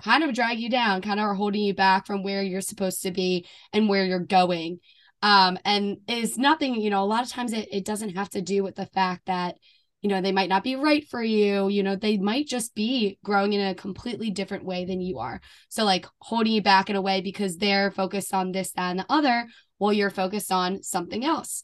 kind 0.02 0.22
of 0.24 0.34
drag 0.34 0.58
you 0.58 0.68
down, 0.68 1.02
kind 1.02 1.20
of 1.20 1.24
are 1.26 1.34
holding 1.34 1.62
you 1.62 1.74
back 1.74 2.06
from 2.06 2.22
where 2.22 2.42
you're 2.42 2.60
supposed 2.60 3.02
to 3.02 3.10
be 3.10 3.46
and 3.72 3.88
where 3.88 4.04
you're 4.04 4.20
going. 4.20 4.80
Um, 5.22 5.58
and 5.64 5.98
is 6.08 6.36
nothing, 6.36 6.80
you 6.80 6.90
know, 6.90 7.02
a 7.02 7.06
lot 7.06 7.24
of 7.24 7.30
times 7.30 7.54
it, 7.54 7.68
it 7.72 7.84
doesn't 7.86 8.16
have 8.16 8.28
to 8.30 8.42
do 8.42 8.62
with 8.62 8.74
the 8.74 8.86
fact 8.86 9.26
that, 9.26 9.56
you 10.04 10.10
know, 10.10 10.20
they 10.20 10.32
might 10.32 10.50
not 10.50 10.62
be 10.62 10.76
right 10.76 11.08
for 11.08 11.22
you. 11.22 11.68
You 11.68 11.82
know, 11.82 11.96
they 11.96 12.18
might 12.18 12.46
just 12.46 12.74
be 12.74 13.18
growing 13.24 13.54
in 13.54 13.66
a 13.66 13.74
completely 13.74 14.30
different 14.30 14.66
way 14.66 14.84
than 14.84 15.00
you 15.00 15.18
are. 15.18 15.40
So, 15.70 15.86
like 15.86 16.04
holding 16.18 16.52
you 16.52 16.60
back 16.60 16.90
in 16.90 16.96
a 16.96 17.00
way 17.00 17.22
because 17.22 17.56
they're 17.56 17.90
focused 17.90 18.34
on 18.34 18.52
this, 18.52 18.72
that, 18.72 18.90
and 18.90 18.98
the 18.98 19.06
other, 19.08 19.46
while 19.78 19.94
you're 19.94 20.10
focused 20.10 20.52
on 20.52 20.82
something 20.82 21.24
else. 21.24 21.62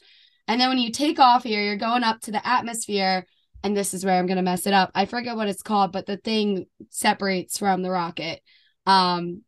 And 0.48 0.58
then 0.58 0.70
when 0.70 0.78
you 0.78 0.90
take 0.90 1.18
off 1.18 1.44
here, 1.44 1.62
you're 1.62 1.76
going 1.76 2.02
up 2.02 2.22
to 2.22 2.30
the 2.30 2.44
atmosphere. 2.46 3.26
And 3.62 3.76
this 3.76 3.92
is 3.92 4.06
where 4.06 4.18
I'm 4.18 4.26
going 4.26 4.38
to 4.38 4.42
mess 4.42 4.66
it 4.66 4.72
up. 4.72 4.90
I 4.94 5.04
forget 5.04 5.36
what 5.36 5.48
it's 5.48 5.62
called, 5.62 5.92
but 5.92 6.06
the 6.06 6.16
thing 6.16 6.64
separates 6.88 7.58
from 7.58 7.82
the 7.82 7.90
rocket. 7.90 8.40
Um, 8.86 9.42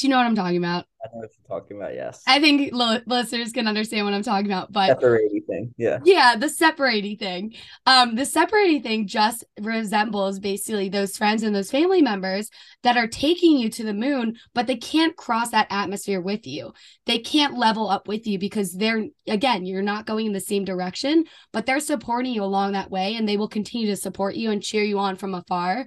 do 0.00 0.06
you 0.06 0.10
know 0.10 0.16
what 0.16 0.26
I'm 0.26 0.34
talking 0.34 0.56
about? 0.56 0.86
I 1.02 1.08
know 1.12 1.20
what 1.20 1.30
you're 1.36 1.58
talking 1.60 1.76
about, 1.76 1.94
yes. 1.94 2.22
I 2.26 2.40
think 2.40 2.72
li- 2.72 3.00
listeners 3.06 3.52
can 3.52 3.66
understand 3.66 4.06
what 4.06 4.14
I'm 4.14 4.22
talking 4.22 4.46
about, 4.50 4.72
but 4.72 4.88
Separating 4.88 5.42
thing. 5.42 5.74
Yeah. 5.76 5.98
yeah, 6.04 6.36
the 6.36 6.48
separating 6.48 7.16
thing. 7.18 7.54
Um, 7.86 8.14
the 8.14 8.24
separating 8.24 8.82
thing 8.82 9.06
just 9.06 9.44
resembles 9.60 10.38
basically 10.38 10.88
those 10.88 11.16
friends 11.16 11.42
and 11.42 11.54
those 11.54 11.70
family 11.70 12.00
members 12.00 12.50
that 12.82 12.96
are 12.96 13.06
taking 13.06 13.58
you 13.58 13.68
to 13.70 13.84
the 13.84 13.94
moon, 13.94 14.36
but 14.54 14.66
they 14.66 14.76
can't 14.76 15.16
cross 15.16 15.50
that 15.50 15.66
atmosphere 15.70 16.20
with 16.20 16.46
you. 16.46 16.72
They 17.04 17.18
can't 17.18 17.58
level 17.58 17.88
up 17.88 18.08
with 18.08 18.26
you 18.26 18.38
because 18.38 18.72
they're 18.72 19.06
again, 19.26 19.66
you're 19.66 19.82
not 19.82 20.06
going 20.06 20.26
in 20.26 20.32
the 20.32 20.40
same 20.40 20.64
direction, 20.64 21.24
but 21.52 21.66
they're 21.66 21.80
supporting 21.80 22.32
you 22.32 22.42
along 22.42 22.72
that 22.72 22.90
way 22.90 23.16
and 23.16 23.28
they 23.28 23.36
will 23.36 23.48
continue 23.48 23.86
to 23.88 23.96
support 23.96 24.34
you 24.34 24.50
and 24.50 24.62
cheer 24.62 24.82
you 24.82 24.98
on 24.98 25.16
from 25.16 25.34
afar. 25.34 25.86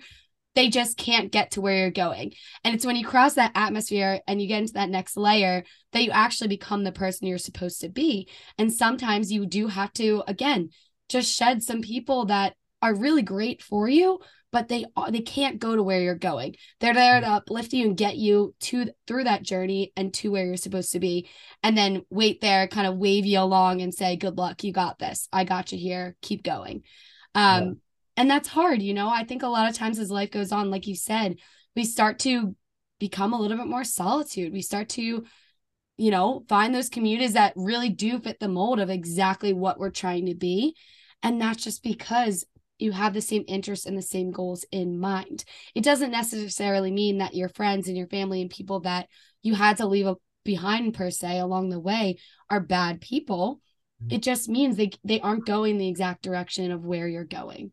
They 0.55 0.69
just 0.69 0.97
can't 0.97 1.31
get 1.31 1.51
to 1.51 1.61
where 1.61 1.77
you're 1.77 1.91
going. 1.91 2.33
And 2.63 2.75
it's 2.75 2.85
when 2.85 2.95
you 2.95 3.05
cross 3.05 3.33
that 3.35 3.53
atmosphere 3.55 4.19
and 4.27 4.41
you 4.41 4.47
get 4.47 4.61
into 4.61 4.73
that 4.73 4.89
next 4.89 5.17
layer 5.17 5.63
that 5.93 6.03
you 6.03 6.11
actually 6.11 6.49
become 6.49 6.83
the 6.83 6.91
person 6.91 7.27
you're 7.27 7.37
supposed 7.37 7.81
to 7.81 7.89
be. 7.89 8.29
And 8.57 8.71
sometimes 8.71 9.31
you 9.31 9.45
do 9.45 9.67
have 9.67 9.91
to, 9.93 10.23
again, 10.27 10.69
just 11.09 11.33
shed 11.33 11.63
some 11.63 11.81
people 11.81 12.25
that 12.25 12.55
are 12.81 12.93
really 12.93 13.21
great 13.21 13.61
for 13.61 13.87
you, 13.87 14.19
but 14.51 14.67
they 14.67 14.85
they 15.09 15.21
can't 15.21 15.59
go 15.59 15.75
to 15.75 15.81
where 15.81 16.01
you're 16.01 16.15
going. 16.15 16.55
They're 16.79 16.93
there 16.93 17.21
to 17.21 17.27
uplift 17.27 17.73
you 17.73 17.85
and 17.85 17.97
get 17.97 18.17
you 18.17 18.53
to 18.61 18.91
through 19.07 19.23
that 19.23 19.41
journey 19.43 19.93
and 19.95 20.13
to 20.15 20.31
where 20.31 20.45
you're 20.45 20.57
supposed 20.57 20.91
to 20.91 20.99
be, 20.99 21.29
and 21.63 21.77
then 21.77 22.03
wait 22.09 22.41
there, 22.41 22.67
kind 22.67 22.85
of 22.85 22.97
wave 22.97 23.25
you 23.25 23.39
along 23.39 23.81
and 23.81 23.93
say, 23.93 24.15
"Good 24.17 24.37
luck, 24.37 24.63
you 24.63 24.73
got 24.73 24.99
this. 24.99 25.27
I 25.31 25.43
got 25.45 25.71
you 25.71 25.77
here. 25.77 26.15
Keep 26.21 26.43
going." 26.43 26.83
Um. 27.33 27.77
And 28.17 28.29
that's 28.29 28.47
hard, 28.47 28.81
you 28.81 28.93
know. 28.93 29.09
I 29.09 29.23
think 29.23 29.43
a 29.43 29.47
lot 29.47 29.69
of 29.69 29.75
times 29.75 29.99
as 29.99 30.11
life 30.11 30.31
goes 30.31 30.51
on, 30.51 30.69
like 30.69 30.87
you 30.87 30.95
said, 30.95 31.37
we 31.75 31.85
start 31.85 32.19
to 32.19 32.55
become 32.99 33.33
a 33.33 33.39
little 33.39 33.57
bit 33.57 33.67
more 33.67 33.83
solitude. 33.83 34.53
We 34.53 34.61
start 34.61 34.89
to 34.89 35.23
you 35.97 36.11
know, 36.11 36.43
find 36.49 36.73
those 36.73 36.89
communities 36.89 37.33
that 37.33 37.53
really 37.55 37.89
do 37.89 38.19
fit 38.19 38.39
the 38.39 38.47
mold 38.47 38.79
of 38.79 38.89
exactly 38.89 39.53
what 39.53 39.79
we're 39.79 39.91
trying 39.91 40.25
to 40.25 40.35
be. 40.35 40.75
And 41.21 41.39
that's 41.39 41.63
just 41.63 41.83
because 41.83 42.45
you 42.79 42.91
have 42.91 43.13
the 43.13 43.21
same 43.21 43.45
interests 43.47 43.85
and 43.85 43.97
the 43.97 44.01
same 44.01 44.31
goals 44.31 44.65
in 44.71 44.99
mind. 44.99 45.45
It 45.75 45.83
doesn't 45.83 46.11
necessarily 46.11 46.91
mean 46.91 47.19
that 47.19 47.35
your 47.35 47.49
friends 47.49 47.87
and 47.87 47.95
your 47.95 48.07
family 48.07 48.41
and 48.41 48.49
people 48.49 48.81
that 48.81 49.07
you 49.41 49.53
had 49.53 49.77
to 49.77 49.85
leave 49.85 50.07
behind 50.43 50.93
per 50.93 51.09
se 51.09 51.39
along 51.39 51.69
the 51.69 51.79
way 51.79 52.17
are 52.49 52.59
bad 52.59 52.99
people. 52.99 53.61
Mm-hmm. 54.03 54.15
It 54.15 54.23
just 54.23 54.49
means 54.49 54.75
they 54.75 54.91
they 55.03 55.21
aren't 55.21 55.45
going 55.45 55.77
the 55.77 55.87
exact 55.87 56.23
direction 56.23 56.71
of 56.71 56.83
where 56.83 57.07
you're 57.07 57.23
going. 57.23 57.71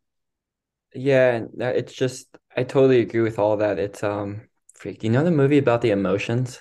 Yeah, 0.94 1.44
it's 1.58 1.92
just 1.92 2.36
I 2.56 2.64
totally 2.64 3.00
agree 3.00 3.20
with 3.20 3.38
all 3.38 3.56
that. 3.58 3.78
It's 3.78 4.02
um 4.02 4.48
freak. 4.74 5.00
Do 5.00 5.06
you 5.06 5.12
know 5.12 5.24
the 5.24 5.30
movie 5.30 5.58
about 5.58 5.82
the 5.82 5.90
emotions? 5.90 6.60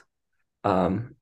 Um 0.63 1.15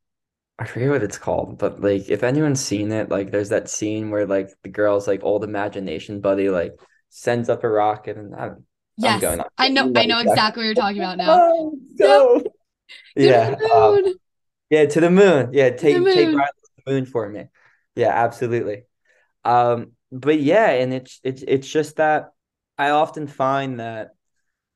I 0.60 0.66
forget 0.66 0.90
what 0.90 1.04
it's 1.04 1.20
called, 1.20 1.60
but 1.60 1.82
like 1.82 2.10
if 2.10 2.24
anyone's 2.24 2.60
seen 2.64 2.92
it, 2.92 3.10
like 3.10 3.32
there's 3.32 3.50
that 3.50 3.70
scene 3.70 4.10
where 4.10 4.26
like 4.26 4.50
the 4.64 4.70
girl's 4.70 5.08
like 5.08 5.24
old 5.24 5.44
imagination 5.44 6.20
buddy 6.20 6.50
like 6.50 6.74
sends 7.10 7.48
up 7.50 7.64
a 7.64 7.70
rocket 7.70 8.18
and 8.18 8.36
I'm, 8.36 8.66
yes, 8.98 9.16
I'm 9.16 9.20
going 9.22 9.40
on. 9.42 9.48
I 9.58 9.70
know 9.70 9.92
I 9.96 10.06
know 10.06 10.20
exactly 10.20 10.62
what 10.62 10.66
you're 10.66 10.74
talking 10.76 10.98
about 10.98 11.18
now. 11.18 11.72
go. 11.98 12.44
Yeah. 13.16 13.56
Um, 13.74 14.16
yeah, 14.70 14.86
to 14.86 15.00
the 15.00 15.10
moon. 15.10 15.52
Yeah, 15.54 15.70
take 15.70 16.04
take 16.04 16.28
Riley 16.28 16.34
to 16.36 16.84
the 16.86 16.92
moon 16.92 17.06
for 17.06 17.30
me. 17.30 17.46
Yeah, 17.96 18.10
absolutely. 18.10 18.84
Um, 19.46 19.94
but 20.12 20.40
yeah, 20.40 20.72
and 20.72 20.94
it's 20.94 21.20
it's 21.24 21.44
it's 21.48 21.68
just 21.68 21.98
that 21.98 22.32
I 22.78 22.92
often 22.92 23.28
find 23.28 23.80
that 23.80 24.12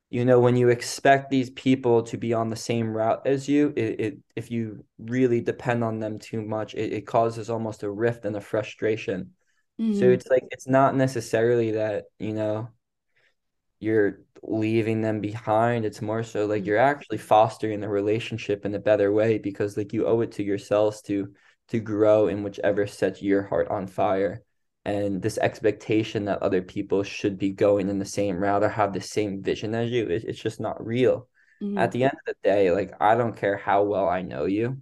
you 0.09 0.25
know 0.25 0.39
when 0.39 0.55
you 0.55 0.69
expect 0.69 1.29
these 1.29 1.49
people 1.51 2.03
to 2.03 2.17
be 2.17 2.33
on 2.33 2.49
the 2.49 2.55
same 2.55 2.95
route 2.95 3.25
as 3.25 3.47
you 3.47 3.73
it, 3.75 3.99
it 3.99 4.17
if 4.35 4.51
you 4.51 4.83
really 4.99 5.41
depend 5.41 5.83
on 5.83 5.99
them 5.99 6.19
too 6.19 6.41
much 6.41 6.73
it, 6.73 6.93
it 6.93 7.07
causes 7.07 7.49
almost 7.49 7.83
a 7.83 7.89
rift 7.89 8.25
and 8.25 8.35
a 8.35 8.41
frustration. 8.41 9.31
Mm-hmm. 9.79 9.99
so 9.99 10.09
it's 10.09 10.27
like 10.27 10.43
it's 10.51 10.67
not 10.67 10.95
necessarily 10.95 11.71
that 11.71 12.05
you 12.19 12.33
know 12.33 12.69
you're 13.79 14.21
leaving 14.43 15.01
them 15.01 15.19
behind. 15.19 15.85
It's 15.85 16.01
more 16.01 16.23
so 16.23 16.45
like 16.45 16.65
you're 16.65 16.77
actually 16.77 17.17
fostering 17.17 17.81
the 17.81 17.89
relationship 17.89 18.65
in 18.65 18.75
a 18.75 18.79
better 18.79 19.11
way 19.11 19.39
because 19.39 19.75
like 19.75 19.91
you 19.91 20.05
owe 20.07 20.21
it 20.21 20.31
to 20.33 20.43
yourselves 20.43 21.01
to 21.03 21.33
to 21.69 21.79
grow 21.79 22.27
in 22.27 22.43
whichever 22.43 22.85
sets 22.85 23.21
your 23.21 23.43
heart 23.43 23.67
on 23.69 23.87
fire 23.87 24.43
and 24.85 25.21
this 25.21 25.37
expectation 25.37 26.25
that 26.25 26.41
other 26.41 26.61
people 26.61 27.03
should 27.03 27.37
be 27.37 27.51
going 27.51 27.89
in 27.89 27.99
the 27.99 28.05
same 28.05 28.37
route 28.37 28.63
or 28.63 28.69
have 28.69 28.93
the 28.93 29.01
same 29.01 29.41
vision 29.43 29.75
as 29.75 29.91
you 29.91 30.05
it, 30.05 30.23
it's 30.25 30.39
just 30.39 30.59
not 30.59 30.85
real. 30.85 31.27
Mm-hmm. 31.61 31.77
at 31.77 31.91
the 31.91 32.05
end 32.05 32.13
of 32.13 32.33
the 32.33 32.35
day 32.43 32.71
like 32.71 32.91
i 32.99 33.13
don't 33.13 33.37
care 33.37 33.55
how 33.55 33.83
well 33.83 34.09
i 34.09 34.23
know 34.23 34.45
you 34.45 34.81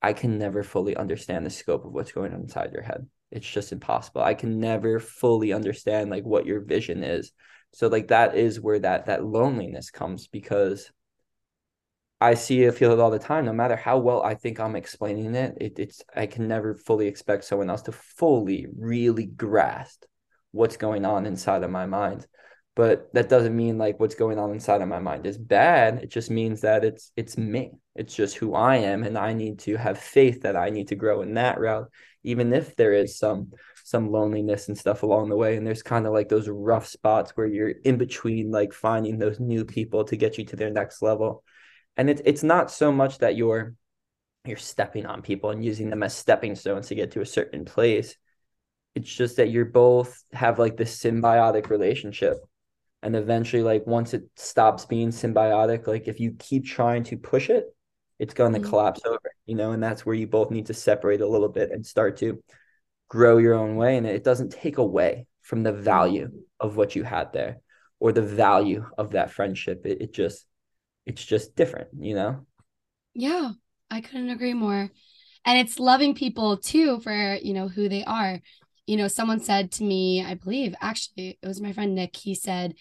i 0.00 0.14
can 0.14 0.38
never 0.38 0.62
fully 0.62 0.96
understand 0.96 1.44
the 1.44 1.50
scope 1.50 1.84
of 1.84 1.92
what's 1.92 2.12
going 2.12 2.32
on 2.32 2.40
inside 2.40 2.72
your 2.72 2.82
head. 2.82 3.06
It's 3.30 3.50
just 3.50 3.72
impossible. 3.72 4.22
I 4.22 4.34
can 4.34 4.60
never 4.60 5.00
fully 5.00 5.52
understand 5.52 6.08
like 6.08 6.24
what 6.24 6.46
your 6.46 6.60
vision 6.60 7.02
is. 7.02 7.32
So 7.72 7.88
like 7.88 8.08
that 8.08 8.36
is 8.36 8.60
where 8.60 8.78
that 8.78 9.06
that 9.06 9.24
loneliness 9.24 9.90
comes 9.90 10.28
because 10.28 10.90
I 12.24 12.32
see 12.32 12.62
it, 12.62 12.74
feel 12.74 12.92
it 12.92 13.00
all 13.00 13.10
the 13.10 13.18
time. 13.18 13.44
No 13.44 13.52
matter 13.52 13.76
how 13.76 13.98
well 13.98 14.22
I 14.22 14.34
think 14.34 14.58
I'm 14.58 14.76
explaining 14.76 15.34
it, 15.34 15.58
it, 15.60 15.78
it's 15.78 16.02
I 16.16 16.24
can 16.24 16.48
never 16.48 16.74
fully 16.74 17.06
expect 17.06 17.44
someone 17.44 17.68
else 17.68 17.82
to 17.82 17.92
fully, 17.92 18.66
really 18.78 19.26
grasp 19.26 20.04
what's 20.50 20.78
going 20.78 21.04
on 21.04 21.26
inside 21.26 21.64
of 21.64 21.70
my 21.70 21.84
mind. 21.84 22.26
But 22.76 23.12
that 23.12 23.28
doesn't 23.28 23.54
mean 23.54 23.76
like 23.76 24.00
what's 24.00 24.14
going 24.14 24.38
on 24.38 24.52
inside 24.52 24.80
of 24.80 24.88
my 24.88 25.00
mind 25.00 25.26
is 25.26 25.36
bad. 25.36 26.02
It 26.02 26.10
just 26.10 26.30
means 26.30 26.62
that 26.62 26.82
it's 26.82 27.12
it's 27.14 27.36
me. 27.36 27.72
It's 27.94 28.16
just 28.16 28.36
who 28.36 28.54
I 28.54 28.76
am, 28.76 29.02
and 29.04 29.18
I 29.18 29.34
need 29.34 29.58
to 29.60 29.76
have 29.76 29.98
faith 29.98 30.40
that 30.42 30.56
I 30.56 30.70
need 30.70 30.88
to 30.88 30.96
grow 30.96 31.20
in 31.20 31.34
that 31.34 31.60
route, 31.60 31.90
even 32.22 32.54
if 32.54 32.74
there 32.74 32.94
is 32.94 33.18
some 33.18 33.52
some 33.84 34.10
loneliness 34.10 34.68
and 34.68 34.78
stuff 34.78 35.02
along 35.02 35.28
the 35.28 35.36
way. 35.36 35.56
And 35.56 35.66
there's 35.66 35.82
kind 35.82 36.06
of 36.06 36.14
like 36.14 36.30
those 36.30 36.48
rough 36.48 36.86
spots 36.86 37.32
where 37.34 37.46
you're 37.46 37.74
in 37.84 37.98
between, 37.98 38.50
like 38.50 38.72
finding 38.72 39.18
those 39.18 39.38
new 39.38 39.66
people 39.66 40.04
to 40.04 40.16
get 40.16 40.38
you 40.38 40.46
to 40.46 40.56
their 40.56 40.70
next 40.70 41.02
level 41.02 41.44
and 41.96 42.10
it's 42.10 42.22
it's 42.24 42.42
not 42.42 42.70
so 42.70 42.92
much 42.92 43.18
that 43.18 43.36
you're 43.36 43.74
you're 44.44 44.56
stepping 44.56 45.06
on 45.06 45.22
people 45.22 45.50
and 45.50 45.64
using 45.64 45.90
them 45.90 46.02
as 46.02 46.14
stepping 46.14 46.54
stones 46.54 46.88
to 46.88 46.94
get 46.94 47.12
to 47.12 47.20
a 47.20 47.26
certain 47.26 47.64
place. 47.64 48.16
It's 48.94 49.12
just 49.12 49.36
that 49.36 49.50
you're 49.50 49.64
both 49.64 50.22
have 50.32 50.58
like 50.58 50.76
this 50.76 51.00
symbiotic 51.02 51.70
relationship. 51.70 52.36
And 53.02 53.16
eventually 53.16 53.62
like 53.62 53.86
once 53.86 54.14
it 54.14 54.24
stops 54.36 54.86
being 54.86 55.10
symbiotic 55.10 55.86
like 55.86 56.08
if 56.08 56.20
you 56.20 56.34
keep 56.38 56.64
trying 56.64 57.02
to 57.04 57.18
push 57.18 57.50
it 57.50 57.66
it's 58.18 58.32
going 58.32 58.54
to 58.54 58.60
mm-hmm. 58.60 58.70
collapse 58.70 59.02
over 59.04 59.30
you 59.44 59.54
know 59.56 59.72
and 59.72 59.82
that's 59.82 60.06
where 60.06 60.14
you 60.14 60.26
both 60.26 60.50
need 60.50 60.66
to 60.66 60.74
separate 60.74 61.20
a 61.20 61.28
little 61.28 61.50
bit 61.50 61.70
and 61.70 61.84
start 61.84 62.16
to 62.16 62.42
grow 63.08 63.38
your 63.38 63.54
own 63.54 63.76
way. 63.76 63.96
And 63.96 64.06
it 64.06 64.24
doesn't 64.24 64.52
take 64.52 64.78
away 64.78 65.26
from 65.42 65.62
the 65.62 65.72
value 65.72 66.30
of 66.60 66.76
what 66.76 66.96
you 66.96 67.02
had 67.02 67.32
there 67.32 67.58
or 68.00 68.12
the 68.12 68.22
value 68.22 68.86
of 68.98 69.12
that 69.12 69.30
friendship. 69.30 69.86
It, 69.86 70.00
it 70.00 70.12
just 70.12 70.46
it's 71.06 71.24
just 71.24 71.56
different, 71.56 71.88
you 71.98 72.14
know? 72.14 72.46
Yeah, 73.14 73.52
I 73.90 74.00
couldn't 74.00 74.30
agree 74.30 74.54
more. 74.54 74.90
And 75.44 75.58
it's 75.58 75.78
loving 75.78 76.14
people 76.14 76.56
too 76.56 77.00
for, 77.00 77.38
you 77.42 77.52
know, 77.52 77.68
who 77.68 77.88
they 77.88 78.04
are. 78.04 78.40
You 78.86 78.96
know, 78.96 79.08
someone 79.08 79.40
said 79.40 79.72
to 79.72 79.84
me, 79.84 80.24
I 80.24 80.34
believe 80.34 80.74
actually 80.80 81.38
it 81.42 81.46
was 81.46 81.60
my 81.60 81.72
friend 81.72 81.94
Nick, 81.94 82.16
he 82.16 82.34
said, 82.34 82.74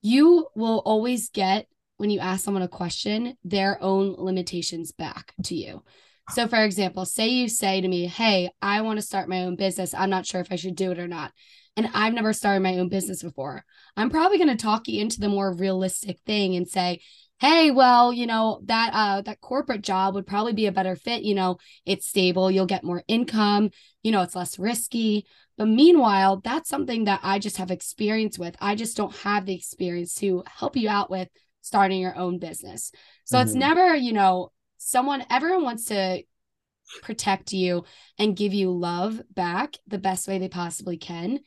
You 0.00 0.48
will 0.54 0.82
always 0.84 1.30
get 1.30 1.66
when 1.96 2.10
you 2.10 2.18
ask 2.18 2.44
someone 2.44 2.62
a 2.62 2.68
question, 2.68 3.36
their 3.44 3.80
own 3.82 4.14
limitations 4.18 4.90
back 4.92 5.34
to 5.44 5.54
you. 5.54 5.84
So, 6.30 6.48
for 6.48 6.64
example, 6.64 7.04
say 7.04 7.28
you 7.28 7.48
say 7.48 7.80
to 7.80 7.88
me, 7.88 8.06
Hey, 8.06 8.50
I 8.60 8.80
want 8.80 8.98
to 8.98 9.06
start 9.06 9.28
my 9.28 9.44
own 9.44 9.56
business. 9.56 9.94
I'm 9.94 10.10
not 10.10 10.26
sure 10.26 10.40
if 10.40 10.50
I 10.50 10.56
should 10.56 10.76
do 10.76 10.90
it 10.90 10.98
or 10.98 11.08
not. 11.08 11.32
And 11.76 11.88
I've 11.94 12.14
never 12.14 12.32
started 12.32 12.60
my 12.60 12.78
own 12.78 12.88
business 12.88 13.22
before. 13.22 13.64
I'm 13.96 14.10
probably 14.10 14.38
going 14.38 14.54
to 14.54 14.56
talk 14.56 14.88
you 14.88 15.00
into 15.00 15.20
the 15.20 15.28
more 15.28 15.54
realistic 15.54 16.18
thing 16.26 16.54
and 16.54 16.68
say, 16.68 17.00
hey 17.42 17.72
well 17.72 18.12
you 18.12 18.24
know 18.24 18.60
that 18.66 18.90
uh 18.94 19.20
that 19.20 19.40
corporate 19.40 19.82
job 19.82 20.14
would 20.14 20.28
probably 20.28 20.52
be 20.52 20.66
a 20.66 20.72
better 20.72 20.94
fit 20.94 21.24
you 21.24 21.34
know 21.34 21.58
it's 21.84 22.06
stable 22.06 22.48
you'll 22.48 22.66
get 22.66 22.84
more 22.84 23.02
income 23.08 23.68
you 24.02 24.12
know 24.12 24.22
it's 24.22 24.36
less 24.36 24.58
risky. 24.58 25.26
But 25.58 25.66
meanwhile 25.66 26.40
that's 26.42 26.68
something 26.68 27.04
that 27.04 27.20
i 27.24 27.38
just 27.40 27.56
have 27.56 27.70
experience 27.72 28.38
with. 28.38 28.56
I 28.60 28.76
just 28.76 28.96
don't 28.96 29.14
have 29.16 29.44
the 29.44 29.54
experience 29.54 30.14
to 30.16 30.44
help 30.46 30.76
you 30.76 30.88
out 30.88 31.10
with 31.10 31.28
starting 31.62 32.00
your 32.00 32.16
own 32.16 32.38
business. 32.38 32.92
So 33.24 33.36
mm-hmm. 33.36 33.46
it's 33.46 33.54
never 33.56 33.94
you 33.96 34.12
know 34.12 34.52
someone 34.78 35.26
everyone 35.28 35.64
wants 35.64 35.86
to 35.86 36.22
protect 37.02 37.52
you 37.52 37.84
and 38.18 38.36
give 38.36 38.54
you 38.54 38.70
love 38.70 39.20
back 39.34 39.74
the 39.88 39.98
best 39.98 40.28
way 40.28 40.38
they 40.38 40.48
possibly 40.48 40.96
can 40.96 41.40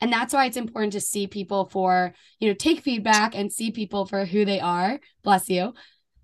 and 0.00 0.12
that's 0.12 0.32
why 0.32 0.46
it's 0.46 0.56
important 0.56 0.92
to 0.94 1.00
see 1.00 1.26
people 1.26 1.66
for 1.66 2.14
you 2.38 2.48
know 2.48 2.54
take 2.54 2.80
feedback 2.80 3.34
and 3.34 3.52
see 3.52 3.70
people 3.70 4.06
for 4.06 4.24
who 4.24 4.44
they 4.44 4.60
are. 4.60 4.98
Bless 5.22 5.48
you, 5.48 5.74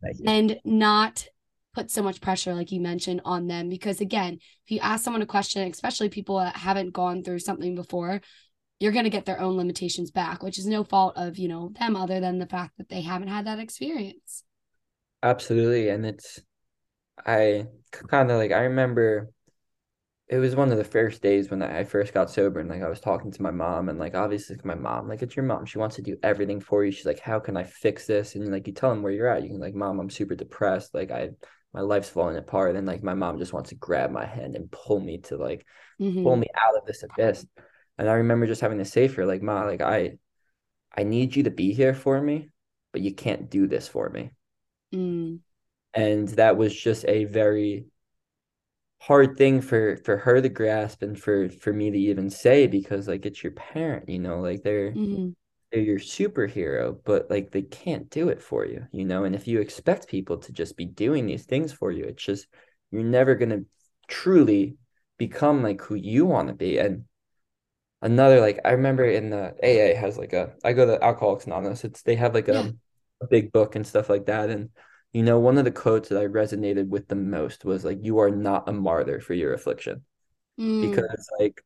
you. 0.03 0.25
and 0.27 0.59
not 0.65 1.27
put 1.75 1.91
so 1.91 2.03
much 2.03 2.21
pressure 2.21 2.55
like 2.55 2.73
you 2.73 2.81
mentioned 2.81 3.21
on 3.25 3.47
them. 3.47 3.69
Because 3.69 4.01
again 4.01 4.35
if 4.65 4.71
you 4.71 4.81
ask 4.81 5.05
someone 5.05 5.23
a 5.23 5.27
question 5.27 5.69
especially 5.71 6.09
people 6.09 6.39
that 6.39 6.57
haven't 6.57 6.93
gone 6.93 7.23
through 7.23 7.41
something 7.41 7.75
before 7.75 8.21
you're 8.81 8.93
going 8.93 9.05
to 9.05 9.11
get 9.11 9.25
their 9.25 9.41
own 9.41 9.57
limitations 9.57 10.11
back 10.11 10.43
which 10.43 10.59
is 10.59 10.67
no 10.67 10.85
fault 10.85 11.15
of 11.17 11.39
you 11.39 11.49
know 11.49 11.71
them 11.79 11.97
other 11.97 12.21
than 12.21 12.39
the 12.39 12.47
fact 12.47 12.77
that 12.79 12.89
they 12.89 13.03
haven't 13.03 13.29
had 13.29 13.47
that 13.47 13.59
experience. 13.59 14.43
Absolutely. 15.23 15.89
And 15.89 16.07
it's 16.07 16.41
i 17.25 17.67
kind 18.09 18.31
of 18.31 18.37
like 18.37 18.53
i 18.53 18.65
remember 18.65 19.31
it 20.29 20.39
was 20.39 20.57
one 20.57 20.73
of 20.73 20.79
the 20.79 20.85
first 20.85 21.23
days 21.23 21.51
when 21.51 21.63
I 21.63 21.85
first 21.85 22.13
got 22.13 22.31
sober 22.31 22.59
and 22.59 22.69
like 22.69 22.83
I 22.83 22.89
was 22.89 23.01
talking 23.01 23.31
to 23.31 23.43
my 23.43 23.53
mom 23.53 23.89
and 23.89 23.99
like 23.99 24.17
obviously 24.17 24.57
my 24.65 24.75
mom 24.75 25.09
like 25.09 25.23
it's 25.23 25.37
your 25.37 25.45
mom. 25.45 25.67
She 25.67 25.79
wants 25.79 25.97
to 25.97 26.03
do 26.03 26.17
everything 26.23 26.61
for 26.61 26.85
you. 26.85 26.91
She's 26.91 27.07
like 27.07 27.21
how 27.21 27.39
can 27.39 27.57
I 27.57 27.63
fix 27.63 28.07
this 28.07 28.35
and 28.35 28.51
like 28.51 28.67
you 28.67 28.73
tell 28.73 28.91
them 28.91 29.03
where 29.03 29.13
you're 29.13 29.29
at. 29.29 29.45
You 29.45 29.51
can 29.51 29.61
like 29.61 29.75
mom 29.75 30.01
I'm 30.01 30.11
super 30.11 30.35
depressed. 30.35 30.95
Like 30.95 31.13
I 31.13 31.31
my 31.73 31.81
life's 31.81 32.09
falling 32.09 32.37
apart. 32.39 32.75
And 32.75 32.87
like 32.89 33.05
my 33.05 33.15
mom 33.15 33.39
just 33.39 33.53
wants 33.53 33.69
to 33.69 33.77
grab 33.77 34.11
my 34.11 34.27
hand 34.27 34.57
and 34.57 34.71
pull 34.71 34.99
me 34.99 35.19
to 35.19 35.37
like 35.37 35.65
mm-hmm. 36.01 36.25
pull 36.25 36.37
me 36.37 36.49
out 36.61 36.77
of 36.77 36.87
this 36.87 37.05
abyss. 37.05 37.47
And 37.99 38.09
I 38.09 38.15
remember 38.15 38.47
just 38.47 38.61
having 38.61 38.79
to 38.79 38.85
say 38.85 39.07
for 39.07 39.27
like 39.27 39.43
mom 39.43 39.67
like 39.67 39.81
I 39.81 40.19
I 40.97 41.05
need 41.05 41.37
you 41.37 41.45
to 41.45 41.51
be 41.51 41.73
here 41.73 41.95
for 41.95 42.21
me 42.21 42.51
but 42.93 43.03
you 43.03 43.15
can't 43.15 43.51
do 43.51 43.67
this 43.67 43.87
for 43.87 44.09
me. 44.09 44.31
Mm. 44.95 45.41
and 45.95 46.29
that 46.29 46.57
was 46.57 46.75
just 46.75 47.05
a 47.07 47.25
very 47.25 47.87
hard 49.01 49.37
thing 49.37 49.61
for 49.61 49.97
for 49.99 50.17
her 50.17 50.41
to 50.41 50.49
grasp 50.49 51.03
and 51.03 51.19
for 51.21 51.49
for 51.51 51.73
me 51.73 51.91
to 51.91 51.99
even 51.99 52.31
say 52.31 52.67
because 52.67 53.07
like 53.09 53.27
it's 53.27 53.43
your 53.43 53.53
parent 53.53 54.09
you 54.09 54.19
know 54.19 54.41
like 54.41 54.63
they're 54.63 54.93
mm-hmm. 54.93 55.31
they're 55.73 55.81
your 55.83 55.99
superhero, 55.99 56.99
but 57.05 57.31
like 57.31 57.51
they 57.51 57.63
can't 57.63 58.09
do 58.11 58.29
it 58.29 58.41
for 58.43 58.65
you, 58.67 58.87
you 58.93 59.05
know? 59.05 59.25
And 59.25 59.35
if 59.35 59.47
you 59.49 59.61
expect 59.61 60.09
people 60.09 60.39
to 60.39 60.53
just 60.53 60.77
be 60.77 60.87
doing 60.87 61.27
these 61.27 61.45
things 61.45 61.73
for 61.73 61.91
you, 61.91 62.05
it's 62.05 62.25
just 62.25 62.47
you're 62.91 63.03
never 63.03 63.35
gonna 63.35 63.63
truly 64.09 64.77
become 65.19 65.63
like 65.63 65.81
who 65.83 65.95
you 65.97 66.25
want 66.27 66.49
to 66.49 66.55
be. 66.55 66.79
And 66.79 67.05
another 68.03 68.41
like 68.41 68.61
I 68.65 68.73
remember 68.73 69.05
in 69.05 69.31
the 69.31 69.55
AA 69.63 69.99
has 69.99 70.19
like 70.19 70.33
a 70.33 70.55
I 70.65 70.73
go 70.73 70.87
to 70.87 71.03
Alcoholics 71.03 71.47
Anonymous. 71.47 71.85
It's 71.85 72.03
they 72.03 72.17
have 72.17 72.35
like 72.35 72.49
a, 72.49 72.53
Yeah. 72.53 72.71
a 73.21 73.27
big 73.27 73.53
book 73.53 73.75
and 73.77 73.87
stuff 73.87 74.09
like 74.09 74.27
that. 74.27 74.51
And 74.51 74.71
you 75.17 75.23
know, 75.23 75.39
one 75.39 75.57
of 75.57 75.65
the 75.65 75.71
quotes 75.71 76.11
that 76.11 76.21
I 76.21 76.27
resonated 76.27 76.89
with 76.89 77.09
the 77.09 77.15
most 77.15 77.65
was 77.65 77.87
like, 77.87 78.01
"You 78.03 78.19
are 78.19 78.31
not 78.31 78.69
a 78.69 78.73
martyr 78.73 79.19
for 79.19 79.33
your 79.33 79.55
affliction." 79.55 80.05
Mm, 80.61 80.91
because 80.91 81.31
like 81.41 81.65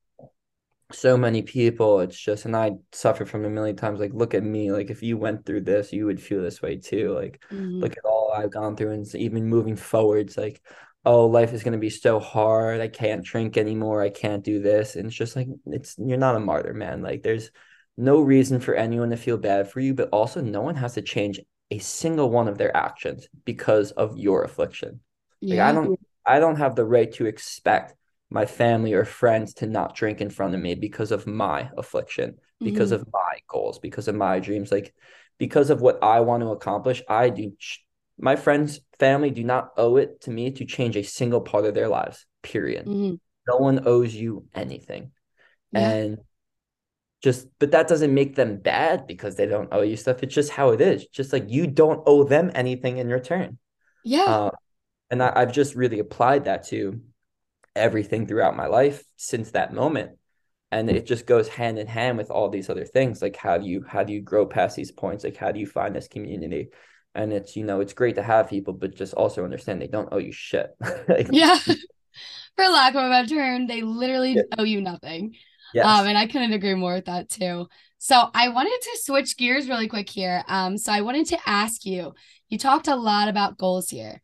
so 0.93 1.17
many 1.17 1.43
people 1.43 2.01
it's 2.01 2.19
just 2.19 2.47
and 2.47 2.57
i 2.57 2.73
suffer 2.91 3.25
from 3.25 3.45
it 3.45 3.47
a 3.47 3.51
million 3.51 3.77
times 3.77 4.01
like 4.01 4.13
look 4.13 4.35
at 4.35 4.43
me 4.43 4.73
like 4.73 4.91
if 4.91 5.05
you 5.05 5.17
went 5.17 5.47
through 5.47 5.61
this 5.61 5.93
you 5.93 6.05
would 6.05 6.21
feel 6.21 6.43
this 6.43 6.61
way 6.61 6.77
too 6.77 7.15
like 7.15 7.41
mhm. 7.53 7.81
look 7.81 7.93
at 7.93 8.05
all 8.05 8.33
i've 8.35 8.51
gone 8.51 8.75
through 8.75 8.91
and 8.91 9.15
even 9.15 9.47
moving 9.47 9.77
forwards 9.77 10.37
like 10.37 10.61
oh 11.05 11.27
life 11.27 11.53
is 11.53 11.63
going 11.63 11.75
to 11.75 11.79
be 11.79 11.91
so 11.91 12.19
hard 12.19 12.81
i 12.81 12.89
can't 12.89 13.25
drink 13.25 13.57
anymore 13.57 14.03
i 14.03 14.11
can't 14.11 14.43
do 14.43 14.61
this 14.61 14.97
and 14.97 15.07
it's 15.07 15.15
just 15.15 15.37
like 15.37 15.47
it's 15.67 15.95
you're 15.99 16.19
not 16.19 16.35
a 16.35 16.41
martyr 16.41 16.75
man 16.75 17.03
like 17.03 17.23
there's 17.23 17.53
no 17.97 18.21
reason 18.21 18.59
for 18.59 18.75
anyone 18.75 19.11
to 19.11 19.17
feel 19.17 19.39
bad 19.39 19.71
for 19.71 19.79
you 19.79 19.95
but 19.95 20.09
also 20.09 20.41
no 20.41 20.61
one 20.61 20.75
has 20.75 20.95
to 20.95 21.03
change 21.03 21.39
a 21.71 21.79
single 21.79 22.31
one 22.31 22.49
of 22.49 22.59
their 22.59 22.77
actions 22.77 23.29
because 23.45 23.93
of 23.93 24.19
your 24.19 24.43
affliction 24.43 25.01
like 25.51 25.61
I 25.61 25.73
don't 25.73 25.95
I 26.27 26.39
don't 26.39 26.57
have 26.57 26.77
the 26.77 26.85
right 26.85 27.11
to 27.15 27.27
expect 27.27 27.95
my 28.31 28.47
family 28.47 28.93
or 28.93 29.05
friends 29.05 29.55
to 29.55 29.67
not 29.67 29.95
drink 29.97 30.21
in 30.21 30.31
front 30.31 30.55
of 30.55 30.61
me 30.61 30.75
because 30.77 31.11
of 31.11 31.27
my 31.27 31.69
affliction, 31.77 32.39
because 32.63 32.91
Mhm. 32.91 32.95
of 33.01 33.09
my 33.13 33.39
goals, 33.49 33.79
because 33.81 34.07
of 34.07 34.15
my 34.15 34.39
dreams, 34.39 34.71
like 34.71 34.95
because 35.39 35.71
of 35.71 35.81
what 35.81 35.99
I 36.03 36.21
want 36.21 36.43
to 36.43 36.51
accomplish. 36.51 37.03
I 37.09 37.31
do 37.31 37.53
my 38.19 38.37
friends, 38.37 38.81
family 38.99 39.31
do 39.31 39.43
not 39.43 39.73
owe 39.77 39.97
it 39.97 40.21
to 40.23 40.31
me 40.31 40.51
to 40.53 40.65
change 40.65 40.97
a 40.97 41.03
single 41.03 41.41
part 41.41 41.65
of 41.65 41.75
their 41.75 41.89
lives. 41.89 42.27
Period. 42.43 42.85
Mhm. 42.87 43.19
No 43.49 43.57
one 43.57 43.87
owes 43.87 44.15
you 44.15 44.47
anything. 44.55 45.13
Yeah. 45.73 45.81
And 45.81 46.19
just 47.23 47.47
but 47.59 47.73
that 47.73 47.89
doesn't 47.89 48.15
make 48.15 48.35
them 48.35 48.57
bad 48.59 49.07
because 49.07 49.37
they 49.37 49.47
don't 49.47 49.69
owe 49.73 49.83
you 49.83 49.97
stuff. 49.97 50.23
It's 50.23 50.35
just 50.35 50.51
how 50.51 50.71
it 50.71 50.81
is. 50.81 51.07
Just 51.07 51.33
like 51.33 51.51
you 51.51 51.67
don't 51.67 52.03
owe 52.07 52.25
them 52.25 52.51
anything 52.55 52.99
in 52.99 53.09
return. 53.09 53.59
Yeah. 54.05 54.25
Uh, 54.25 54.51
and 55.11 55.23
I, 55.23 55.33
I've 55.37 55.53
just 55.53 55.75
really 55.75 55.99
applied 55.99 56.45
that 56.47 56.67
to 56.69 57.01
everything 57.77 58.27
throughout 58.27 58.57
my 58.57 58.67
life 58.67 59.03
since 59.17 59.53
that 59.53 59.73
moment. 59.73 60.13
And 60.73 60.89
it 60.89 61.05
just 61.05 61.27
goes 61.27 61.49
hand 61.49 61.79
in 61.79 61.89
hand 61.89 62.17
with 62.17 62.31
all 62.31 62.49
these 62.49 62.71
other 62.71 62.85
things. 62.85 63.21
Like 63.21 63.37
how 63.37 63.59
do 63.59 63.67
you 63.67 63.85
how 63.87 64.05
do 64.05 64.13
you 64.13 64.21
grow 64.21 64.47
past 64.47 64.77
these 64.77 64.93
points? 64.93 65.25
Like 65.25 65.37
how 65.37 65.51
do 65.53 65.59
you 65.61 65.67
find 65.67 65.95
this 65.95 66.09
community? 66.09 66.69
And 67.15 67.33
it's, 67.33 67.57
you 67.57 67.65
know, 67.65 67.81
it's 67.81 67.93
great 67.93 68.15
to 68.17 68.23
have 68.23 68.49
people, 68.49 68.73
but 68.73 68.95
just 68.95 69.15
also 69.15 69.43
understand 69.45 69.83
they 69.83 69.89
don't 69.89 70.13
owe 70.13 70.19
you 70.19 70.33
shit. 70.33 70.71
Like, 71.09 71.29
Yeah. 71.33 71.59
For 72.57 72.69
lack 72.69 72.95
of 72.95 73.05
a 73.05 73.09
better 73.09 73.29
term, 73.29 73.67
they 73.67 73.83
literally 73.83 74.35
Yeah. 74.35 74.43
owe 74.59 74.65
you 74.65 74.81
nothing. 74.81 75.35
Yes. 75.75 75.87
Um, 75.87 76.07
and 76.07 76.19
I 76.19 76.27
couldn't 76.27 76.53
agree 76.53 76.75
more 76.75 76.95
with 76.95 77.07
that 77.07 77.29
too. 77.29 77.67
So 77.99 78.31
I 78.35 78.49
wanted 78.49 78.79
to 78.81 78.99
switch 79.03 79.37
gears 79.37 79.69
really 79.69 79.89
quick 79.89 80.09
here. 80.09 80.43
Um, 80.49 80.79
so 80.79 80.93
I 80.93 81.03
wanted 81.03 81.27
to 81.29 81.39
ask 81.47 81.85
you, 81.85 82.15
you 82.49 82.59
talked 82.59 82.89
a 82.89 82.97
lot 82.97 83.29
about 83.29 83.59
goals 83.59 83.91
here. 83.91 84.21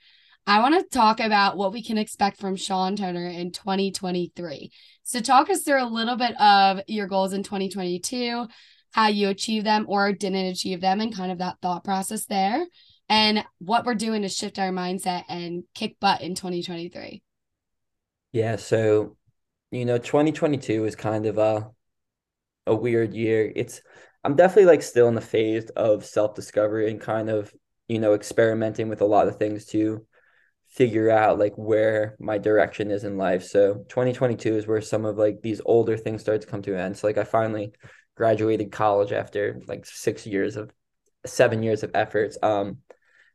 I 0.46 0.60
want 0.60 0.74
to 0.76 0.96
talk 0.96 1.18
about 1.18 1.56
what 1.56 1.72
we 1.72 1.82
can 1.82 1.98
expect 1.98 2.38
from 2.38 2.54
Sean 2.54 2.94
Turner 2.94 3.26
in 3.26 3.50
2023. 3.50 4.70
So 5.02 5.20
talk 5.20 5.50
us 5.50 5.62
through 5.62 5.82
a 5.82 5.86
little 5.86 6.16
bit 6.16 6.40
of 6.40 6.80
your 6.86 7.08
goals 7.08 7.32
in 7.32 7.42
2022, 7.42 8.46
how 8.92 9.08
you 9.08 9.28
achieved 9.28 9.66
them 9.66 9.86
or 9.88 10.12
didn't 10.12 10.46
achieve 10.46 10.80
them, 10.80 11.00
and 11.00 11.14
kind 11.14 11.32
of 11.32 11.38
that 11.38 11.56
thought 11.60 11.82
process 11.82 12.26
there, 12.26 12.64
and 13.08 13.44
what 13.58 13.84
we're 13.84 13.94
doing 13.94 14.22
to 14.22 14.28
shift 14.28 14.58
our 14.58 14.70
mindset 14.70 15.24
and 15.28 15.64
kick 15.74 15.96
butt 16.00 16.20
in 16.20 16.34
2023. 16.34 17.22
Yeah, 18.32 18.56
so 18.56 19.16
you 19.70 19.84
know, 19.84 19.98
2022 19.98 20.84
is 20.84 20.96
kind 20.96 21.26
of 21.26 21.38
a 21.38 21.70
a 22.66 22.74
weird 22.74 23.14
year. 23.14 23.52
It's 23.54 23.80
I'm 24.24 24.36
definitely 24.36 24.66
like 24.66 24.82
still 24.82 25.08
in 25.08 25.14
the 25.14 25.20
phase 25.20 25.70
of 25.70 26.04
self-discovery 26.04 26.90
and 26.90 27.00
kind 27.00 27.30
of, 27.30 27.52
you 27.88 28.00
know, 28.00 28.14
experimenting 28.14 28.88
with 28.88 29.00
a 29.00 29.06
lot 29.06 29.28
of 29.28 29.36
things 29.36 29.66
to 29.66 30.04
figure 30.68 31.10
out 31.10 31.38
like 31.38 31.54
where 31.56 32.16
my 32.18 32.38
direction 32.38 32.90
is 32.90 33.04
in 33.04 33.16
life. 33.16 33.44
So 33.44 33.84
2022 33.88 34.56
is 34.56 34.66
where 34.66 34.80
some 34.80 35.04
of 35.04 35.16
like 35.16 35.42
these 35.42 35.60
older 35.64 35.96
things 35.96 36.22
start 36.22 36.40
to 36.40 36.46
come 36.46 36.62
to 36.62 36.74
an 36.74 36.80
end. 36.80 36.96
So 36.96 37.06
like 37.06 37.18
I 37.18 37.24
finally 37.24 37.72
graduated 38.16 38.72
college 38.72 39.12
after 39.12 39.60
like 39.68 39.86
six 39.86 40.26
years 40.26 40.56
of 40.56 40.72
seven 41.24 41.62
years 41.62 41.82
of 41.82 41.92
efforts. 41.94 42.36
Um 42.42 42.78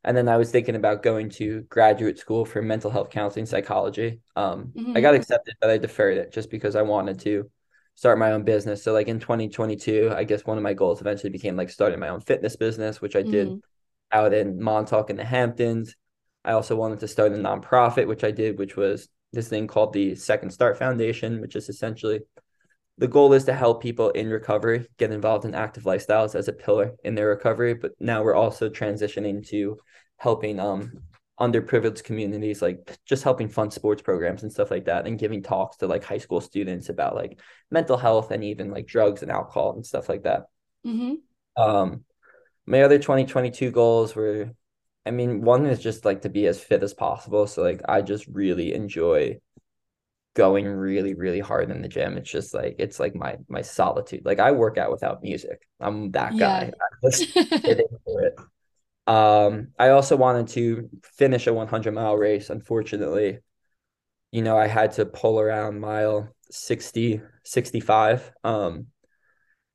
and 0.03 0.15
then 0.17 0.27
I 0.27 0.37
was 0.37 0.51
thinking 0.51 0.75
about 0.75 1.03
going 1.03 1.29
to 1.31 1.61
graduate 1.69 2.17
school 2.19 2.45
for 2.45 2.61
mental 2.61 2.91
health 2.91 3.09
counseling 3.09 3.45
psychology. 3.45 4.21
Um, 4.35 4.73
I 4.95 4.99
Mhm. 4.99 5.01
got 5.01 5.15
accepted, 5.15 5.55
but 5.61 5.69
I 5.69 5.77
deferred 5.77 6.17
it 6.17 6.33
just 6.33 6.49
because 6.49 6.75
I 6.75 6.81
wanted 6.81 7.19
to 7.21 7.49
start 7.95 8.17
my 8.17 8.31
own 8.31 8.43
business. 8.43 8.83
So 8.83 8.93
like 8.93 9.07
in 9.07 9.19
2022, 9.19 10.11
I 10.15 10.23
guess 10.23 10.45
one 10.45 10.57
of 10.57 10.63
my 10.63 10.73
goals 10.73 11.01
eventually 11.01 11.29
became 11.29 11.55
like 11.55 11.69
starting 11.69 11.99
my 11.99 12.09
own 12.09 12.21
fitness 12.21 12.55
business, 12.55 13.01
which 13.01 13.15
I 13.15 13.21
did 13.21 13.47
Mhm. 13.47 13.61
out 14.11 14.33
in 14.33 14.61
Montauk 14.61 15.09
in 15.09 15.17
the 15.17 15.23
Hamptons. 15.25 15.95
I 16.43 16.53
also 16.53 16.75
wanted 16.75 16.99
to 17.01 17.07
start 17.07 17.33
a 17.33 17.35
nonprofit, 17.35 18.07
which 18.07 18.23
I 18.23 18.31
did, 18.31 18.57
which 18.57 18.75
was 18.75 19.07
this 19.33 19.47
thing 19.49 19.67
called 19.67 19.93
the 19.93 20.15
Second 20.15 20.51
Start 20.51 20.77
Foundation, 20.77 21.41
which 21.41 21.55
is 21.55 21.69
essentially 21.69 22.21
the 23.01 23.07
goal 23.07 23.33
is 23.33 23.45
to 23.45 23.53
help 23.53 23.81
people 23.81 24.11
in 24.11 24.29
recovery 24.29 24.85
get 24.99 25.11
involved 25.11 25.43
in 25.43 25.55
active 25.55 25.85
lifestyles 25.85 26.35
as 26.35 26.47
a 26.47 26.53
pillar 26.53 26.93
in 27.03 27.15
their 27.15 27.29
recovery. 27.29 27.73
But 27.73 27.93
now 27.99 28.21
we're 28.21 28.35
also 28.35 28.69
transitioning 28.69 29.45
to 29.47 29.79
helping 30.17 30.59
um 30.59 31.01
underprivileged 31.39 32.03
communities, 32.03 32.61
like 32.61 32.95
just 33.03 33.23
helping 33.23 33.49
fund 33.49 33.73
sports 33.73 34.03
programs 34.03 34.43
and 34.43 34.53
stuff 34.53 34.69
like 34.69 34.85
that, 34.85 35.07
and 35.07 35.17
giving 35.17 35.41
talks 35.41 35.77
to 35.77 35.87
like 35.87 36.03
high 36.03 36.19
school 36.19 36.39
students 36.39 36.89
about 36.89 37.15
like 37.15 37.39
mental 37.71 37.97
health 37.97 38.29
and 38.29 38.43
even 38.43 38.69
like 38.69 38.85
drugs 38.85 39.23
and 39.23 39.31
alcohol 39.31 39.73
and 39.73 39.83
stuff 39.83 40.07
like 40.07 40.21
that. 40.21 40.43
Mhm. 40.85 41.21
Um, 41.57 42.05
my 42.67 42.83
other 42.83 42.99
2022 42.99 43.71
goals 43.71 44.15
were, 44.15 44.51
I 45.07 45.09
mean, 45.09 45.41
one 45.41 45.65
is 45.65 45.79
just 45.79 46.05
like 46.05 46.21
to 46.21 46.29
be 46.29 46.45
as 46.45 46.63
fit 46.63 46.83
as 46.83 46.93
possible. 46.93 47.47
So 47.47 47.63
like 47.63 47.81
I 47.89 48.03
just 48.03 48.27
really 48.27 48.75
enjoy 48.75 49.39
going 50.36 50.67
really, 50.67 51.13
really 51.15 51.39
hard 51.39 51.71
in 51.71 51.82
the 51.82 51.88
gym. 51.89 52.17
It's 52.17 52.32
just 52.32 52.53
like 52.53 52.75
it's 52.79 52.99
like 52.99 53.15
my 53.15 53.38
my 53.49 53.61
solitude. 53.61 54.25
Like 54.25 54.39
I 54.39 54.51
work 54.51 54.77
out 54.77 54.91
without 54.91 55.23
music. 55.23 55.67
I'm 55.79 56.11
that 56.11 56.38
Yeah. 56.38 56.38
guy. 56.38 56.71
I 56.82 57.09
just 57.09 57.27
get 57.67 57.79
into 57.79 58.19
it. 58.25 58.36
Um, 59.07 59.69
I 59.79 59.89
also 59.89 60.15
wanted 60.17 60.49
to 60.49 60.89
finish 61.03 61.47
a 61.47 61.53
100 61.53 61.93
mile 61.93 62.17
race. 62.17 62.49
Unfortunately, 62.49 63.39
you 64.32 64.41
know, 64.41 64.57
I 64.57 64.67
had 64.67 64.93
to 64.93 65.05
pull 65.05 65.39
around 65.39 65.79
mile 65.79 66.29
60, 66.51 67.21
65. 67.43 68.32
Um, 68.43 68.88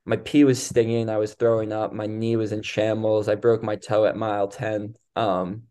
my 0.04 0.16
pee 0.16 0.44
was 0.44 0.62
stinging. 0.62 1.10
I 1.10 1.18
was 1.18 1.34
throwing 1.34 1.72
up. 1.72 1.92
My 1.92 2.06
knee 2.06 2.36
was 2.36 2.52
in 2.52 2.62
shambles. 2.62 3.28
I 3.28 3.34
broke 3.34 3.62
my 3.62 3.76
toe 3.76 4.06
at 4.06 4.16
mile 4.16 4.48
10. 4.48 4.96
Um, 5.16 5.64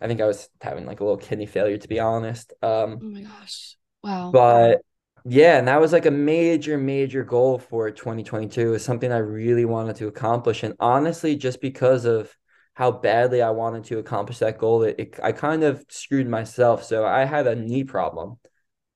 I 0.00 0.06
think 0.08 0.20
I 0.20 0.26
was 0.26 0.48
having 0.62 0.86
like 0.86 1.00
a 1.00 1.04
little 1.04 1.18
kidney 1.18 1.46
failure, 1.46 1.78
to 1.78 1.88
be 1.88 2.00
honest. 2.00 2.52
Um, 2.62 3.02
Oh 3.02 3.06
my 3.06 3.22
gosh. 3.22 3.76
Wow. 4.02 4.32
but 4.32 4.82
yeah, 5.24 5.58
and 5.58 5.68
that 5.68 5.80
was 5.80 5.92
like 5.92 6.06
a 6.06 6.10
major, 6.10 6.78
major 6.78 7.24
goal 7.24 7.58
for 7.58 7.90
2022. 7.90 8.68
It 8.68 8.70
was 8.70 8.84
something 8.84 9.12
I 9.12 9.18
really 9.18 9.64
wanted 9.64 9.96
to 9.96 10.08
accomplish. 10.08 10.62
And 10.62 10.74
honestly, 10.80 11.36
just 11.36 11.60
because 11.60 12.04
of 12.06 12.34
how 12.74 12.90
badly 12.92 13.42
I 13.42 13.50
wanted 13.50 13.84
to 13.84 13.98
accomplish 13.98 14.38
that 14.38 14.58
goal, 14.58 14.82
it, 14.84 14.96
it 14.98 15.20
I 15.22 15.32
kind 15.32 15.62
of 15.64 15.84
screwed 15.90 16.28
myself. 16.28 16.84
So 16.84 17.04
I 17.06 17.24
had 17.24 17.46
a 17.46 17.54
knee 17.56 17.84
problem, 17.84 18.38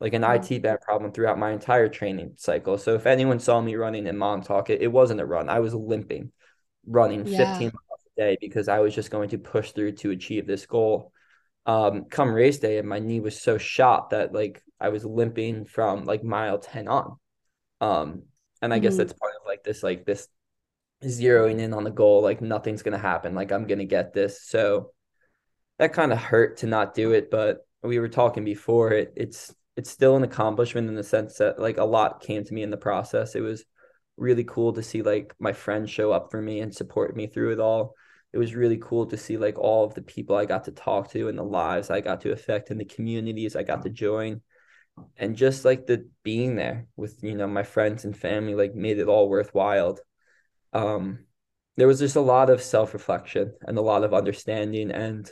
like 0.01 0.15
an 0.15 0.25
Mm. 0.25 0.25
IT 0.25 0.59
band 0.59 0.81
problem 0.83 1.13
throughout 1.13 1.39
my 1.39 1.53
entire 1.53 1.89
training 1.89 2.35
cycle. 2.37 2.79
So 2.79 2.95
if 2.95 3.07
anyone 3.07 3.41
saw 3.41 3.61
me 3.61 3.77
running 3.77 4.07
in 4.07 4.17
Montauk, 4.19 4.71
it, 4.71 4.83
it 4.83 4.89
wasn't 4.89 5.21
a 5.21 5.27
run. 5.27 5.49
I 5.51 5.61
was 5.61 5.75
limping, 5.75 6.33
running 6.87 7.25
Yeah. 7.25 7.65
15 7.65 7.71
miles 7.75 8.01
a 8.17 8.21
day 8.21 8.39
because 8.41 8.69
I 8.69 8.81
was 8.81 8.95
just 8.95 9.11
going 9.11 9.31
to 9.31 9.39
push 9.39 9.73
through 9.73 9.93
to 9.93 10.11
achieve 10.11 10.47
this 10.47 10.67
goal 10.67 11.13
um 11.67 12.05
come 12.05 12.33
race 12.35 12.59
day 12.59 12.79
and 12.79 12.89
my 12.89 12.99
knee 12.99 13.21
was 13.21 13.41
so 13.41 13.57
shot 13.57 14.11
that 14.11 14.33
like 14.33 14.63
I 14.85 14.91
was 14.91 15.05
limping 15.05 15.67
from 15.67 16.05
like 16.05 16.25
mile 16.25 16.59
10 16.59 16.89
on. 16.89 17.17
Um 17.81 18.25
and 18.63 18.75
I 18.75 18.79
guess 18.81 18.97
Mhm. 18.97 18.99
that's 18.99 19.15
part 19.15 19.33
of 19.41 19.47
like 19.47 19.65
this 19.65 19.83
like 19.83 20.07
this 20.07 20.29
zeroing 21.05 21.61
in 21.61 21.75
on 21.75 21.85
the 21.85 21.91
goal 21.91 22.23
like 22.23 22.41
nothing's 22.41 22.83
going 22.83 22.93
to 22.95 22.99
happen 22.99 23.35
like 23.35 23.53
I'm 23.53 23.67
going 23.67 23.81
to 23.81 23.85
get 23.85 24.15
this. 24.15 24.43
So 24.43 24.93
that 25.79 25.93
kind 25.93 26.13
of 26.13 26.19
hurt 26.19 26.59
to 26.59 26.67
not 26.67 26.95
do 26.95 27.13
it, 27.13 27.31
but 27.31 27.67
we 27.83 27.99
were 27.99 28.09
talking 28.09 28.45
before 28.45 28.93
it 28.93 29.13
it's 29.17 29.55
it's 29.77 29.91
still 29.91 30.17
an 30.17 30.23
accomplishment 30.23 30.89
in 30.89 30.95
the 30.95 31.03
sense 31.03 31.39
that 31.39 31.59
like 31.59 31.79
a 31.79 31.85
lot 31.85 32.23
came 32.23 32.45
to 32.45 32.55
me 32.55 32.63
in 32.63 32.71
the 32.71 32.77
process. 32.77 33.35
It 33.35 33.41
was 33.41 33.65
really 34.17 34.45
cool 34.45 34.73
to 34.75 34.83
see 34.83 35.03
like 35.03 35.35
my 35.41 35.53
friends 35.53 35.91
show 35.91 36.13
up 36.13 36.31
for 36.31 36.41
me 36.41 36.61
and 36.61 36.75
support 36.75 37.17
me 37.17 37.27
through 37.27 37.53
it 37.53 37.59
all 37.61 37.95
it 38.33 38.39
was 38.39 38.55
really 38.55 38.79
cool 38.81 39.07
to 39.07 39.17
see 39.17 39.37
like 39.37 39.59
all 39.59 39.85
of 39.85 39.95
the 39.95 40.03
people 40.03 40.37
I 40.37 40.45
got 40.45 40.65
to 40.65 40.73
talk 40.73 41.11
to 41.13 41.29
and 41.29 41.39
the 41.39 41.45
lives 41.45 41.91
I 41.91 42.01
got 42.01 42.21
to 42.23 42.33
affect 42.33 42.71
and 42.71 42.81
the 42.81 42.85
communities 42.85 43.55
I 43.57 43.63
got 43.63 43.83
to 43.83 43.91
join. 43.91 44.41
And 45.17 45.37
just 45.37 45.65
like 45.65 45.87
the 45.87 46.09
being 46.23 46.57
there 46.57 46.87
with, 46.97 47.23
you 47.23 47.35
know, 47.35 47.47
my 47.47 47.63
friends 47.63 48.05
and 48.05 48.17
family, 48.17 48.55
like 48.55 48.75
made 48.75 48.99
it 48.99 49.09
all 49.09 49.29
worthwhile. 49.29 49.99
Um, 50.73 51.27
there 51.77 51.87
was 51.87 51.99
just 51.99 52.17
a 52.17 52.21
lot 52.21 52.51
of 52.51 52.63
self-reflection 52.63 53.55
and 53.63 53.79
a 53.79 53.83
lot 53.83 54.05
of 54.05 54.15
understanding 54.15 54.91
and 54.91 55.31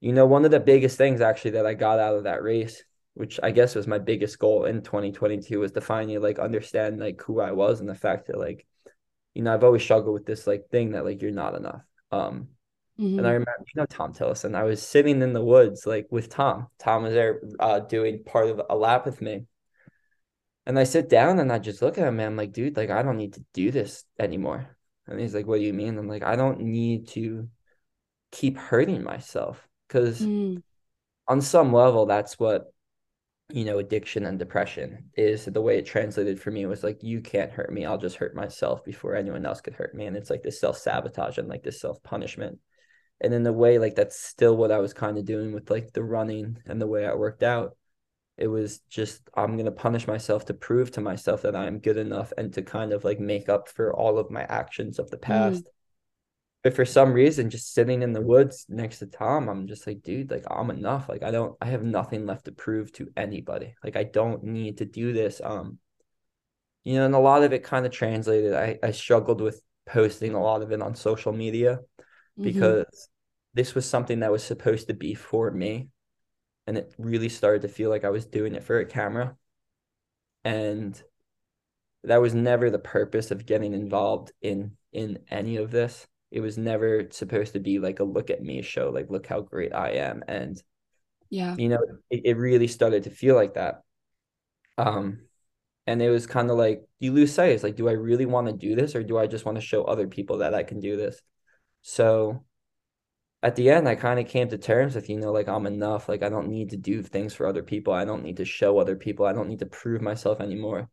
you 0.00 0.12
know 0.12 0.26
one 0.26 0.44
of 0.44 0.50
the 0.50 0.60
biggest 0.60 0.96
things 0.96 1.20
actually 1.20 1.52
that 1.52 1.66
I 1.66 1.74
got 1.74 1.98
out 1.98 2.16
of 2.16 2.24
that 2.24 2.42
race 2.42 2.82
which 3.14 3.40
I 3.42 3.50
guess 3.50 3.74
was 3.74 3.86
my 3.86 3.98
biggest 3.98 4.38
goal 4.38 4.64
in 4.64 4.82
2022 4.82 5.58
was 5.58 5.72
to 5.72 5.80
finally 5.80 6.18
like 6.18 6.38
understand 6.38 7.00
like 7.00 7.20
who 7.22 7.40
I 7.40 7.52
was 7.52 7.80
and 7.80 7.88
the 7.88 7.94
fact 7.94 8.28
that 8.28 8.38
like 8.38 8.66
you 9.34 9.42
know 9.42 9.52
I've 9.52 9.64
always 9.64 9.82
struggled 9.82 10.14
with 10.14 10.26
this 10.26 10.46
like 10.46 10.68
thing 10.70 10.92
that 10.92 11.04
like 11.04 11.20
you're 11.22 11.30
not 11.30 11.54
enough 11.54 11.82
um 12.12 12.48
Mhm. 12.98 13.18
and 13.18 13.26
I 13.26 13.32
remember 13.32 13.64
you 13.74 13.80
know 13.80 13.86
Tom 13.86 14.12
Tillison 14.12 14.54
I 14.54 14.64
was 14.64 14.82
sitting 14.82 15.22
in 15.22 15.32
the 15.32 15.44
woods 15.44 15.86
like 15.86 16.06
with 16.10 16.28
Tom 16.28 16.68
Tom 16.78 17.02
was 17.04 17.12
there 17.14 17.40
uh 17.60 17.80
doing 17.80 18.24
part 18.24 18.48
of 18.48 18.60
a 18.70 18.76
lap 18.76 19.06
with 19.06 19.20
me 19.22 19.46
and 20.66 20.78
I 20.78 20.84
sit 20.84 21.08
down 21.08 21.38
and 21.38 21.52
I 21.52 21.58
just 21.58 21.82
look 21.82 21.98
at 21.98 22.06
him 22.06 22.20
and 22.20 22.26
I'm 22.28 22.36
like 22.36 22.52
dude 22.52 22.76
like 22.76 22.90
I 22.90 23.02
don't 23.02 23.16
need 23.16 23.34
to 23.34 23.44
do 23.54 23.70
this 23.70 24.04
anymore 24.18 24.76
and 25.06 25.18
he's 25.18 25.34
like, 25.34 25.46
What 25.46 25.58
do 25.58 25.64
you 25.64 25.72
mean? 25.72 25.96
I'm 25.98 26.08
like, 26.08 26.22
I 26.22 26.36
don't 26.36 26.60
need 26.60 27.08
to 27.08 27.48
keep 28.32 28.58
hurting 28.58 29.02
myself 29.04 29.66
because 29.88 30.28
Mm. 30.28 30.62
on 31.26 31.40
some 31.40 31.72
level, 31.72 32.06
that's 32.06 32.38
what, 32.38 32.72
you 33.50 33.64
know, 33.64 33.78
addiction 33.78 34.26
and 34.26 34.38
depression 34.38 35.10
is. 35.16 35.44
The 35.46 35.60
way 35.60 35.78
it 35.78 35.86
translated 35.86 36.40
for 36.40 36.50
me 36.50 36.66
was 36.66 36.84
like, 36.84 37.02
You 37.02 37.20
can't 37.20 37.52
hurt 37.52 37.72
me. 37.72 37.84
I'll 37.86 37.98
just 37.98 38.16
hurt 38.16 38.34
myself 38.36 38.84
before 38.84 39.16
anyone 39.16 39.46
else 39.46 39.60
could 39.60 39.74
hurt 39.74 39.94
me. 39.94 40.06
And 40.06 40.16
it's 40.16 40.30
like 40.30 40.42
this 40.42 40.60
self 40.60 40.78
sabotage 40.78 41.38
and 41.38 41.48
like 41.48 41.62
this 41.62 41.80
self 41.80 42.02
punishment. 42.02 42.58
And 43.20 43.34
in 43.34 43.46
a 43.46 43.52
way, 43.52 43.78
like 43.78 43.96
that's 43.96 44.18
still 44.18 44.56
what 44.56 44.70
I 44.70 44.78
was 44.78 44.94
kind 44.94 45.18
of 45.18 45.24
doing 45.24 45.52
with 45.52 45.70
like 45.70 45.92
the 45.92 46.04
running 46.04 46.58
and 46.66 46.80
the 46.80 46.86
way 46.86 47.06
I 47.06 47.14
worked 47.14 47.42
out 47.42 47.76
it 48.38 48.46
was 48.46 48.78
just 48.88 49.28
I'm 49.34 49.56
gonna 49.56 49.72
punish 49.72 50.06
myself 50.06 50.46
to 50.46 50.54
prove 50.54 50.92
to 50.92 51.00
myself 51.00 51.42
that 51.42 51.56
I'm 51.56 51.80
good 51.80 51.96
enough 51.96 52.32
and 52.38 52.52
to 52.54 52.62
kind 52.62 52.92
of 52.92 53.04
like 53.04 53.18
make 53.18 53.48
up 53.48 53.68
for 53.68 53.92
all 53.92 54.18
of 54.18 54.30
my 54.30 54.42
actions 54.42 55.00
of 55.00 55.10
the 55.10 55.18
past. 55.18 55.68
But 56.62 56.74
for 56.74 56.84
some 56.84 57.12
reason, 57.12 57.50
just 57.50 57.74
sitting 57.74 58.02
in 58.02 58.12
the 58.12 58.20
woods 58.20 58.66
next 58.68 59.00
to 59.00 59.06
Tom, 59.06 59.48
I'm 59.48 59.66
just 59.66 59.86
like, 59.86 60.02
dude, 60.02 60.30
like 60.30 60.44
I'm 60.48 60.70
enough. 60.70 61.08
Like 61.08 61.24
I 61.24 61.32
don't 61.32 61.56
I 61.60 61.66
have 61.66 61.82
nothing 61.82 62.26
left 62.26 62.44
to 62.44 62.52
prove 62.52 62.92
to 62.92 63.08
anybody. 63.16 63.74
Like 63.82 63.96
I 63.96 64.04
don't 64.04 64.44
need 64.44 64.78
to 64.78 64.84
do 64.84 65.12
this. 65.12 65.40
Um, 65.42 65.78
you 66.84 66.94
know, 66.94 67.06
and 67.06 67.14
a 67.16 67.18
lot 67.18 67.42
of 67.42 67.52
it 67.52 67.64
kind 67.64 67.86
of 67.86 67.92
translated. 67.92 68.54
I, 68.54 68.78
I 68.82 68.92
struggled 68.92 69.40
with 69.40 69.60
posting 69.84 70.34
a 70.34 70.42
lot 70.42 70.62
of 70.62 70.70
it 70.70 70.80
on 70.80 70.94
social 70.94 71.32
media 71.32 71.80
Mhm. 72.38 72.78
because 72.82 73.08
this 73.54 73.74
was 73.74 73.88
something 73.88 74.20
that 74.20 74.32
was 74.32 74.44
supposed 74.44 74.88
to 74.88 74.94
be 74.94 75.14
for 75.14 75.50
me 75.50 75.88
and 76.66 76.78
it 76.78 76.94
really 76.98 77.28
started 77.30 77.62
to 77.62 77.68
feel 77.68 77.90
like 77.90 78.04
I 78.04 78.10
was 78.10 78.26
doing 78.26 78.54
it 78.54 78.64
for 78.64 78.78
a 78.80 78.86
camera. 78.86 79.36
And 80.44 81.00
that 82.04 82.20
was 82.20 82.34
never 82.34 82.70
the 82.70 82.78
purpose 82.78 83.30
of 83.30 83.46
getting 83.46 83.74
involved 83.74 84.32
in 84.42 84.76
in 84.92 85.18
any 85.28 85.56
of 85.56 85.70
this. 85.70 86.06
It 86.30 86.40
was 86.40 86.58
never 86.58 87.08
supposed 87.10 87.52
to 87.54 87.60
be 87.60 87.78
like 87.78 88.00
a 88.00 88.04
look 88.04 88.30
at 88.30 88.42
me 88.42 88.62
show, 88.62 88.90
like 88.90 89.10
look 89.10 89.26
how 89.26 89.40
great 89.40 89.74
I 89.74 89.92
am. 89.92 90.22
And 90.28 90.62
Yeah. 91.30 91.58
you 91.58 91.68
know, 91.70 91.80
it, 92.10 92.22
it 92.26 92.36
really 92.36 92.68
started 92.68 93.04
to 93.04 93.10
feel 93.10 93.34
like 93.36 93.54
that. 93.54 93.82
Um, 94.78 95.20
and 95.86 96.02
it 96.02 96.10
was 96.10 96.26
kind 96.26 96.50
of 96.50 96.58
like 96.58 96.86
you 97.00 97.12
lose 97.12 97.34
sight. 97.34 97.52
It's 97.52 97.64
like, 97.64 97.76
do 97.76 97.88
I 97.88 97.92
really 97.92 98.26
want 98.26 98.48
to 98.48 98.52
do 98.54 98.76
this 98.76 98.94
or 98.96 99.02
do 99.04 99.18
I 99.18 99.26
just 99.28 99.44
want 99.46 99.56
to 99.56 99.62
show 99.62 99.84
other 99.84 100.08
people 100.08 100.38
that 100.38 100.54
I 100.54 100.62
can 100.64 100.80
do 100.80 100.96
this? 100.96 101.20
So 101.82 102.44
at 103.42 103.56
the 103.56 103.70
end, 103.70 103.88
I 103.88 103.94
kind 103.94 104.18
of 104.18 104.26
came 104.26 104.48
to 104.48 104.58
terms 104.58 104.94
with, 104.94 105.08
you 105.08 105.18
know, 105.18 105.32
like 105.32 105.48
I'm 105.48 105.66
enough. 105.66 106.08
Like 106.08 106.22
I 106.22 106.28
don't 106.28 106.48
need 106.48 106.70
to 106.70 106.76
do 106.76 107.02
things 107.02 107.34
for 107.34 107.46
other 107.46 107.62
people. 107.62 107.92
I 107.92 108.04
don't 108.04 108.24
need 108.24 108.38
to 108.38 108.44
show 108.44 108.78
other 108.78 108.96
people. 108.96 109.26
I 109.26 109.32
don't 109.32 109.48
need 109.48 109.60
to 109.60 109.66
prove 109.66 110.02
myself 110.02 110.40
anymore. 110.40 110.88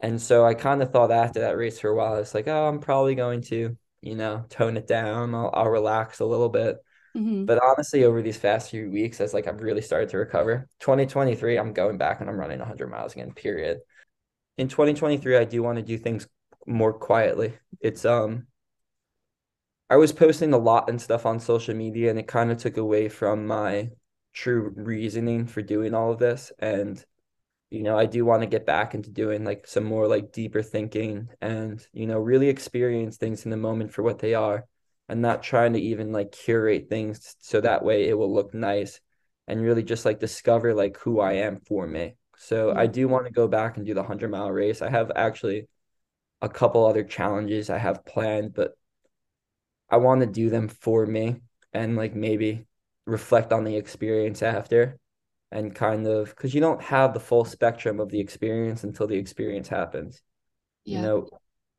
And 0.00 0.20
so 0.20 0.44
I 0.44 0.54
kind 0.54 0.82
of 0.82 0.90
thought 0.90 1.10
after 1.10 1.40
that 1.40 1.56
race 1.56 1.78
for 1.78 1.88
a 1.90 1.94
while, 1.94 2.16
it's 2.16 2.34
like, 2.34 2.48
oh, 2.48 2.68
I'm 2.68 2.80
probably 2.80 3.14
going 3.14 3.42
to, 3.42 3.76
you 4.00 4.14
know, 4.14 4.44
tone 4.48 4.76
it 4.76 4.86
down. 4.86 5.34
I'll, 5.34 5.50
I'll 5.52 5.70
relax 5.70 6.20
a 6.20 6.26
little 6.26 6.48
bit. 6.48 6.78
Mhm. 7.16 7.46
But 7.46 7.62
honestly, 7.62 8.04
over 8.04 8.22
these 8.22 8.38
past 8.38 8.70
few 8.70 8.90
weeks, 8.90 9.20
as 9.20 9.34
like 9.34 9.46
I've 9.46 9.60
really 9.62 9.82
started 9.82 10.08
to 10.10 10.18
recover. 10.18 10.68
2023, 10.80 11.58
I'm 11.58 11.72
going 11.72 11.98
back 11.98 12.20
and 12.20 12.28
I'm 12.28 12.38
running 12.38 12.58
100 12.58 12.88
miles 12.88 13.12
again, 13.12 13.32
period. 13.32 13.80
In 14.56 14.68
2023, 14.68 15.36
I 15.36 15.44
do 15.44 15.62
want 15.62 15.76
to 15.76 15.82
do 15.82 15.98
things 15.98 16.26
more 16.66 16.92
quietly. 16.92 17.54
It's 17.80 18.04
um 18.04 18.46
I 19.90 19.96
was 19.96 20.12
posting 20.12 20.52
a 20.52 20.58
lot 20.58 20.88
and 20.88 21.00
stuff 21.00 21.26
on 21.26 21.40
social 21.40 21.74
media 21.74 22.10
and 22.10 22.18
it 22.18 22.26
kind 22.26 22.50
of 22.50 22.58
took 22.58 22.76
away 22.76 23.08
from 23.08 23.46
my 23.46 23.90
true 24.32 24.72
reasoning 24.76 25.46
for 25.46 25.62
doing 25.62 25.94
all 25.94 26.12
of 26.12 26.18
this 26.18 26.52
and 26.58 27.04
you 27.70 27.82
know, 27.82 27.98
I 27.98 28.06
do 28.06 28.24
want 28.24 28.42
to 28.42 28.46
get 28.48 28.66
back 28.66 28.94
into 28.94 29.10
doing 29.10 29.44
like 29.44 29.66
some 29.66 29.84
more 29.84 30.06
like 30.08 30.32
deeper 30.32 30.62
thinking 30.62 31.28
and 31.40 31.84
you 31.92 32.06
know, 32.06 32.18
really 32.18 32.48
experience 32.48 33.16
things 33.16 33.44
in 33.44 33.50
the 33.50 33.56
moment 33.56 33.92
for 33.92 34.02
what 34.02 34.20
they 34.20 34.34
are 34.34 34.66
and 35.08 35.20
not 35.22 35.42
trying 35.42 35.72
to 35.74 35.80
even 35.80 36.12
like 36.12 36.32
curate 36.32 36.88
things 36.88 37.36
so 37.40 37.60
that 37.60 37.84
way 37.84 38.08
it 38.08 38.16
will 38.18 38.32
look 38.32 38.54
nice 38.54 39.00
and 39.48 39.60
really 39.62 39.82
just 39.82 40.04
like 40.04 40.20
discover 40.20 40.74
like 40.74 40.96
who 40.98 41.20
I 41.20 41.34
am 41.34 41.60
for 41.60 41.86
me. 41.86 42.16
So 42.36 42.72
I 42.76 42.86
Mm. 42.88 42.92
do 42.92 43.08
want 43.08 43.26
to 43.26 43.32
go 43.32 43.48
back 43.48 43.76
and 43.76 43.86
do 43.86 43.94
the 43.94 44.02
100 44.02 44.30
mile 44.30 44.50
race. 44.52 44.82
I 44.82 44.90
have 44.90 45.10
actually 45.16 45.68
a 46.42 46.48
couple 46.48 46.84
other 46.86 47.04
challenges 47.04 47.70
I 47.70 47.78
have 47.78 48.04
planned, 48.04 48.54
but 48.54 48.76
I 49.90 49.98
want 49.98 50.20
to 50.20 50.26
do 50.26 50.50
them 50.50 50.68
for 50.68 51.06
me 51.06 51.40
and 51.72 51.96
like 51.96 52.14
maybe 52.14 52.66
reflect 53.06 53.52
on 53.52 53.64
the 53.64 53.76
experience 53.76 54.42
after 54.42 54.98
and 55.50 55.74
kind 55.74 56.06
of 56.06 56.30
because 56.30 56.54
you 56.54 56.60
don't 56.60 56.82
have 56.82 57.14
the 57.14 57.20
full 57.20 57.44
spectrum 57.44 58.00
of 58.00 58.10
the 58.10 58.20
experience 58.20 58.84
until 58.84 59.06
the 59.06 59.16
experience 59.18 59.68
happens. 59.68 60.22
You 60.88 60.98
know, 61.00 61.30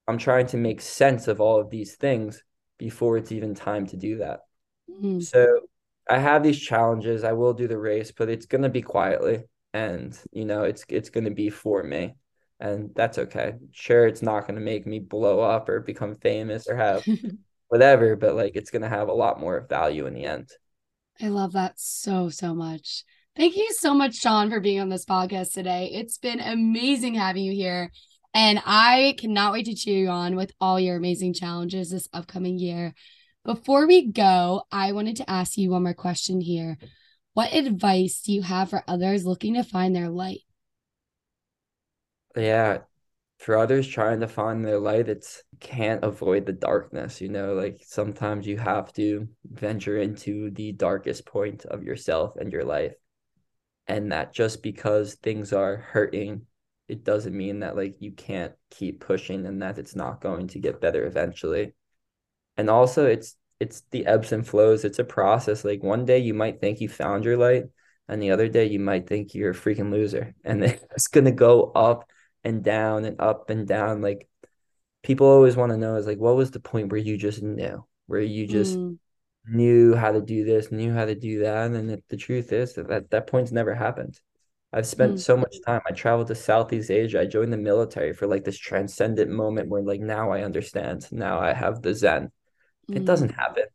I'm 0.08 0.18
trying 0.18 0.48
to 0.48 0.58
make 0.58 0.82
sense 0.82 1.28
of 1.28 1.42
all 1.42 1.60
of 1.60 1.70
these 1.70 1.96
things 1.96 2.44
before 2.78 3.18
it's 3.18 3.32
even 3.32 3.56
time 3.56 3.88
to 3.88 3.98
do 3.98 4.18
that. 4.20 4.42
Mhm. 4.88 5.20
So 5.20 5.62
I 6.10 6.20
have 6.20 6.44
these 6.44 6.60
challenges. 6.60 7.24
I 7.24 7.34
will 7.34 7.54
do 7.54 7.68
the 7.68 7.78
race, 7.78 8.12
but 8.12 8.30
it's 8.30 8.46
gonna 8.46 8.70
be 8.70 8.82
quietly 8.82 9.44
and 9.74 10.18
you 10.32 10.46
know, 10.46 10.64
it's 10.64 10.86
it's 10.90 11.10
gonna 11.10 11.32
be 11.32 11.50
for 11.50 11.84
me. 11.84 12.16
And 12.60 12.92
that's 12.96 13.18
okay. 13.18 13.56
Sure, 13.72 14.08
it's 14.08 14.22
not 14.22 14.48
gonna 14.48 14.62
make 14.62 14.86
me 14.88 15.00
blow 15.00 15.40
up 15.42 15.70
or 15.70 15.80
become 15.82 16.16
famous 16.16 16.68
or 16.68 16.76
have 16.78 17.04
whatever, 17.68 18.16
but 18.16 18.36
like 18.36 18.56
it's 18.56 18.72
gonna 18.72 18.90
have 18.90 19.08
a 19.08 19.14
lot 19.14 19.40
more 19.40 19.66
value 19.70 20.06
in 20.06 20.14
the 20.14 20.26
end. 20.26 20.50
I 21.22 21.30
love 21.30 21.54
that 21.54 21.74
so, 21.78 22.30
so 22.30 22.54
much. 22.54 23.04
Thank 23.36 23.56
you 23.56 23.74
so 23.74 23.94
much, 23.94 24.16
Sean, 24.16 24.50
for 24.50 24.60
being 24.60 24.80
on 24.80 24.90
this 24.90 25.06
podcast 25.06 25.54
today. 25.54 25.90
It's 25.94 26.18
been 26.18 26.40
amazing 26.40 27.16
having 27.16 27.44
you 27.44 27.54
here. 27.54 27.92
And 28.34 28.62
I 28.66 29.16
cannot 29.18 29.54
wait 29.54 29.66
to 29.66 29.76
cheer 29.76 29.98
you 29.98 30.10
on 30.10 30.36
with 30.36 30.52
all 30.60 30.80
your 30.80 30.98
amazing 30.98 31.34
challenges 31.34 31.90
this 31.90 32.10
upcoming 32.12 32.60
year. 32.60 32.94
Before 33.46 33.88
we 33.88 34.12
go, 34.12 34.64
I 34.72 34.92
wanted 34.92 35.18
to 35.18 35.30
ask 35.30 35.58
you 35.58 35.70
one 35.70 35.84
more 35.84 35.94
question 35.94 36.42
here. 36.42 36.78
What 37.34 37.54
advice 37.54 38.22
do 38.22 38.34
you 38.34 38.42
have 38.42 38.70
for 38.70 38.84
others 38.88 39.26
looking 39.26 39.54
to 39.54 39.64
find 39.64 39.96
their 39.96 40.10
light? 40.10 40.42
Yeah, 42.36 42.80
for 43.38 43.58
others 43.58 43.88
trying 43.88 44.20
to 44.22 44.28
find 44.28 44.66
their 44.66 44.80
light, 44.80 45.08
it's 45.08 45.44
can't 45.60 46.04
avoid 46.04 46.46
the 46.46 46.54
darkness, 46.54 47.22
you 47.22 47.30
know, 47.30 47.54
like 47.54 47.82
sometimes 47.86 48.48
you 48.48 48.58
have 48.58 48.92
to 48.94 49.28
venture 49.46 49.98
into 49.98 50.52
the 50.52 50.72
darkest 50.72 51.26
point 51.26 51.66
of 51.66 51.84
yourself 51.84 52.36
and 52.38 52.52
your 52.52 52.64
life. 52.64 52.94
And 53.88 54.12
that 54.12 54.34
just 54.34 54.64
because 54.64 55.16
things 55.16 55.54
are 55.54 55.78
hurting, 55.78 56.46
it 56.88 57.04
doesn't 57.04 57.36
mean 57.36 57.60
that 57.60 57.76
like 57.76 57.96
you 58.00 58.12
can't 58.12 58.54
keep 58.72 59.00
pushing 59.00 59.46
and 59.46 59.62
that 59.62 59.78
it's 59.78 59.96
not 59.96 60.22
going 60.22 60.48
to 60.50 60.60
get 60.60 60.82
better 60.82 61.06
eventually. 61.06 61.74
And 62.58 62.70
also 62.70 63.06
it's 63.06 63.36
it's 63.60 63.84
the 63.92 64.06
ebbs 64.06 64.32
and 64.32 64.46
flows. 64.48 64.84
It's 64.86 65.00
a 65.00 65.04
process. 65.04 65.64
Like 65.64 65.82
one 65.84 66.06
day 66.06 66.20
you 66.20 66.34
might 66.34 66.60
think 66.60 66.82
you 66.82 66.90
found 66.90 67.24
your 67.26 67.38
light, 67.38 67.66
and 68.08 68.22
the 68.22 68.32
other 68.32 68.50
day 68.50 68.66
you 68.66 68.80
might 68.80 69.08
think 69.08 69.34
you're 69.34 69.52
a 69.52 69.56
freaking 69.56 69.92
loser. 69.92 70.36
And 70.44 70.64
it's 70.64 71.08
gonna 71.08 71.32
go 71.32 71.72
up 71.72 72.10
and 72.44 72.64
down 72.64 73.06
and 73.06 73.20
up 73.20 73.50
and 73.50 73.68
down. 73.68 74.02
Like 74.02 74.28
people 75.06 75.28
always 75.28 75.58
want 75.58 75.72
to 75.74 75.78
know 75.80 75.98
is 75.98 76.08
like, 76.08 76.20
what 76.20 76.38
was 76.38 76.52
the 76.52 76.62
point 76.62 76.92
where 76.92 77.02
you 77.02 77.18
just 77.18 77.44
knew, 77.44 77.86
where 78.08 78.22
you 78.22 78.48
just 78.48 78.80
Mm, 78.80 78.98
knew 79.46 79.96
how 79.96 80.12
to 80.12 80.22
do 80.22 80.46
this, 80.46 80.72
knew 80.72 80.94
how 80.94 81.06
to 81.06 81.16
do 81.16 81.40
that? 81.42 81.72
And 81.72 81.90
the, 81.90 82.04
the 82.10 82.18
truth 82.18 82.52
is 82.54 82.74
that, 82.76 82.88
that 82.90 83.12
that 83.12 83.28
point's 83.28 83.52
never 83.54 83.76
happened. 83.76 84.20
I've 84.74 84.88
spent 84.88 85.20
Mm. 85.20 85.22
so 85.22 85.38
much 85.38 85.58
time. 85.66 85.82
I 85.88 85.94
traveled 85.94 86.28
to 86.28 86.36
Southeast 86.36 86.92
Asia. 86.92 87.22
I 87.22 87.26
joined 87.28 87.54
the 87.54 87.58
military 87.58 88.14
for 88.14 88.28
like 88.28 88.44
this 88.46 88.58
transcendent 88.58 89.32
moment 89.32 89.70
where 89.70 89.84
like 89.84 90.02
now 90.02 90.32
I 90.32 90.44
understand. 90.44 91.08
Now 91.12 91.40
I 91.40 91.54
have 91.54 91.82
the 91.82 91.94
Zen. 91.96 92.32
It 92.94 93.06
mm, 93.06 93.06
doesn't 93.06 93.32
happen. 93.36 93.66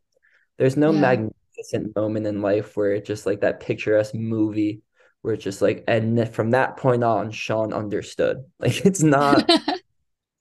There's 0.58 0.76
no 0.76 0.92
Yeah. 0.92 0.92
magnificent 0.92 1.94
moment 1.96 2.26
in 2.26 2.42
life 2.42 2.76
where 2.76 2.92
it's 2.94 3.06
just 3.08 3.26
like 3.26 3.40
that 3.40 3.60
picturesque 3.60 4.14
movie 4.14 4.82
where 5.22 5.34
it's 5.34 5.44
just 5.44 5.62
like, 5.62 5.84
and 5.88 6.32
from 6.34 6.52
that 6.52 6.76
point 6.76 7.04
on, 7.04 7.30
Sean 7.30 7.72
understood. 7.72 8.44
Like 8.58 8.84
it's 8.86 9.02
not, 9.02 9.50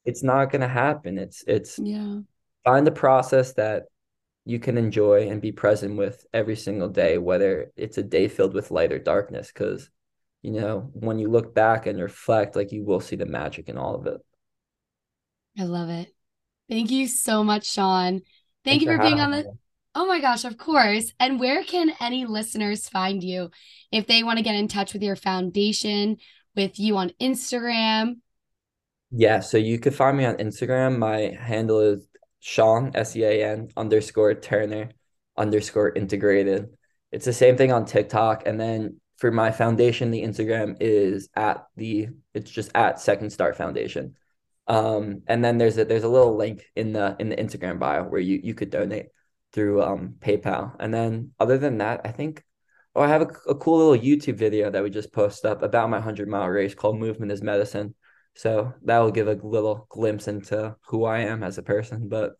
it's 0.09 0.23
not 0.23 0.51
gonna 0.51 0.67
happen. 0.67 1.17
It's 1.17 1.43
it's 1.47 1.77
yeah. 1.77 2.19
find 2.65 2.87
a 2.87 2.91
process 2.91 3.53
that 3.53 3.83
you 4.45 4.59
can 4.59 4.77
enjoy 4.77 5.29
and 5.29 5.39
be 5.41 5.51
present 5.51 5.97
with 5.97 6.25
every 6.33 6.55
single 6.55 6.89
day, 6.89 7.19
whether 7.19 7.71
it's 7.75 7.99
a 7.99 8.03
day 8.03 8.27
filled 8.27 8.55
with 8.55 8.71
light 8.71 8.91
or 8.91 8.97
darkness. 8.97 9.51
Because 9.53 9.89
you 10.41 10.51
know, 10.51 10.89
when 10.93 11.19
you 11.19 11.29
look 11.29 11.53
back 11.53 11.85
and 11.85 12.01
reflect, 12.01 12.55
like 12.55 12.71
you 12.71 12.83
will 12.83 13.01
see 13.01 13.15
the 13.15 13.25
magic 13.25 13.69
in 13.69 13.77
all 13.77 13.95
of 13.95 14.07
it. 14.07 14.19
I 15.59 15.63
love 15.63 15.89
it. 15.89 16.13
Thank 16.69 16.89
you 16.89 17.07
so 17.07 17.43
much, 17.43 17.69
Sean. 17.69 18.21
Thank 18.63 18.81
Thanks 18.81 18.85
you 18.85 18.91
for 18.91 18.97
for 18.97 19.03
being 19.03 19.19
on 19.19 19.31
the 19.31 19.43
me. 19.43 19.49
Oh 19.95 20.05
my 20.07 20.21
gosh, 20.21 20.45
of 20.45 20.57
course. 20.57 21.11
And 21.19 21.39
where 21.39 21.63
can 21.63 21.91
any 21.99 22.25
listeners 22.25 22.87
find 22.89 23.23
you 23.23 23.49
if 23.91 24.07
they 24.07 24.23
want 24.23 24.37
to 24.37 24.43
get 24.43 24.55
in 24.55 24.67
touch 24.67 24.93
with 24.93 25.03
your 25.03 25.15
foundation, 25.15 26.17
with 26.55 26.79
you 26.79 26.97
on 26.97 27.11
Instagram? 27.21 28.17
Yeah, 29.11 29.39
so 29.39 29.57
you 29.57 29.79
could 29.79 29.95
find 29.95 30.17
me 30.17 30.25
on 30.25 30.35
Instagram. 30.37 30.97
My 30.97 31.35
handle 31.39 31.79
is 31.79 32.07
Sean, 32.39 32.91
S-E-A-N 32.93 33.69
underscore 33.75 34.35
Turner 34.35 34.91
underscore 35.35 35.91
integrated. 35.93 36.69
It's 37.11 37.25
the 37.25 37.33
same 37.33 37.57
thing 37.57 37.71
on 37.71 37.85
TikTok. 37.85 38.43
And 38.45 38.59
then 38.59 38.99
for 39.17 39.31
my 39.31 39.51
foundation, 39.51 40.11
the 40.11 40.23
Instagram 40.23 40.77
is 40.79 41.29
at 41.35 41.65
the 41.75 42.09
it's 42.33 42.51
just 42.51 42.71
at 42.75 42.99
Second 42.99 43.31
Star 43.31 43.53
Foundation. 43.53 44.15
Um, 44.67 45.23
and 45.27 45.43
then 45.43 45.57
there's 45.57 45.77
a 45.79 45.85
there's 45.85 46.03
a 46.03 46.09
little 46.09 46.35
link 46.35 46.63
in 46.75 46.93
the 46.93 47.15
in 47.19 47.29
the 47.29 47.35
Instagram 47.35 47.79
bio 47.79 48.03
where 48.03 48.21
you 48.21 48.39
you 48.43 48.53
could 48.53 48.69
donate 48.69 49.07
through 49.53 49.81
um 49.81 50.15
PayPal. 50.19 50.75
And 50.79 50.93
then 50.93 51.31
other 51.39 51.57
than 51.57 51.79
that, 51.79 52.01
I 52.05 52.11
think 52.11 52.43
oh 52.95 53.01
I 53.01 53.07
have 53.07 53.23
a, 53.23 53.49
a 53.49 53.55
cool 53.55 53.77
little 53.79 54.05
YouTube 54.05 54.35
video 54.35 54.69
that 54.69 54.83
we 54.83 54.91
just 54.91 55.11
posted 55.11 55.49
up 55.49 55.63
about 55.63 55.89
my 55.89 55.97
100 55.97 56.27
mile 56.27 56.47
race 56.47 56.75
called 56.75 56.99
Movement 56.99 57.31
is 57.31 57.41
Medicine. 57.41 57.95
So 58.39 58.73
that 58.83 58.99
will 58.99 59.11
give 59.11 59.27
a 59.27 59.33
little 59.33 59.85
glimpse 59.89 60.29
into 60.29 60.75
who 60.87 61.03
I 61.03 61.19
am 61.19 61.43
as 61.43 61.57
a 61.57 61.61
person. 61.63 62.07
But 62.07 62.37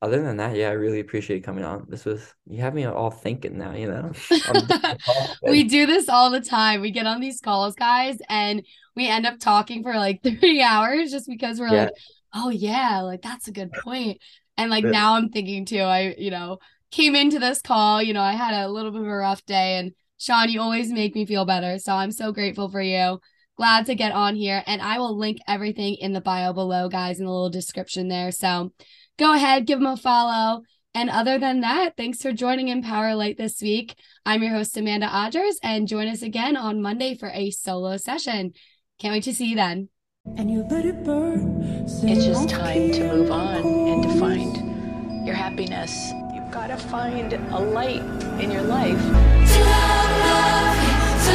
other 0.00 0.22
than 0.22 0.36
that, 0.36 0.54
yeah, 0.54 0.68
I 0.68 0.72
really 0.72 1.00
appreciate 1.00 1.42
coming 1.42 1.64
on. 1.64 1.86
This 1.88 2.04
was 2.04 2.22
you 2.46 2.60
have 2.60 2.72
me 2.72 2.84
all 2.84 3.10
thinking 3.10 3.58
now, 3.58 3.72
you 3.74 3.88
know. 3.88 4.12
We 5.44 5.64
do 5.64 5.86
this 5.86 6.08
all 6.08 6.30
the 6.30 6.40
time. 6.40 6.80
We 6.82 6.92
get 6.92 7.06
on 7.06 7.20
these 7.20 7.40
calls, 7.40 7.74
guys, 7.74 8.18
and 8.28 8.64
we 8.94 9.08
end 9.08 9.26
up 9.26 9.40
talking 9.40 9.82
for 9.82 9.94
like 9.94 10.22
three 10.40 10.62
hours 10.62 11.10
just 11.10 11.26
because 11.28 11.58
we're 11.58 11.72
Yeah. 11.72 11.86
like, 11.86 11.94
oh 12.32 12.50
yeah, 12.50 13.00
like 13.00 13.22
that's 13.22 13.48
a 13.48 13.52
good 13.52 13.72
point. 13.74 14.20
And 14.56 14.70
like 14.70 14.84
Yeah. 14.84 14.92
now 14.92 15.14
I'm 15.14 15.30
thinking 15.30 15.64
too, 15.64 15.80
I, 15.80 16.14
you 16.16 16.30
know, 16.30 16.58
came 16.92 17.16
into 17.16 17.40
this 17.40 17.60
call, 17.60 18.02
you 18.02 18.12
know, 18.14 18.22
I 18.22 18.32
had 18.34 18.54
a 18.54 18.68
little 18.68 18.92
bit 18.92 19.00
of 19.00 19.06
a 19.08 19.10
rough 19.16 19.44
day 19.46 19.78
and 19.78 19.92
Sean, 20.18 20.48
you 20.48 20.60
always 20.60 20.90
make 20.92 21.14
me 21.14 21.26
feel 21.26 21.44
better. 21.44 21.78
So 21.78 21.92
I'm 21.92 22.10
so 22.12 22.32
grateful 22.32 22.68
for 22.68 22.80
you. 22.82 23.20
Glad 23.58 23.86
to 23.86 23.94
get 23.96 24.12
on 24.12 24.36
here. 24.36 24.62
And 24.66 24.80
I 24.80 24.98
will 24.98 25.18
link 25.18 25.38
everything 25.48 25.94
in 25.96 26.12
the 26.12 26.20
bio 26.20 26.52
below, 26.52 26.88
guys, 26.88 27.18
in 27.18 27.26
the 27.26 27.32
little 27.32 27.50
description 27.50 28.06
there. 28.06 28.30
So 28.30 28.72
go 29.18 29.34
ahead, 29.34 29.66
give 29.66 29.80
them 29.80 29.88
a 29.88 29.96
follow. 29.96 30.62
And 30.94 31.10
other 31.10 31.38
than 31.38 31.60
that, 31.60 31.96
thanks 31.96 32.22
for 32.22 32.32
joining 32.32 32.68
Empower 32.68 33.14
Light 33.16 33.36
this 33.36 33.60
week. 33.60 33.96
I'm 34.24 34.42
your 34.42 34.52
host, 34.52 34.76
Amanda 34.76 35.06
Odgers, 35.08 35.56
and 35.62 35.88
join 35.88 36.06
us 36.08 36.22
again 36.22 36.56
on 36.56 36.80
Monday 36.80 37.16
for 37.16 37.30
a 37.34 37.50
solo 37.50 37.96
session. 37.96 38.52
Can't 39.00 39.12
wait 39.12 39.24
to 39.24 39.34
see 39.34 39.46
you 39.50 39.56
then. 39.56 39.88
and 40.36 40.50
you 40.50 40.64
let 40.70 40.84
it 40.84 41.04
burn. 41.04 41.84
It's 41.86 42.24
just 42.24 42.48
time 42.48 42.92
to 42.92 43.12
move 43.12 43.30
on 43.30 43.64
and 43.64 44.02
to 44.04 44.18
find 44.20 45.26
your 45.26 45.34
happiness. 45.36 46.12
You've 46.34 46.50
got 46.50 46.68
to 46.68 46.76
find 46.76 47.32
a 47.32 47.58
light 47.58 48.02
in 48.40 48.50
your 48.50 48.62
life. 48.62 48.98
To 49.00 49.60
love, 49.64 50.20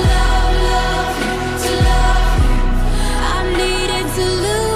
love 0.05 0.42
to 4.15 4.21
lose. 4.21 4.72